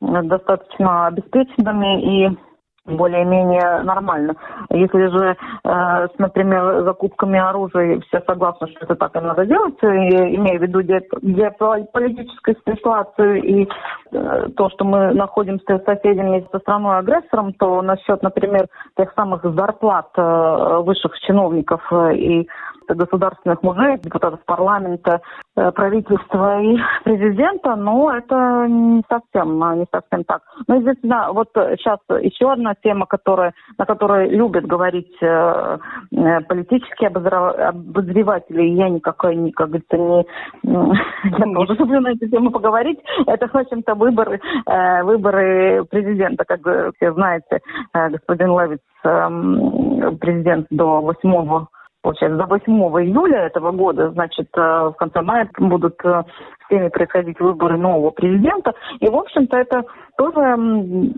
достаточно 0.01 1.09
обеспеченными 1.09 2.03
и 2.03 2.39
более-менее 2.87 3.83
нормально. 3.83 4.35
Если 4.71 5.07
же, 5.07 5.37
э, 5.65 5.69
с, 6.09 6.19
например, 6.19 6.83
закупками 6.85 7.39
оружия 7.39 8.01
все 8.01 8.21
согласны, 8.27 8.69
что 8.69 8.85
это 8.85 8.95
так 8.95 9.17
и 9.17 9.21
надо 9.21 9.47
делать, 9.47 9.83
э, 9.83 9.87
имея 9.87 10.59
в 10.59 10.63
виду 10.63 10.83
геополитическую 10.83 12.57
ситуацию 12.67 13.43
и 13.43 13.69
э, 14.13 14.49
то, 14.57 14.69
что 14.71 14.85
мы 14.85 15.15
находимся 15.15 15.79
с 15.79 15.85
соседями, 15.85 16.47
со 16.53 16.59
страной-агрессором, 16.59 17.55
то 17.55 17.81
насчет, 17.81 18.23
например, 18.23 18.67
тех 18.97 19.13
самых 19.15 19.43
зарплат 19.43 20.11
высших 20.17 21.19
чиновников 21.21 21.81
и 22.13 22.47
государственных 22.89 23.63
мужей, 23.63 23.99
депутатов 23.99 24.41
парламента, 24.45 25.21
э, 25.57 25.71
правительства 25.73 26.61
и 26.61 26.77
президента, 27.05 27.77
но 27.77 28.15
это 28.17 28.67
не 28.69 29.03
совсем, 29.09 29.63
а, 29.63 29.75
не 29.75 29.87
совсем 29.93 30.25
так. 30.25 30.43
Но 30.67 30.81
да, 31.03 31.33
вот 31.33 31.49
сейчас 31.55 31.99
еще 32.21 32.53
одна 32.53 32.75
тема, 32.83 33.07
которая, 33.07 33.53
на 33.79 33.87
которой 33.87 34.29
любят 34.31 34.67
говорить 34.67 35.17
э, 35.21 35.79
э 36.13 36.41
политические 36.49 37.09
обозреватели, 37.09 38.63
я 38.63 38.89
никакой, 38.89 39.37
не, 39.37 39.53
как 39.53 39.69
говорится, 39.69 39.97
не... 39.97 40.27
Я 41.25 41.55
тоже 41.55 41.75
люблю 41.75 42.01
на 42.01 42.13
эту 42.13 42.29
тему 42.29 42.51
поговорить. 42.51 42.99
Это, 43.27 43.49
в 43.49 43.55
общем-то, 43.55 43.95
выборы, 43.95 44.41
э, 44.67 45.03
выборы 45.03 45.85
президента, 45.85 46.45
как 46.45 46.61
все 46.97 47.13
знаете, 47.13 47.61
э, 47.95 48.11
господин 48.11 48.49
Левиц, 48.59 48.81
эм, 49.05 50.19
президент 50.19 50.67
до 50.71 51.01
8 51.01 51.67
получается, 52.05 52.37
до 52.37 52.47
8 52.47 52.71
июля 53.03 53.47
этого 53.47 53.73
года, 53.73 54.11
значит, 54.11 54.49
э, 54.55 54.61
в 54.61 54.95
конце 54.99 55.23
мая 55.23 55.49
будут 55.59 55.95
э, 56.05 56.23
всеми 56.67 56.89
происходить 56.89 57.41
выборы 57.41 57.79
нового 57.79 58.11
президента. 58.11 58.73
И, 59.01 59.09
в 59.09 59.17
общем-то, 59.17 59.57
это 59.57 59.85
тоже 60.19 61.13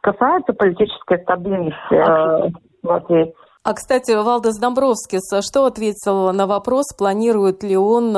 касается 0.00 0.54
политической 0.54 1.20
стабильности 1.22 1.94
э, 1.94 2.50
Латвии. 2.82 3.34
А, 3.62 3.74
кстати, 3.74 4.10
Валдес 4.10 4.58
Домбровскис 4.58 5.22
что 5.44 5.66
ответил 5.66 6.32
на 6.32 6.46
вопрос, 6.46 6.96
планирует 6.96 7.62
ли 7.62 7.76
он 7.76 8.12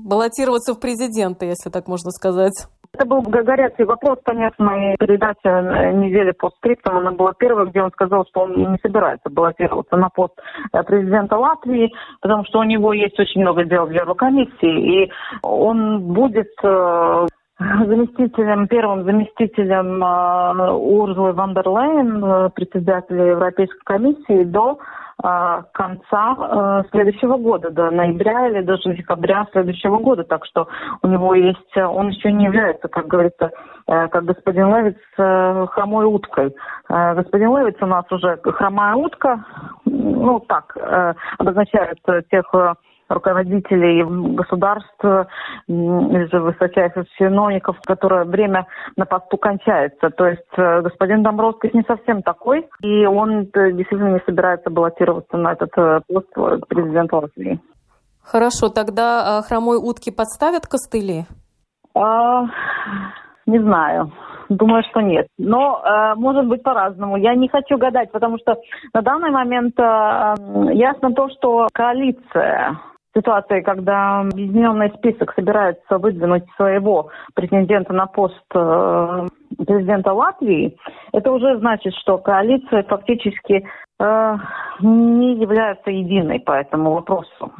баллотироваться 0.00 0.74
в 0.74 0.80
президенты, 0.80 1.44
если 1.44 1.70
так 1.70 1.86
можно 1.86 2.10
сказать? 2.10 2.66
Это 2.92 3.06
был 3.06 3.22
горячий 3.22 3.84
вопрос, 3.84 4.18
конечно, 4.24 4.92
и 4.92 4.96
передача 4.96 5.38
э, 5.48 5.92
«Неделя. 5.92 6.32
Постскриптум», 6.32 6.98
она 6.98 7.12
была 7.12 7.32
первая, 7.34 7.66
где 7.66 7.82
он 7.82 7.92
сказал, 7.92 8.26
что 8.26 8.40
он 8.40 8.72
не 8.72 8.78
собирается 8.82 9.30
баллотироваться 9.30 9.96
на 9.96 10.08
пост 10.08 10.34
э, 10.72 10.82
президента 10.82 11.36
Латвии, 11.36 11.92
потому 12.20 12.44
что 12.46 12.58
у 12.58 12.64
него 12.64 12.92
есть 12.92 13.18
очень 13.18 13.42
много 13.42 13.64
дел 13.64 13.86
в 13.86 13.92
Еврокомиссии, 13.92 15.04
и 15.04 15.12
он 15.42 16.12
будет 16.12 16.50
э, 16.64 17.26
заместителем, 17.58 18.66
первым 18.66 19.04
заместителем 19.04 20.02
Урсулы 20.02 21.32
фон 21.32 21.59
дер 21.59 21.87
Ляйен, 21.87 22.50
председателя 22.50 23.26
Европейской 23.26 23.84
комиссии, 23.84 24.42
до 24.42 24.78
конца 25.20 26.36
э, 26.38 26.82
следующего 26.90 27.36
года, 27.36 27.70
до 27.70 27.90
ноября 27.90 28.48
или 28.48 28.62
даже 28.62 28.94
декабря 28.94 29.46
следующего 29.52 29.98
года. 29.98 30.24
Так 30.24 30.46
что 30.46 30.68
у 31.02 31.08
него 31.08 31.34
есть, 31.34 31.76
он 31.76 32.08
еще 32.08 32.32
не 32.32 32.46
является, 32.46 32.88
как 32.88 33.06
говорится, 33.06 33.50
э, 33.86 34.08
как 34.08 34.24
господин 34.24 34.74
Левиц, 34.74 34.96
э, 35.18 35.66
хромой 35.70 36.06
уткой. 36.06 36.54
Господин 36.88 37.56
Левиц 37.56 37.76
у 37.80 37.86
нас 37.86 38.04
уже 38.10 38.38
хромая 38.42 38.94
утка, 38.94 39.44
ну 39.84 40.40
так, 40.40 40.76
обозначает 41.38 41.98
тех 42.30 42.52
руководителей 43.10 44.04
государств 44.34 45.04
высочайших 45.68 47.08
чиновников, 47.18 47.76
которое 47.84 48.24
время 48.24 48.66
на 48.96 49.04
посту 49.04 49.36
кончается. 49.36 50.10
То 50.10 50.26
есть 50.26 50.42
э, 50.56 50.80
господин 50.82 51.22
Домбровский 51.22 51.70
не 51.72 51.82
совсем 51.82 52.22
такой, 52.22 52.68
и 52.82 53.06
он 53.06 53.48
э, 53.52 53.72
действительно 53.72 54.14
не 54.14 54.22
собирается 54.24 54.70
баллотироваться 54.70 55.36
на 55.36 55.52
этот 55.52 55.70
э, 55.76 56.00
пост 56.08 56.32
президента 56.68 57.16
Латвии. 57.16 57.60
Хорошо, 58.22 58.68
тогда 58.68 59.42
хромой 59.42 59.76
утки 59.76 60.10
подставят 60.10 60.66
костыли? 60.66 61.24
А, 61.94 62.44
не 63.46 63.58
знаю. 63.58 64.12
Думаю, 64.48 64.82
что 64.90 65.00
нет. 65.00 65.28
Но 65.38 65.80
э, 65.80 66.14
может 66.16 66.46
быть 66.46 66.62
по-разному. 66.62 67.16
Я 67.16 67.34
не 67.36 67.48
хочу 67.48 67.78
гадать, 67.78 68.10
потому 68.10 68.36
что 68.38 68.56
на 68.92 69.00
данный 69.00 69.30
момент 69.30 69.78
э, 69.78 69.82
ясно 70.74 71.12
то, 71.12 71.28
что 71.28 71.68
коалиция 71.72 72.76
ситуации, 73.14 73.60
когда 73.60 74.20
объединенный 74.20 74.90
список 74.96 75.32
собирается 75.34 75.98
выдвинуть 75.98 76.44
своего 76.56 77.10
претендента 77.34 77.92
на 77.92 78.06
пост 78.06 78.40
э, 78.54 79.26
президента 79.66 80.12
Латвии, 80.12 80.76
это 81.12 81.32
уже 81.32 81.58
значит, 81.58 81.94
что 81.94 82.18
коалиция 82.18 82.82
фактически 82.84 83.66
э, 83.98 84.36
не 84.80 85.34
является 85.36 85.90
единой 85.90 86.40
по 86.40 86.52
этому 86.52 86.92
вопросу. 86.92 87.52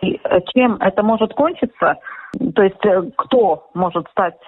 И 0.00 0.20
э, 0.22 0.40
чем 0.54 0.76
это 0.80 1.02
может 1.02 1.34
кончиться, 1.34 1.96
то 2.54 2.62
есть 2.62 2.84
э, 2.86 3.02
кто 3.16 3.68
может 3.74 4.08
стать 4.10 4.38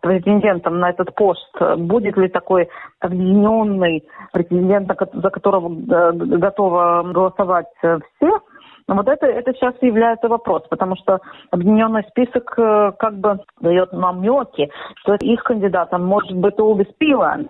претендентом 0.00 0.80
на 0.80 0.90
этот 0.90 1.14
пост, 1.14 1.50
будет 1.76 2.16
ли 2.16 2.28
такой 2.28 2.68
объединенный 3.00 4.04
претендент, 4.32 4.88
за 5.12 5.30
которого 5.30 5.68
готово 5.68 7.02
голосовать 7.12 7.66
все, 7.80 8.40
но 8.88 8.94
вот 8.94 9.06
это, 9.06 9.26
это 9.26 9.52
сейчас 9.52 9.74
является 9.82 10.28
вопрос, 10.28 10.62
потому 10.70 10.96
что 10.96 11.20
объединенный 11.50 12.04
список 12.08 12.58
э, 12.58 12.92
как 12.98 13.18
бы 13.18 13.38
дает 13.60 13.92
намеки, 13.92 14.70
что 14.96 15.14
их 15.14 15.44
кандидатом 15.44 16.04
может 16.06 16.34
быть 16.34 16.58
Улдис 16.58 16.88
Пиланс. 16.96 17.48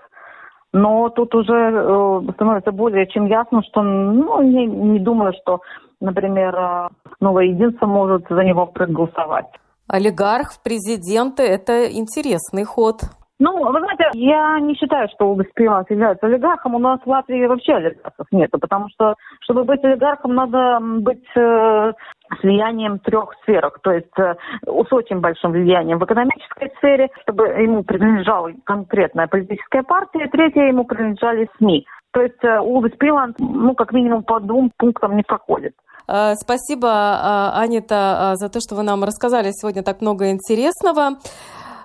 Но 0.73 1.09
тут 1.11 1.35
уже 1.37 1.55
э, 1.55 2.33
становится 2.35 2.73
более 2.73 3.07
чем 3.07 3.27
ясно, 3.27 3.63
что 3.63 3.83
ну, 3.83 4.43
не, 4.43 4.67
не 4.67 4.99
думаю, 4.99 5.33
что, 5.41 5.61
например, 6.01 6.55
э, 6.57 6.89
новое 7.21 7.45
единство 7.45 7.87
может 7.87 8.27
за 8.29 8.43
него 8.43 8.67
проголосовать. 8.67 9.47
Олигарх 9.87 10.51
в 10.51 10.63
президенты– 10.63 11.43
это 11.45 11.87
интересный 11.91 12.65
ход. 12.65 12.97
Ну, 13.41 13.71
вы 13.71 13.79
знаете, 13.79 14.11
я 14.15 14.59
не 14.61 14.75
считаю, 14.75 15.09
что 15.15 15.37
Пиланс 15.55 15.89
является 15.91 16.27
олигархом. 16.27 16.75
У 16.75 16.79
нас 16.79 17.01
в 17.05 17.07
Латвии 17.07 17.47
вообще 17.47 17.75
олигархов 17.75 18.27
нет, 18.33 18.51
потому 18.51 18.89
что, 18.91 19.15
чтобы 19.43 19.63
быть 19.63 19.85
олигархом, 19.85 20.35
надо 20.35 20.79
быть 20.81 21.25
э, 21.37 21.93
влиянием 22.43 22.99
трех 22.99 23.33
сферах, 23.43 23.79
то 23.83 23.93
есть 23.93 24.19
э, 24.19 24.35
с 24.67 24.93
очень 24.93 25.21
большим 25.21 25.53
влиянием 25.53 25.99
в 25.99 26.05
экономической 26.05 26.73
сфере, 26.79 27.09
чтобы 27.23 27.47
ему 27.47 27.85
принадлежала 27.85 28.51
конкретная 28.65 29.29
политическая 29.29 29.85
партия, 29.85 30.29
третье 30.33 30.63
ему 30.63 30.85
принадлежали 30.85 31.49
СМИ. 31.59 31.87
То 32.13 32.23
есть 32.23 32.43
э, 32.43 32.59
Улдис 32.59 32.97
Пиланс, 32.99 33.37
ну, 33.39 33.75
как 33.75 33.93
минимум 33.93 34.25
по 34.25 34.41
двум 34.41 34.73
пунктам 34.77 35.17
не 35.17 35.23
проходит. 35.23 35.75
Э, 36.09 36.35
спасибо, 36.35 36.89
э, 36.89 37.61
Анита, 37.61 38.33
за 38.35 38.49
то, 38.49 38.61
что 38.61 38.75
вы 38.75 38.83
нам 38.83 39.05
рассказали 39.05 39.51
сегодня 39.53 39.83
так 39.83 40.01
много 40.01 40.31
интересного. 40.31 41.19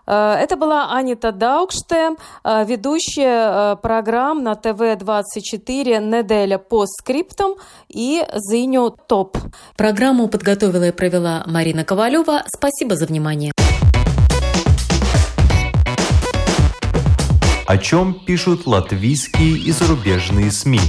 Э, 0.05 0.35
это 0.39 0.55
была 0.55 0.93
Анита 0.93 1.31
Даукште, 1.31 2.15
э, 2.43 2.65
ведущая 2.65 3.73
э, 3.73 3.75
программ 3.81 4.43
на 4.43 4.55
ТВ-24 4.55 5.99
«Неделя 5.99 6.57
по 6.57 6.85
скриптам» 6.85 7.55
и 7.89 8.23
«Зиню 8.33 8.95
ТОП». 9.07 9.37
Программу 9.77 10.27
подготовила 10.27 10.87
и 10.87 10.91
провела 10.91 11.43
Марина 11.45 11.83
Ковалева. 11.83 12.43
Спасибо 12.47 12.95
за 12.95 13.05
внимание. 13.05 13.51
О 17.65 17.77
чем 17.77 18.13
пишут 18.25 18.67
латвийские 18.67 19.57
и 19.57 19.71
зарубежные 19.71 20.51
СМИ? 20.51 20.81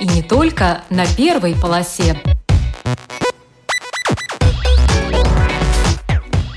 И 0.00 0.06
не 0.06 0.22
только 0.22 0.82
на 0.90 1.04
первой 1.16 1.54
полосе. 1.54 2.16